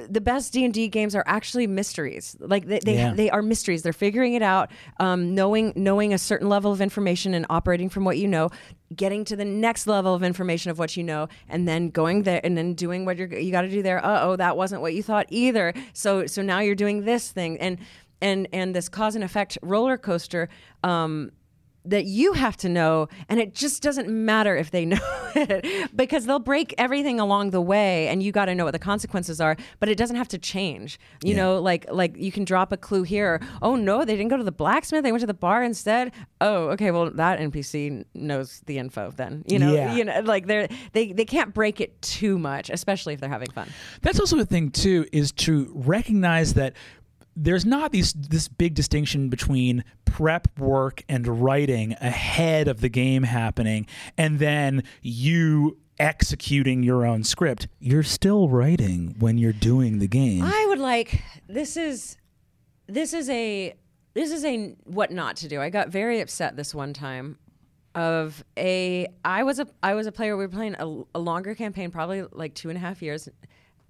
the 0.09 0.21
best 0.21 0.53
D 0.53 0.65
and 0.65 0.73
D 0.73 0.89
games 0.89 1.15
are 1.15 1.25
actually 1.27 1.67
mysteries. 1.67 2.37
Like 2.41 2.67
they, 2.67 2.79
they, 2.81 2.95
Yeah. 2.97 3.15
they 3.15 3.31
are 3.31 3.43
mysteries. 3.43 3.83
They're 3.83 3.93
figuring 3.93 4.35
it 4.35 4.43
out, 4.43 4.71
um, 4.99 5.35
knowing 5.35 5.73
knowing 5.77 6.13
a 6.15 6.19
certain 6.19 6.49
level 6.49 6.73
of 6.73 6.81
information 6.81 7.35
and 7.35 7.47
operating 7.51 7.89
from 7.89 8.05
what 8.05 8.19
you 8.19 8.29
know, 8.29 8.51
getting 8.95 9.25
to 9.27 9.37
the 9.37 9.45
next 9.45 9.87
level 9.87 10.15
of 10.15 10.23
information 10.23 10.71
of 10.71 10.79
what 10.79 10.97
you 10.97 11.03
know, 11.03 11.29
and 11.49 11.67
then 11.69 11.91
going 11.91 12.23
there 12.23 12.41
and 12.45 12.57
then 12.57 12.75
doing 12.75 13.05
what 13.05 13.17
you're 13.17 13.33
you 13.33 13.51
got 13.53 13.63
to 13.63 13.69
do 13.71 13.83
there. 13.83 14.05
Uh 14.05 14.21
oh, 14.23 14.37
that 14.37 14.57
wasn't 14.57 14.81
what 14.83 14.95
you 14.95 15.03
thought 15.03 15.27
either. 15.31 15.73
So 15.93 16.27
so 16.27 16.43
now 16.43 16.61
you're 16.61 16.75
doing 16.75 17.05
this 17.05 17.31
thing 17.31 17.59
and 17.59 17.79
and 18.23 18.49
and 18.53 18.75
this 18.75 18.89
cause 18.89 19.15
and 19.15 19.25
effect 19.25 19.59
roller 19.63 19.99
coaster. 19.99 20.49
Um, 20.83 21.33
that 21.91 22.05
you 22.07 22.33
have 22.35 22.57
to 22.59 22.69
know, 22.69 23.09
and 23.29 23.39
it 23.41 23.55
just 23.55 23.83
doesn't 23.83 24.09
matter 24.09 24.57
if 24.57 24.71
they 24.71 24.85
know 24.95 24.99
it 25.35 25.91
because 25.97 26.27
they'll 26.27 26.39
break 26.39 26.75
everything 26.79 27.21
along 27.21 27.51
the 27.51 27.61
way, 27.61 28.09
and 28.09 28.23
you 28.23 28.33
got 28.33 28.47
to 28.47 28.55
know 28.55 28.65
what 28.65 28.73
the 28.73 28.79
consequences 28.79 29.41
are. 29.41 29.57
But 29.81 29.89
it 29.89 29.97
doesn't 29.97 30.17
have 30.17 30.29
to 30.29 30.39
change. 30.39 30.99
You 31.23 31.35
know, 31.35 31.61
like 31.61 31.87
like 31.91 32.17
you 32.17 32.33
can 32.33 32.45
drop 32.45 32.73
a 32.73 32.77
clue 32.77 33.03
here. 33.03 33.41
Oh 33.63 33.77
no, 33.77 34.05
they 34.05 34.17
didn't 34.17 34.31
go 34.31 34.37
to 34.37 34.45
the 34.45 34.53
blacksmith; 34.53 35.03
they 35.03 35.13
went 35.13 35.21
to 35.21 35.27
the 35.27 35.35
bar 35.35 35.63
instead. 35.63 36.13
Oh, 36.41 36.69
okay. 36.71 36.91
Well, 36.91 37.11
that 37.13 37.39
NPC 37.39 38.05
knows 38.15 38.61
the 38.67 38.79
info. 38.79 39.13
Then 39.17 39.45
you 39.47 39.59
know, 39.59 39.75
Yeah. 39.75 39.95
you 39.95 40.05
know, 40.05 40.21
like 40.21 40.47
they're 40.47 40.69
they 40.93 41.13
they 41.13 41.25
can't 41.25 41.55
break 41.55 41.81
it 41.81 42.01
too 42.03 42.39
much, 42.39 42.71
especially 42.71 43.15
if 43.15 43.21
they're 43.21 43.29
having 43.31 43.51
fun. 43.51 43.69
that's 44.03 44.21
also 44.21 44.39
a 44.39 44.45
thing 44.45 44.71
too, 44.71 45.07
is 45.13 45.33
to 45.33 45.71
recognize 45.75 46.55
that 46.55 46.75
there's 47.37 47.67
not 47.67 47.93
these 47.93 48.13
this 48.15 48.49
big 48.49 48.75
distinction 48.75 49.29
between 49.29 49.85
prep 50.05 50.49
work 50.59 51.03
and 51.09 51.43
writing 51.43 51.93
ahead 52.01 52.67
of 52.67 52.81
the 52.81 52.89
game 52.89 53.23
happening 53.23 53.87
and 54.17 54.39
then 54.39 54.83
you 55.03 55.77
executing 55.99 56.83
your 56.83 57.07
own 57.07 57.25
script. 57.25 57.69
You're 57.79 58.03
still 58.03 58.49
writing 58.49 59.15
when 59.19 59.39
you're 59.39 59.53
doing 59.53 59.99
the 59.99 60.09
game. 60.09 60.43
I 60.43 60.67
would 60.69 60.79
like 60.79 61.23
this 61.49 61.77
is 61.77 62.17
this 62.87 63.13
is 63.13 63.29
a 63.31 63.75
this 64.15 64.31
is 64.31 64.45
a 64.45 64.75
what 64.85 65.11
not 65.11 65.37
to 65.37 65.49
do. 65.49 65.61
I 65.61 65.71
got 65.71 65.89
very 65.89 66.21
upset 66.21 66.57
this 66.57 66.75
one 66.75 66.93
time 66.93 67.39
of 67.95 68.45
a 68.59 69.07
I 69.25 69.43
was 69.43 69.59
a 69.59 69.67
I 69.83 69.95
was 69.95 70.07
a 70.07 70.13
player. 70.13 70.37
We 70.37 70.45
were 70.45 70.53
playing 70.53 70.77
a, 70.79 71.03
a 71.15 71.19
longer 71.19 71.55
campaign, 71.55 71.91
probably 71.91 72.25
like 72.33 72.55
two 72.55 72.69
and 72.69 72.77
a 72.77 72.81
half 72.81 73.03
years, 73.03 73.29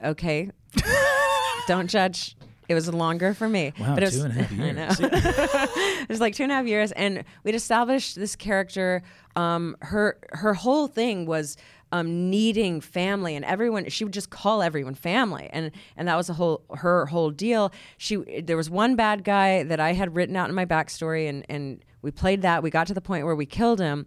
Okay, 0.05 0.51
don't 1.67 1.89
judge. 1.89 2.37
It 2.69 2.75
was 2.75 2.93
longer 2.93 3.35
for 3.35 3.49
me. 3.49 3.73
Wow, 3.79 3.95
but 3.95 4.03
it 4.03 4.07
was, 4.07 4.17
two 4.17 4.25
and 4.25 4.39
a 4.39 4.43
half 4.43 4.99
years. 5.01 5.01
it 6.03 6.09
was 6.09 6.21
like 6.21 6.35
two 6.35 6.43
and 6.43 6.53
a 6.53 6.57
half 6.57 6.67
years, 6.67 6.93
and 6.93 7.25
we'd 7.45 7.55
established 7.55 8.17
this 8.17 8.37
character. 8.37 9.03
Um, 9.37 9.77
her 9.83 10.19
her 10.33 10.55
whole 10.55 10.87
thing 10.87 11.27
was 11.27 11.57
um, 11.93 12.31
needing 12.31 12.81
family, 12.81 13.37
and 13.37 13.45
everyone. 13.45 13.89
She 13.89 14.05
would 14.05 14.13
just 14.13 14.31
call 14.31 14.63
everyone 14.63 14.95
family, 14.95 15.49
and 15.53 15.71
and 15.97 16.09
that 16.09 16.17
was 16.17 16.27
the 16.27 16.35
whole 16.35 16.63
her 16.77 17.07
whole 17.07 17.31
deal. 17.31 17.73
She 17.99 18.17
there 18.43 18.57
was 18.57 18.69
one 18.69 18.97
bad 18.97 19.25
guy 19.25 19.63
that 19.63 19.81
I 19.81 19.93
had 19.93 20.17
written 20.17 20.37
out 20.37 20.49
in 20.49 20.55
my 20.55 20.67
backstory, 20.67 21.29
and 21.29 21.45
and 21.49 21.85
we 22.03 22.11
played 22.11 22.43
that. 22.43 22.63
We 22.63 22.71
got 22.71 22.87
to 22.89 22.95
the 22.95 23.01
point 23.01 23.25
where 23.25 23.37
we 23.37 23.47
killed 23.47 23.79
him. 23.79 24.07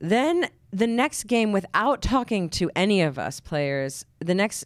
Then 0.00 0.48
the 0.72 0.86
next 0.86 1.24
game, 1.26 1.52
without 1.52 2.02
talking 2.02 2.48
to 2.50 2.70
any 2.76 3.02
of 3.02 3.18
us 3.18 3.40
players, 3.40 4.04
the 4.20 4.34
next 4.34 4.64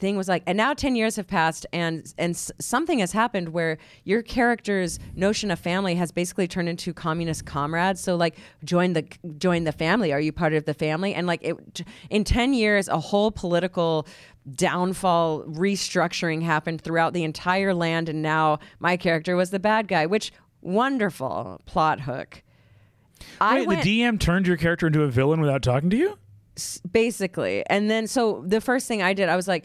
thing 0.00 0.16
was 0.16 0.28
like 0.28 0.42
and 0.46 0.56
now 0.56 0.72
10 0.74 0.96
years 0.96 1.16
have 1.16 1.26
passed 1.26 1.66
and 1.72 2.12
and 2.18 2.30
s- 2.34 2.50
something 2.58 2.98
has 2.98 3.12
happened 3.12 3.50
where 3.50 3.78
your 4.04 4.22
character's 4.22 4.98
notion 5.14 5.50
of 5.50 5.58
family 5.58 5.94
has 5.94 6.10
basically 6.10 6.48
turned 6.48 6.68
into 6.68 6.92
communist 6.92 7.44
comrades. 7.46 8.00
So 8.00 8.16
like 8.16 8.36
join 8.64 8.94
the 8.94 9.04
join 9.38 9.64
the 9.64 9.72
family. 9.72 10.12
Are 10.12 10.20
you 10.20 10.32
part 10.32 10.54
of 10.54 10.64
the 10.64 10.74
family? 10.74 11.14
And 11.14 11.26
like 11.26 11.40
it 11.42 11.82
in 12.08 12.24
10 12.24 12.54
years 12.54 12.88
a 12.88 12.98
whole 12.98 13.30
political 13.30 14.06
downfall 14.56 15.44
restructuring 15.44 16.42
happened 16.42 16.80
throughout 16.80 17.12
the 17.12 17.24
entire 17.24 17.74
land. 17.74 18.08
And 18.08 18.22
now 18.22 18.58
my 18.78 18.96
character 18.96 19.36
was 19.36 19.50
the 19.50 19.60
bad 19.60 19.86
guy 19.88 20.06
which 20.06 20.32
wonderful 20.62 21.60
plot 21.66 22.00
hook. 22.00 22.42
Wait, 23.40 23.66
went- 23.66 23.82
the 23.82 24.00
DM 24.02 24.18
turned 24.18 24.46
your 24.46 24.56
character 24.56 24.86
into 24.86 25.02
a 25.02 25.08
villain 25.08 25.40
without 25.40 25.62
talking 25.62 25.90
to 25.90 25.96
you? 25.96 26.18
basically. 26.92 27.64
And 27.70 27.90
then 27.90 28.06
so 28.06 28.44
the 28.46 28.60
first 28.60 28.86
thing 28.86 29.00
i 29.00 29.14
did 29.14 29.28
i 29.30 29.36
was 29.36 29.48
like 29.48 29.64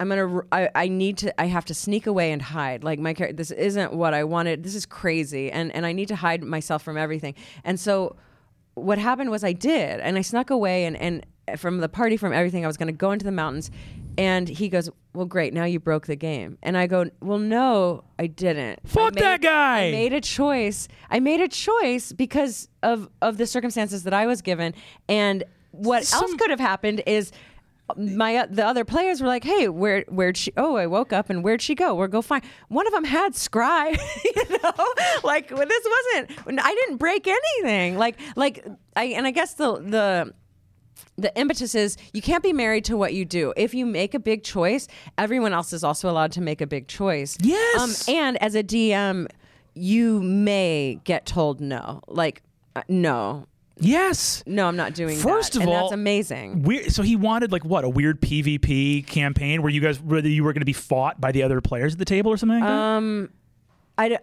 i'm 0.00 0.08
gonna 0.08 0.40
I, 0.50 0.68
I 0.74 0.88
need 0.88 1.18
to 1.18 1.40
i 1.40 1.46
have 1.46 1.64
to 1.66 1.74
sneak 1.74 2.06
away 2.06 2.32
and 2.32 2.40
hide. 2.42 2.82
Like 2.82 2.98
my 2.98 3.14
character 3.14 3.36
this 3.36 3.50
isn't 3.52 3.92
what 3.92 4.14
i 4.14 4.24
wanted. 4.24 4.62
This 4.64 4.74
is 4.74 4.86
crazy. 4.86 5.50
And 5.52 5.70
and 5.74 5.86
i 5.86 5.92
need 5.92 6.08
to 6.08 6.16
hide 6.16 6.42
myself 6.42 6.82
from 6.82 6.96
everything. 6.96 7.34
And 7.62 7.78
so 7.78 8.16
what 8.74 8.98
happened 8.98 9.30
was 9.30 9.44
i 9.44 9.52
did 9.52 10.00
and 10.00 10.16
i 10.16 10.22
snuck 10.22 10.48
away 10.50 10.84
and 10.86 10.96
and 10.96 11.26
from 11.58 11.78
the 11.78 11.88
party 11.88 12.16
from 12.16 12.32
everything 12.32 12.64
i 12.64 12.66
was 12.66 12.76
gonna 12.76 12.92
go 12.92 13.12
into 13.12 13.24
the 13.24 13.32
mountains. 13.32 13.70
And 14.18 14.48
he 14.48 14.68
goes 14.68 14.90
well 15.12 15.26
great 15.26 15.54
now 15.54 15.64
you 15.64 15.78
broke 15.80 16.06
the 16.06 16.16
game. 16.16 16.58
And 16.62 16.76
i 16.76 16.86
go 16.86 17.10
well 17.20 17.38
no 17.38 18.04
i 18.18 18.26
didn't. 18.26 18.80
I 18.84 18.88
Fuck 18.88 19.14
made- 19.14 19.22
that 19.24 19.40
guy. 19.42 19.88
I 19.88 19.90
made 19.92 20.12
a 20.12 20.20
choice. 20.20 20.88
I 21.10 21.20
made 21.20 21.40
a 21.40 21.48
choice 21.48 22.12
because 22.12 22.68
of 22.82 23.08
of 23.20 23.36
the 23.36 23.46
circumstances 23.46 24.02
that 24.04 24.14
I 24.14 24.26
was 24.26 24.40
given, 24.42 24.74
and 25.08 25.44
what 25.72 26.12
else 26.12 26.34
could 26.34 26.50
have 26.50 26.58
happened 26.60 27.02
is 27.06 27.30
my 27.98 28.46
the 28.46 28.66
other 28.66 28.84
players 28.84 29.20
were 29.20 29.26
like, 29.26 29.44
"Hey, 29.44 29.68
where 29.68 30.04
where'd 30.08 30.36
she? 30.36 30.52
Oh, 30.56 30.76
I 30.76 30.86
woke 30.86 31.12
up 31.12 31.30
and 31.30 31.42
where'd 31.44 31.62
she 31.62 31.74
go? 31.74 31.94
We'll 31.94 32.08
go 32.08 32.22
find." 32.22 32.44
One 32.68 32.86
of 32.86 32.92
them 32.92 33.04
had 33.04 33.34
scry, 33.34 33.98
you 34.24 34.58
know, 34.58 34.94
like 35.24 35.50
well, 35.50 35.66
this 35.66 35.86
wasn't. 36.14 36.60
I 36.60 36.74
didn't 36.74 36.96
break 36.96 37.26
anything. 37.26 37.98
Like 37.98 38.18
like 38.36 38.66
I 38.96 39.04
and 39.04 39.26
I 39.26 39.30
guess 39.30 39.54
the 39.54 39.80
the 39.80 40.34
the 41.16 41.36
impetus 41.38 41.74
is 41.74 41.96
you 42.12 42.22
can't 42.22 42.42
be 42.42 42.52
married 42.52 42.84
to 42.86 42.96
what 42.96 43.14
you 43.14 43.24
do. 43.24 43.52
If 43.56 43.74
you 43.74 43.86
make 43.86 44.14
a 44.14 44.18
big 44.18 44.42
choice, 44.42 44.88
everyone 45.18 45.52
else 45.52 45.72
is 45.72 45.84
also 45.84 46.10
allowed 46.10 46.32
to 46.32 46.40
make 46.40 46.60
a 46.60 46.66
big 46.66 46.88
choice. 46.88 47.36
Yes. 47.40 48.08
Um, 48.08 48.14
and 48.14 48.42
as 48.42 48.54
a 48.54 48.62
DM, 48.62 49.26
you 49.74 50.20
may 50.22 51.00
get 51.04 51.26
told 51.26 51.60
no. 51.60 52.00
Like, 52.08 52.42
uh, 52.74 52.82
no, 52.88 53.46
Yes. 53.80 54.42
no, 54.46 54.66
I'm 54.68 54.76
not 54.76 54.94
doing 54.94 55.16
First 55.18 55.52
that. 55.54 55.58
of 55.58 55.62
and 55.62 55.70
all, 55.70 55.80
that's 55.88 55.94
amazing. 55.94 56.62
Weird, 56.62 56.92
so 56.92 57.02
he 57.02 57.16
wanted 57.16 57.50
like 57.52 57.64
what 57.64 57.84
a 57.84 57.88
weird 57.88 58.20
PvP 58.20 59.06
campaign 59.06 59.62
where 59.62 59.70
you 59.72 59.80
guys 59.80 60.00
whether 60.00 60.28
you 60.28 60.44
were 60.44 60.52
going 60.52 60.60
to 60.60 60.66
be 60.66 60.72
fought 60.72 61.20
by 61.20 61.32
the 61.32 61.42
other 61.42 61.60
players 61.60 61.92
at 61.94 61.98
the 61.98 62.04
table 62.04 62.30
or 62.32 62.36
something 62.36 62.60
like 62.60 62.68
that. 62.68 62.72
Um, 62.74 63.30
I 63.98 64.08
d- 64.10 64.16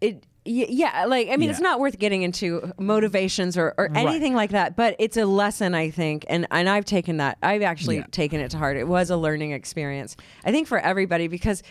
it 0.00 0.24
yeah 0.46 1.04
like 1.04 1.28
i 1.28 1.36
mean 1.36 1.50
it's 1.50 1.60
not 1.60 1.78
worth 1.78 1.98
getting 1.98 2.22
into 2.22 2.72
motivations 2.78 3.58
or, 3.58 3.74
or 3.76 3.90
anything 3.94 4.34
like 4.34 4.50
that 4.52 4.74
but 4.74 4.96
it's 4.98 5.18
a 5.18 5.26
lesson 5.26 5.74
i 5.74 5.90
think 5.90 6.24
and 6.30 6.46
and 6.50 6.66
i've 6.66 6.86
taken 6.86 7.18
that 7.18 7.36
i've 7.42 7.60
actually 7.60 7.98
Yeah. 7.98 8.06
taken 8.10 8.40
it 8.40 8.50
to 8.52 8.56
heart 8.58 8.78
it 8.78 8.88
was 8.88 9.10
a 9.10 9.18
learning 9.18 9.52
experience 9.52 10.16
i 10.42 10.50
think 10.50 10.66
for 10.66 10.78
everybody 10.78 11.28
because 11.28 11.62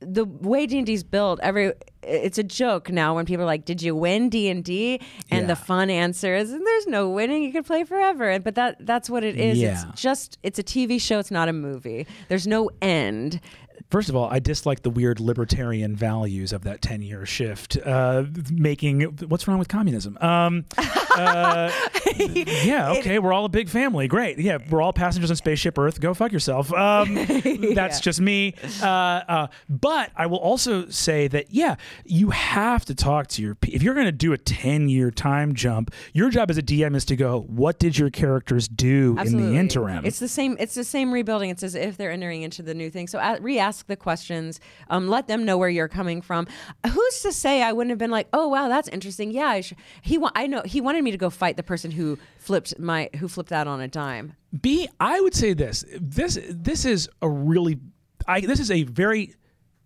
the 0.00 0.24
way 0.24 0.66
D&D 0.66 0.92
is 0.92 1.04
built 1.04 1.38
every 1.42 1.72
it's 2.02 2.38
a 2.38 2.42
joke 2.42 2.88
now 2.90 3.14
when 3.14 3.26
people 3.26 3.42
are 3.42 3.46
like 3.46 3.66
did 3.66 3.82
you 3.82 3.94
win 3.94 4.30
D&D 4.30 5.00
and 5.30 5.40
Yeah. 5.42 5.46
the 5.46 5.56
fun 5.56 5.90
answer 5.90 6.34
is 6.34 6.50
there's 6.50 6.86
no 6.86 7.10
winning. 7.10 7.42
You 7.42 7.52
can 7.52 7.62
play 7.64 7.84
forever. 7.84 8.38
But 8.40 8.54
that 8.54 8.76
that's 8.86 9.10
what 9.10 9.22
it 9.24 9.36
is. 9.38 9.58
Yeah. 9.58 9.84
it's 9.90 10.00
just 10.00 10.38
it's 10.42 10.58
a 10.58 10.62
TV 10.62 10.98
show. 11.00 11.18
It's 11.18 11.30
not 11.30 11.48
a 11.48 11.52
movie. 11.52 12.06
There's 12.28 12.46
no 12.46 12.70
end 12.80 13.40
First 13.90 14.08
of 14.08 14.16
all, 14.16 14.28
I 14.30 14.38
dislike 14.38 14.82
the 14.82 14.90
weird 14.90 15.18
libertarian 15.18 15.96
values 15.96 16.52
of 16.52 16.62
that 16.62 16.80
ten 16.80 17.02
year 17.02 17.26
shift, 17.26 17.76
uh, 17.84 18.24
making 18.52 19.02
what's 19.02 19.48
wrong 19.48 19.58
with 19.58 19.68
communism. 19.68 20.16
Um, 20.20 20.64
uh, 20.78 21.72
yeah, 22.16 22.92
okay, 22.98 23.18
we're 23.18 23.32
all 23.32 23.44
a 23.44 23.48
big 23.48 23.68
family. 23.68 24.06
Great. 24.08 24.38
Yeah, 24.38 24.58
we're 24.70 24.80
all 24.80 24.92
passengers 24.92 25.30
on 25.30 25.36
spaceship 25.36 25.76
Earth. 25.78 26.00
Go 26.00 26.14
fuck 26.14 26.32
yourself. 26.32 26.72
Um, 26.72 27.14
That's 27.74 28.00
just 28.00 28.20
me. 28.20 28.54
Uh, 28.82 28.86
uh, 28.86 29.46
but 29.68 30.10
I 30.16 30.26
will 30.26 30.38
also 30.38 30.88
say 30.88 31.28
that, 31.28 31.50
yeah, 31.50 31.76
you 32.04 32.30
have 32.30 32.84
to 32.86 32.94
talk 32.94 33.26
to 33.28 33.42
your. 33.42 33.56
If 33.66 33.82
you're 33.82 33.94
going 33.94 34.06
to 34.06 34.12
do 34.12 34.32
a 34.32 34.38
10 34.38 34.88
year 34.88 35.10
time 35.10 35.54
jump, 35.54 35.92
your 36.12 36.30
job 36.30 36.50
as 36.50 36.58
a 36.58 36.62
DM 36.62 36.94
is 36.94 37.04
to 37.06 37.16
go, 37.16 37.40
what 37.48 37.78
did 37.78 37.98
your 37.98 38.10
characters 38.10 38.68
do 38.68 39.16
in 39.18 39.36
the 39.36 39.58
interim? 39.58 40.04
It's 40.04 40.18
the 40.18 40.28
same. 40.28 40.56
It's 40.60 40.74
the 40.74 40.84
same 40.84 41.12
rebuilding. 41.12 41.50
It's 41.50 41.62
as 41.62 41.74
if 41.74 41.96
they're 41.96 42.12
entering 42.12 42.42
into 42.42 42.62
the 42.62 42.74
new 42.74 42.90
thing. 42.90 43.08
So 43.08 43.18
a 43.18 43.38
re-ask 43.80 43.86
the 43.86 43.96
questions. 43.96 44.60
Um, 44.88 45.08
let 45.08 45.28
them 45.28 45.44
know 45.44 45.56
where 45.58 45.68
you're 45.68 45.88
coming 45.88 46.22
from. 46.22 46.46
Who's 46.86 47.22
to 47.22 47.32
say 47.32 47.62
I 47.62 47.72
wouldn't 47.72 47.90
have 47.90 47.98
been 47.98 48.10
like, 48.10 48.28
oh 48.32 48.48
wow, 48.48 48.68
that's 48.68 48.88
interesting. 48.88 49.30
Yeah, 49.30 49.48
I 49.48 49.62
he. 50.02 50.18
Wa- 50.18 50.32
I 50.34 50.46
know 50.46 50.62
he 50.64 50.80
wanted 50.80 51.04
me 51.04 51.10
to 51.10 51.18
go 51.18 51.30
fight 51.30 51.56
the 51.56 51.62
person 51.62 51.90
who 51.90 52.18
flipped 52.38 52.78
my 52.78 53.10
who 53.18 53.28
flipped 53.28 53.50
that 53.50 53.66
on 53.66 53.80
a 53.80 53.88
dime. 53.88 54.34
B, 54.60 54.88
I 54.98 55.20
would 55.20 55.34
say 55.34 55.54
this. 55.54 55.84
This 56.00 56.38
this 56.48 56.84
is 56.84 57.08
a 57.22 57.28
really 57.28 57.78
I 58.26 58.40
this 58.40 58.60
is 58.60 58.70
a 58.70 58.84
very 58.84 59.34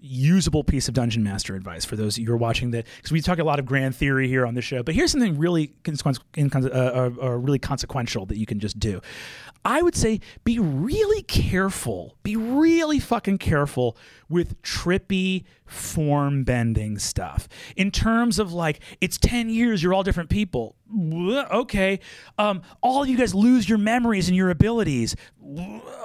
usable 0.06 0.62
piece 0.62 0.86
of 0.86 0.92
dungeon 0.92 1.22
master 1.22 1.56
advice 1.56 1.82
for 1.82 1.96
those 1.96 2.18
you're 2.18 2.36
watching 2.36 2.72
that 2.72 2.84
because 2.96 3.10
we 3.10 3.22
talk 3.22 3.38
a 3.38 3.44
lot 3.44 3.58
of 3.58 3.64
grand 3.64 3.96
theory 3.96 4.28
here 4.28 4.44
on 4.44 4.52
the 4.52 4.60
show 4.60 4.82
but 4.82 4.94
here's 4.94 5.10
something 5.10 5.38
really 5.38 5.68
consequence, 5.82 6.20
uh, 6.66 6.68
uh, 6.68 7.10
uh, 7.22 7.30
really 7.30 7.58
consequential 7.58 8.26
that 8.26 8.36
you 8.36 8.44
can 8.44 8.60
just 8.60 8.78
do 8.78 9.00
i 9.64 9.82
would 9.82 9.94
say 9.94 10.20
be 10.44 10.58
really 10.58 11.22
careful 11.22 12.16
be 12.22 12.36
really 12.36 12.98
fucking 12.98 13.38
careful 13.38 13.96
with 14.28 14.60
trippy 14.62 15.44
form 15.66 16.44
bending 16.44 16.98
stuff. 16.98 17.48
In 17.76 17.90
terms 17.90 18.38
of 18.38 18.52
like 18.52 18.80
it's 19.00 19.18
10 19.18 19.48
years 19.48 19.82
you're 19.82 19.94
all 19.94 20.02
different 20.02 20.30
people. 20.30 20.76
Okay. 20.92 22.00
Um, 22.38 22.62
all 22.82 23.06
you 23.06 23.16
guys 23.16 23.34
lose 23.34 23.68
your 23.68 23.78
memories 23.78 24.28
and 24.28 24.36
your 24.36 24.50
abilities. 24.50 25.16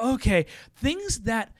Okay. 0.03 0.45
Things 0.75 1.21
that 1.21 1.53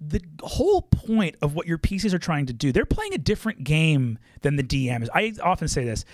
the 0.00 0.20
whole 0.42 0.82
point 0.82 1.36
of 1.40 1.54
what 1.54 1.66
your 1.66 1.78
PCs 1.78 2.12
are 2.12 2.18
trying 2.18 2.46
to 2.46 2.52
do, 2.52 2.72
they're 2.72 2.84
playing 2.84 3.14
a 3.14 3.18
different 3.18 3.64
game 3.64 4.18
than 4.42 4.56
the 4.56 4.62
DM 4.62 5.02
is. 5.02 5.10
I 5.14 5.32
often 5.42 5.68
say 5.68 5.84
this. 5.84 6.04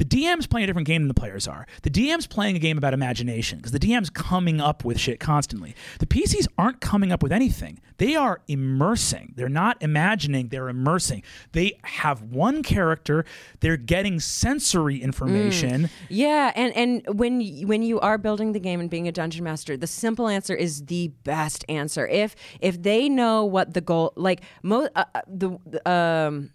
The 0.00 0.06
DM's 0.06 0.46
playing 0.46 0.64
a 0.64 0.66
different 0.66 0.86
game 0.86 1.02
than 1.02 1.08
the 1.08 1.14
players 1.14 1.46
are. 1.46 1.66
The 1.82 1.90
DM's 1.90 2.26
playing 2.26 2.56
a 2.56 2.58
game 2.58 2.78
about 2.78 2.94
imagination 2.94 3.58
because 3.58 3.72
the 3.72 3.78
DM's 3.78 4.08
coming 4.08 4.58
up 4.58 4.82
with 4.82 4.98
shit 4.98 5.20
constantly. 5.20 5.74
The 5.98 6.06
PCs 6.06 6.48
aren't 6.56 6.80
coming 6.80 7.12
up 7.12 7.22
with 7.22 7.32
anything. 7.32 7.80
They 7.98 8.16
are 8.16 8.40
immersing. 8.48 9.34
They're 9.36 9.50
not 9.50 9.76
imagining, 9.82 10.48
they're 10.48 10.70
immersing. 10.70 11.22
They 11.52 11.78
have 11.82 12.22
one 12.22 12.62
character, 12.62 13.26
they're 13.60 13.76
getting 13.76 14.20
sensory 14.20 15.02
information. 15.02 15.90
Yeah, 16.08 16.50
and 16.56 16.74
and 16.74 17.18
when 17.18 17.42
when 17.66 17.82
you 17.82 18.00
are 18.00 18.16
building 18.16 18.52
the 18.52 18.60
game 18.60 18.80
and 18.80 18.88
being 18.88 19.06
a 19.06 19.12
dungeon 19.12 19.44
master, 19.44 19.76
the 19.76 19.86
simple 19.86 20.28
answer 20.28 20.54
is 20.54 20.86
the 20.86 21.08
best 21.24 21.62
answer. 21.68 22.08
If 22.08 22.36
if 22.62 22.82
they 22.82 23.10
know 23.10 23.44
what 23.44 23.74
the 23.74 23.82
goal, 23.82 24.14
like 24.16 24.40
mo, 24.62 24.88
uh, 24.96 25.04
uh, 25.14 25.20
the, 25.28 25.90
um. 25.90 26.52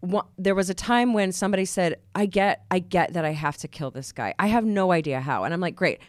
One, 0.00 0.24
there 0.38 0.54
was 0.54 0.70
a 0.70 0.74
time 0.74 1.12
when 1.12 1.32
somebody 1.32 1.64
said, 1.64 1.96
"I 2.14 2.26
get, 2.26 2.64
I 2.70 2.78
get 2.78 3.12
that 3.12 3.24
I 3.24 3.32
have 3.32 3.56
to 3.58 3.68
kill 3.68 3.90
this 3.90 4.12
guy. 4.12 4.34
I 4.38 4.46
have 4.48 4.64
no 4.64 4.92
idea 4.92 5.20
how," 5.20 5.44
and 5.44 5.52
I'm 5.52 5.60
like, 5.60 5.76
"Great, 5.76 6.00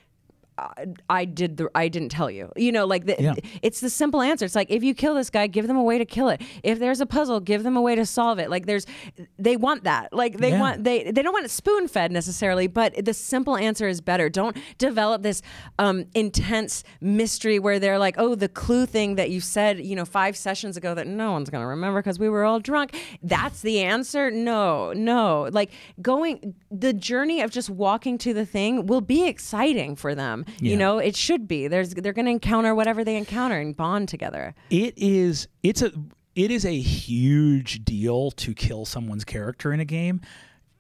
I, 1.10 1.26
did 1.26 1.58
the 1.58 1.70
I 1.74 1.88
didn't 1.88 2.10
tell 2.10 2.30
you. 2.30 2.52
You 2.56 2.72
know, 2.72 2.86
like 2.86 3.06
the, 3.06 3.16
Yeah. 3.20 3.34
it's 3.62 3.80
the 3.80 3.89
simple 3.89 4.22
answer. 4.22 4.45
It's 4.45 4.56
like 4.56 4.70
if 4.70 4.84
you 4.84 4.93
kill 4.93 5.16
this 5.16 5.30
guy, 5.30 5.47
give 5.47 5.68
them 5.68 5.78
a 5.78 5.82
way 5.84 5.97
to 5.97 6.06
kill 6.06 6.30
it. 6.30 6.41
If 6.64 6.78
there's 6.78 7.02
a 7.02 7.06
puzzle, 7.06 7.39
give 7.39 7.64
them 7.64 7.76
a 7.76 7.82
way 7.82 7.95
to 7.95 8.06
solve 8.06 8.38
it. 8.38 8.49
Like 8.49 8.66
there's 8.68 8.86
they 9.39 9.58
want 9.58 9.86
that. 9.86 10.14
Like 10.14 10.38
they 10.38 10.49
Yeah. 10.52 10.60
want 10.60 10.84
they 10.84 11.10
they 11.12 11.22
don't 11.24 11.34
want 11.34 11.45
it 11.45 11.52
spoon 11.52 11.88
fed 11.88 12.12
necessarily, 12.12 12.68
but 12.68 12.93
the 13.06 13.14
simple 13.14 13.58
answer 13.58 13.88
is 13.88 14.02
better. 14.02 14.30
Don't 14.30 14.56
develop 14.78 15.24
this 15.24 15.41
um, 15.80 16.06
intense 16.14 16.84
mystery 16.99 17.58
where 17.58 17.80
they're 17.80 17.97
like, 17.99 18.16
oh, 18.18 18.36
the 18.36 18.49
clue 18.49 18.86
thing 18.86 19.16
that 19.16 19.30
you 19.32 19.39
said, 19.41 19.80
you 19.80 19.95
know, 19.95 20.06
five 20.06 20.38
sessions 20.38 20.78
ago 20.78 20.93
that 20.93 21.08
no 21.08 21.32
one's 21.32 21.49
gonna 21.49 21.68
remember 21.68 22.02
because 22.02 22.20
we 22.20 22.30
were 22.30 22.43
all 22.43 22.60
drunk. 22.60 22.95
That's 23.24 23.62
the 23.62 23.80
answer. 23.82 24.30
No, 24.30 24.93
no. 24.93 25.49
Like 25.52 25.72
going 26.02 26.54
the 26.70 26.93
journey 26.93 27.41
of 27.41 27.49
just 27.52 27.70
walking 27.70 28.18
to 28.20 28.34
the 28.34 28.45
thing 28.45 28.86
will 28.86 29.02
be 29.02 29.26
exciting 29.28 29.95
for 29.95 30.14
them 30.14 30.40
them. 30.43 30.53
Yeah. 30.59 30.71
You 30.71 30.77
know, 30.77 30.97
it 30.97 31.15
should 31.15 31.47
be. 31.47 31.67
There's 31.67 31.93
they're 31.93 32.13
going 32.13 32.25
to 32.25 32.31
encounter 32.31 32.75
whatever 32.75 33.03
they 33.03 33.17
encounter 33.17 33.59
and 33.59 33.75
bond 33.75 34.09
together. 34.09 34.55
it 34.69 34.93
is 34.97 35.47
it's 35.63 35.81
a 35.81 35.91
it 36.35 36.49
is 36.51 36.65
a 36.65 36.79
huge 36.79 37.83
deal 37.83 38.31
to 38.31 38.53
kill 38.53 38.85
someone's 38.85 39.25
character 39.25 39.73
in 39.73 39.79
a 39.79 39.85
game 39.85 40.21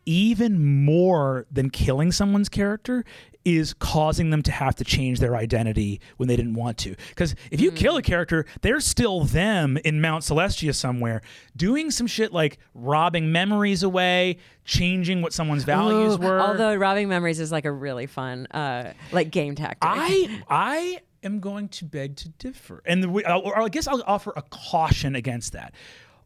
even 0.05 0.83
more 0.85 1.45
than 1.51 1.69
killing 1.69 2.11
someone's 2.11 2.49
character 2.49 3.03
is 3.43 3.73
causing 3.73 4.29
them 4.29 4.43
to 4.43 4.51
have 4.51 4.75
to 4.75 4.83
change 4.83 5.19
their 5.19 5.35
identity 5.35 5.99
when 6.17 6.27
they 6.27 6.35
didn't 6.35 6.53
want 6.53 6.77
to 6.77 6.95
because 7.09 7.33
if 7.49 7.59
you 7.59 7.71
kill 7.71 7.97
a 7.97 8.01
character 8.01 8.45
they're 8.61 8.79
still 8.79 9.23
them 9.23 9.77
in 9.83 9.99
mount 9.99 10.23
celestia 10.23 10.75
somewhere 10.75 11.21
doing 11.55 11.89
some 11.89 12.05
shit 12.05 12.31
like 12.31 12.59
robbing 12.75 13.31
memories 13.31 13.81
away 13.81 14.37
changing 14.63 15.23
what 15.23 15.33
someone's 15.33 15.63
values 15.63 16.15
Ooh, 16.15 16.17
were 16.17 16.39
Although 16.39 16.75
robbing 16.75 17.09
memories 17.09 17.39
is 17.39 17.51
like 17.51 17.65
a 17.65 17.71
really 17.71 18.05
fun 18.05 18.45
uh 18.47 18.93
like 19.11 19.31
game 19.31 19.55
tactic. 19.55 19.79
I 19.81 20.43
I 20.47 20.99
am 21.23 21.39
going 21.39 21.69
to 21.69 21.85
beg 21.85 22.15
to 22.17 22.29
differ, 22.29 22.81
and 22.85 23.03
the, 23.03 23.07
or 23.09 23.61
I 23.61 23.69
guess 23.69 23.87
I'll 23.87 24.03
offer 24.05 24.33
a 24.35 24.41
caution 24.41 25.15
against 25.15 25.53
that. 25.53 25.73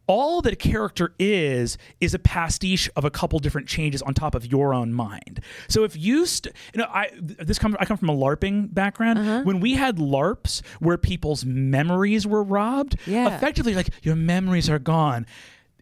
All 0.07 0.41
that 0.41 0.53
a 0.53 0.55
character 0.55 1.13
is 1.17 1.77
is 1.99 2.13
a 2.13 2.19
pastiche 2.19 2.89
of 2.95 3.05
a 3.05 3.09
couple 3.09 3.39
different 3.39 3.67
changes 3.67 4.01
on 4.03 4.13
top 4.13 4.35
of 4.35 4.45
your 4.45 4.73
own 4.73 4.93
mind. 4.93 5.41
So 5.67 5.83
if 5.83 5.97
you, 5.97 6.25
st- 6.25 6.53
you 6.73 6.79
know, 6.81 6.87
I 6.89 7.09
this 7.19 7.57
comes 7.57 7.75
I 7.79 7.85
come 7.85 7.97
from 7.97 8.09
a 8.09 8.15
LARPing 8.15 8.73
background. 8.73 9.19
Uh-huh. 9.19 9.41
When 9.43 9.59
we 9.59 9.73
had 9.73 9.97
LARPs 9.97 10.63
where 10.79 10.97
people's 10.97 11.43
memories 11.45 12.27
were 12.27 12.43
robbed, 12.43 12.97
Yeah. 13.07 13.35
effectively 13.35 13.73
like 13.73 13.89
your 14.03 14.15
memories 14.15 14.69
are 14.69 14.79
gone. 14.79 15.25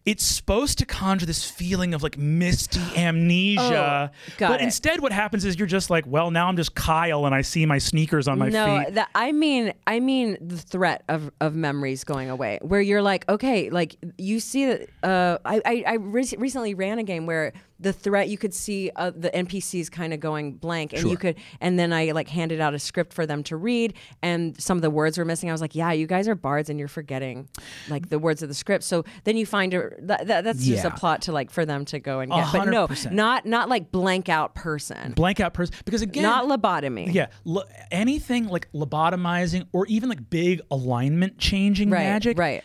It's 0.05 0.25
supposed 0.25 0.79
to 0.79 0.85
conjure 0.85 1.25
this 1.25 1.49
feeling 1.49 1.93
of 1.93 2.03
like 2.03 2.17
misty 2.17 2.81
amnesia, 2.97 4.11
Oh, 4.13 4.33
but 4.39 4.59
it. 4.59 4.63
instead, 4.65 4.99
what 5.01 5.11
happens 5.13 5.45
is 5.45 5.57
you're 5.57 5.67
just 5.67 5.89
like, 5.89 6.05
well, 6.05 6.29
now 6.29 6.47
I'm 6.49 6.57
just 6.57 6.75
Kyle, 6.75 7.25
and 7.25 7.33
I 7.33 7.41
see 7.41 7.65
my 7.65 7.77
sneakers 7.77 8.27
on 8.27 8.37
my 8.37 8.49
no, 8.49 8.83
feet. 8.83 8.93
No, 8.93 9.05
I 9.15 9.31
mean, 9.31 9.73
I 9.87 9.99
mean 10.01 10.37
the 10.41 10.57
threat 10.57 11.03
of, 11.07 11.31
of 11.39 11.55
memories 11.55 12.03
going 12.03 12.29
away, 12.29 12.59
where 12.61 12.81
you're 12.81 13.01
like, 13.01 13.27
okay, 13.29 13.69
like 13.69 13.95
you 14.17 14.39
see 14.39 14.65
that. 14.65 14.89
Uh, 15.03 15.37
I 15.45 15.61
I, 15.65 15.83
I 15.87 15.93
re- 15.95 16.33
recently 16.37 16.73
ran 16.73 16.99
a 16.99 17.03
game 17.03 17.25
where 17.25 17.53
the 17.83 17.93
threat 17.93 18.29
you 18.29 18.37
could 18.37 18.53
see 18.53 18.89
uh, 18.95 19.11
the 19.15 19.29
NPCs 19.29 19.91
kind 19.91 20.13
of 20.13 20.19
going 20.19 20.53
blank, 20.53 20.93
and 20.93 21.09
you 21.09 21.17
could, 21.17 21.35
and 21.61 21.77
then 21.77 21.93
I 21.93 22.11
like 22.11 22.27
handed 22.29 22.59
out 22.59 22.73
a 22.73 22.79
script 22.79 23.13
for 23.13 23.25
them 23.25 23.43
to 23.43 23.55
read, 23.57 23.93
and 24.21 24.59
some 24.59 24.77
of 24.77 24.81
the 24.81 24.89
words 24.89 25.17
were 25.17 25.25
missing. 25.25 25.49
I 25.49 25.51
was 25.51 25.61
like, 25.61 25.75
yeah, 25.75 25.91
you 25.91 26.07
guys 26.07 26.27
are 26.27 26.35
bards, 26.35 26.69
and 26.69 26.79
you're 26.79 26.87
forgetting 26.87 27.47
like 27.89 28.09
the 28.09 28.17
words 28.19 28.41
of 28.41 28.49
the 28.49 28.55
script. 28.55 28.83
So 28.83 29.03
then 29.25 29.37
you 29.37 29.45
find 29.45 29.73
a, 29.73 29.89
that, 29.99 30.27
that 30.27 30.43
that's 30.43 30.65
just 30.65 30.85
a 30.85 30.91
plot 30.91 31.21
to 31.23 31.31
like 31.31 31.51
for 31.51 31.65
them 31.65 31.85
to 31.85 31.99
go 31.99 32.19
and 32.21 32.31
get, 32.31 32.51
but 32.51 32.65
no, 32.69 32.87
not 33.11 33.45
not 33.45 33.69
like 33.69 33.91
blank 33.91 34.29
out 34.29 34.55
person, 34.55 35.13
Blank 35.13 35.39
out 35.39 35.53
person, 35.53 35.75
because 35.85 36.01
again, 36.01 36.23
not 36.23 36.45
lobotomy. 36.45 37.13
yeah, 37.13 37.27
lo- 37.45 37.63
anything 37.91 38.47
like 38.47 38.67
lobotomizing 38.73 39.67
or 39.73 39.85
even 39.87 40.09
like 40.09 40.29
big 40.29 40.61
alignment 40.71 41.37
changing 41.37 41.89
right, 41.89 41.99
magic. 42.03 42.37
right. 42.37 42.63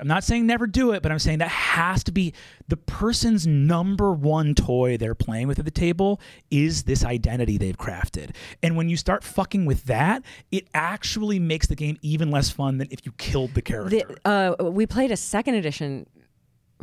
I'm 0.00 0.08
not 0.08 0.24
saying 0.24 0.46
never 0.46 0.66
do 0.66 0.92
it, 0.92 1.02
but 1.02 1.12
I'm 1.12 1.18
saying 1.18 1.38
that 1.38 1.48
has 1.48 2.04
to 2.04 2.12
be 2.12 2.32
the 2.68 2.76
person's 2.76 3.46
number 3.46 4.12
one 4.12 4.54
toy 4.54 4.96
they're 4.96 5.14
playing 5.14 5.48
with 5.48 5.58
at 5.58 5.64
the 5.64 5.70
table 5.70 6.20
is 6.50 6.84
this 6.84 7.04
identity 7.04 7.58
they've 7.58 7.76
crafted. 7.76 8.34
And 8.62 8.76
when 8.76 8.88
you 8.88 8.96
start 8.96 9.24
fucking 9.24 9.66
with 9.66 9.84
that, 9.84 10.22
it 10.50 10.68
actually 10.74 11.38
makes 11.38 11.66
the 11.66 11.76
game 11.76 11.98
even 12.02 12.30
less 12.30 12.50
fun 12.50 12.78
than 12.78 12.88
if 12.90 13.04
you 13.04 13.12
killed 13.12 13.54
the 13.54 13.62
character. 13.62 14.02
The, 14.24 14.28
uh, 14.28 14.70
we 14.70 14.86
played 14.86 15.10
a 15.10 15.16
second 15.16 15.54
edition 15.54 16.06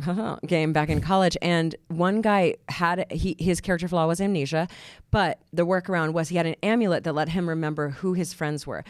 game 0.46 0.72
back 0.72 0.88
in 0.88 1.00
college, 1.00 1.36
and 1.42 1.74
one 1.88 2.20
guy 2.20 2.54
had 2.68 3.10
he 3.10 3.36
his 3.38 3.60
character 3.60 3.88
flaw 3.88 4.06
was 4.06 4.20
amnesia, 4.20 4.68
but 5.10 5.40
the 5.52 5.66
workaround 5.66 6.12
was 6.12 6.28
he 6.28 6.36
had 6.36 6.46
an 6.46 6.56
amulet 6.62 7.04
that 7.04 7.12
let 7.12 7.28
him 7.30 7.48
remember 7.48 7.90
who 7.90 8.14
his 8.14 8.32
friends 8.32 8.66
were. 8.66 8.84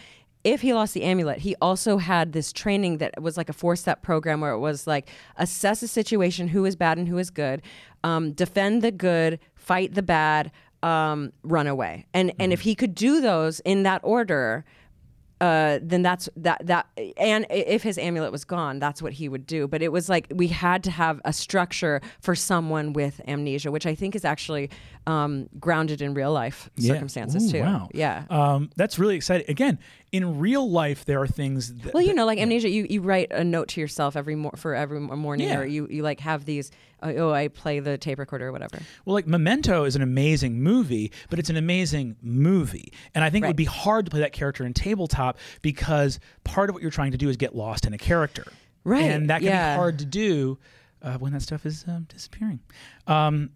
If 0.44 0.60
he 0.62 0.74
lost 0.74 0.94
the 0.94 1.04
amulet, 1.04 1.38
he 1.38 1.54
also 1.60 1.98
had 1.98 2.32
this 2.32 2.52
training 2.52 2.98
that 2.98 3.22
was 3.22 3.36
like 3.36 3.48
a 3.48 3.52
four 3.52 3.76
step 3.76 4.02
program 4.02 4.40
where 4.40 4.52
it 4.52 4.58
was 4.58 4.86
like 4.86 5.08
assess 5.36 5.82
a 5.82 5.88
situation, 5.88 6.48
who 6.48 6.64
is 6.64 6.74
bad 6.74 6.98
and 6.98 7.08
who 7.08 7.18
is 7.18 7.30
good, 7.30 7.62
um, 8.02 8.32
defend 8.32 8.82
the 8.82 8.90
good, 8.90 9.38
fight 9.54 9.94
the 9.94 10.02
bad, 10.02 10.50
um, 10.82 11.32
run 11.42 11.66
away. 11.66 12.06
And 12.12 12.32
and 12.38 12.52
if 12.52 12.62
he 12.62 12.74
could 12.74 12.94
do 12.94 13.20
those 13.20 13.60
in 13.60 13.84
that 13.84 14.00
order, 14.02 14.64
uh, 15.42 15.78
then 15.82 16.02
that's 16.02 16.28
that 16.36 16.64
that 16.66 16.86
and 17.16 17.44
if 17.50 17.82
his 17.82 17.98
amulet 17.98 18.30
was 18.30 18.44
gone 18.44 18.78
that's 18.78 19.02
what 19.02 19.12
he 19.12 19.28
would 19.28 19.44
do 19.46 19.66
but 19.66 19.82
it 19.82 19.90
was 19.90 20.08
like 20.08 20.24
we 20.32 20.46
had 20.46 20.84
to 20.84 20.90
have 20.90 21.20
a 21.24 21.32
structure 21.32 22.00
for 22.20 22.34
someone 22.36 22.92
with 22.92 23.20
amnesia 23.26 23.70
which 23.72 23.84
i 23.84 23.94
think 23.94 24.14
is 24.14 24.24
actually 24.24 24.70
um, 25.08 25.48
grounded 25.58 26.00
in 26.00 26.14
real 26.14 26.32
life 26.32 26.70
Yeah. 26.76 26.92
circumstances 26.94 27.42
Ooh, 27.48 27.52
too 27.52 27.60
Wow. 27.62 27.88
yeah 27.92 28.24
Um, 28.30 28.70
that's 28.76 28.98
really 29.00 29.16
exciting. 29.16 29.46
Again, 29.48 29.78
in 30.12 30.38
real 30.38 30.70
life, 30.70 31.04
there 31.06 31.20
are 31.20 31.26
things. 31.26 31.74
That, 31.82 31.92
well 31.94 32.02
you 32.04 32.14
know 32.14 32.24
like 32.26 32.38
amnesia 32.38 32.68
you, 32.68 32.86
you 32.88 33.00
write 33.02 33.32
a 33.32 33.42
note 33.42 33.68
to 33.74 33.80
yourself 33.80 34.14
every 34.16 34.36
mor- 34.36 34.56
for 34.56 34.74
every 34.76 35.00
morning 35.00 35.48
Yeah. 35.48 35.58
or 35.60 35.66
you, 35.66 35.88
you 35.90 36.02
like 36.04 36.20
have 36.20 36.44
these 36.44 36.70
oh 37.02 37.30
i 37.32 37.48
play 37.48 37.80
the 37.80 37.98
tape 37.98 38.18
recorder 38.18 38.48
or 38.48 38.52
whatever 38.52 38.78
Well, 39.04 39.14
like 39.14 39.26
Memento 39.26 39.84
is 39.84 39.96
an 39.96 40.02
amazing 40.02 40.62
movie, 40.62 41.12
but 41.30 41.38
it's 41.38 41.50
an 41.50 41.56
amazing 41.56 42.16
movie. 42.22 42.92
And 43.14 43.24
I 43.24 43.30
think 43.30 43.44
it 43.44 43.48
would 43.48 43.56
be 43.56 43.64
hard 43.64 44.04
to 44.06 44.10
play 44.10 44.20
that 44.20 44.32
character 44.32 44.64
in 44.64 44.72
tabletop 44.74 45.38
because 45.62 46.18
part 46.44 46.68
of 46.70 46.74
what 46.74 46.82
you're 46.82 46.90
trying 46.90 47.12
to 47.12 47.18
do 47.18 47.28
is 47.28 47.36
get 47.36 47.54
lost 47.54 47.86
in 47.86 47.92
a 47.92 47.98
character. 47.98 48.44
Right, 48.84 49.02
And 49.04 49.30
that 49.30 49.38
can 49.38 49.46
yeah. 49.48 49.74
be 49.74 49.78
hard 49.78 49.98
to 50.00 50.04
do 50.04 50.58
uh, 51.02 51.18
when 51.18 51.32
that 51.32 51.42
stuff 51.42 51.66
is 51.66 51.84
um, 51.88 52.06
disappearing. 52.08 52.60
Um, 53.06 53.50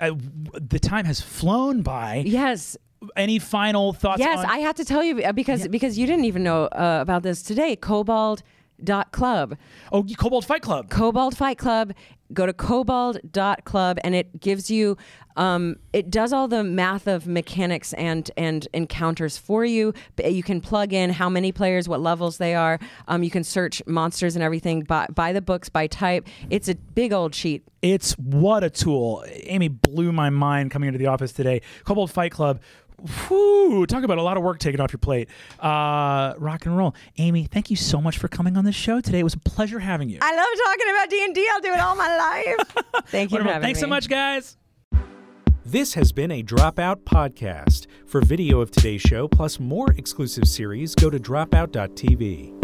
I, 0.00 0.10
the 0.10 0.78
time 0.80 1.04
has 1.04 1.20
flown 1.20 1.82
by. 1.82 2.22
yes 2.26 2.76
Any 3.16 3.38
final 3.38 3.92
thoughts? 3.92 4.20
yes 4.20 4.38
on- 4.38 4.46
i 4.46 4.58
have 4.58 4.76
to 4.76 4.84
tell 4.84 5.02
you 5.02 5.22
uh, 5.22 5.32
because 5.32 5.66
because 5.68 5.98
you 5.98 6.06
didn't 6.06 6.24
even 6.24 6.42
know 6.42 6.64
uh, 6.66 6.98
about 7.00 7.22
this 7.22 7.42
today 7.42 7.74
kobold 7.76 8.42
dot 8.82 9.12
club 9.12 9.56
oh, 9.92 10.04
Kobold 10.16 10.44
Fight 10.44 10.62
Club. 10.62 10.90
Kobold 10.90 11.36
Fight 11.36 11.58
Club. 11.58 11.92
Go 12.32 12.46
to 12.46 12.52
kobold.club 12.54 13.98
and 14.02 14.14
it 14.14 14.40
gives 14.40 14.70
you 14.70 14.96
um, 15.36 15.76
it 15.92 16.10
does 16.10 16.32
all 16.32 16.48
the 16.48 16.64
math 16.64 17.06
of 17.06 17.26
mechanics 17.26 17.92
and 17.94 18.30
and 18.36 18.68
encounters 18.72 19.36
for 19.36 19.64
you. 19.64 19.94
You 20.22 20.42
can 20.42 20.60
plug 20.60 20.92
in 20.92 21.10
how 21.10 21.28
many 21.28 21.52
players, 21.52 21.88
what 21.88 22.00
levels 22.00 22.38
they 22.38 22.54
are. 22.54 22.78
Um, 23.08 23.22
you 23.22 23.30
can 23.30 23.44
search 23.44 23.82
monsters 23.86 24.36
and 24.36 24.42
everything 24.42 24.82
by, 24.82 25.06
by 25.14 25.32
the 25.32 25.40
books 25.40 25.68
by 25.68 25.86
type. 25.86 26.26
It's 26.50 26.68
a 26.68 26.74
big 26.74 27.12
old 27.12 27.32
cheat. 27.32 27.64
It's 27.80 28.12
what 28.12 28.62
a 28.62 28.70
tool. 28.70 29.24
Amy 29.28 29.68
blew 29.68 30.12
my 30.12 30.30
mind 30.30 30.70
coming 30.70 30.88
into 30.88 30.98
the 30.98 31.06
office 31.06 31.32
today. 31.32 31.62
Kobold 31.84 32.10
Fight 32.10 32.32
Club. 32.32 32.60
Whew, 33.28 33.86
talk 33.86 34.04
about 34.04 34.18
a 34.18 34.22
lot 34.22 34.36
of 34.36 34.42
work 34.42 34.58
taken 34.58 34.80
off 34.80 34.92
your 34.92 34.98
plate. 34.98 35.28
Uh, 35.58 36.34
rock 36.38 36.66
and 36.66 36.76
roll. 36.76 36.94
Amy, 37.18 37.44
thank 37.44 37.70
you 37.70 37.76
so 37.76 38.00
much 38.00 38.18
for 38.18 38.28
coming 38.28 38.56
on 38.56 38.64
the 38.64 38.72
show 38.72 39.00
today. 39.00 39.20
It 39.20 39.24
was 39.24 39.34
a 39.34 39.40
pleasure 39.40 39.78
having 39.78 40.08
you. 40.08 40.18
I 40.20 40.36
love 40.36 40.46
talking 40.64 40.90
about 40.90 41.10
D 41.10 41.24
and 41.24 41.34
D. 41.34 41.48
I'll 41.52 41.60
do 41.60 41.72
it 41.72 41.80
all 41.80 41.96
my 41.96 42.16
life. 42.16 43.04
Thank 43.06 43.32
you 43.32 43.38
for 43.38 43.44
having 43.44 43.62
Thanks 43.62 43.80
so 43.80 43.86
much, 43.86 44.08
guys. 44.08 44.56
This 45.64 45.94
has 45.94 46.12
been 46.12 46.30
a 46.30 46.42
Dropout 46.42 47.02
podcast. 47.04 47.86
For 48.06 48.20
video 48.20 48.60
of 48.60 48.70
today's 48.70 49.00
show 49.00 49.28
plus 49.28 49.58
more 49.58 49.90
exclusive 49.92 50.46
series, 50.46 50.94
go 50.94 51.08
to 51.08 51.18
dropout.tv. 51.18 52.61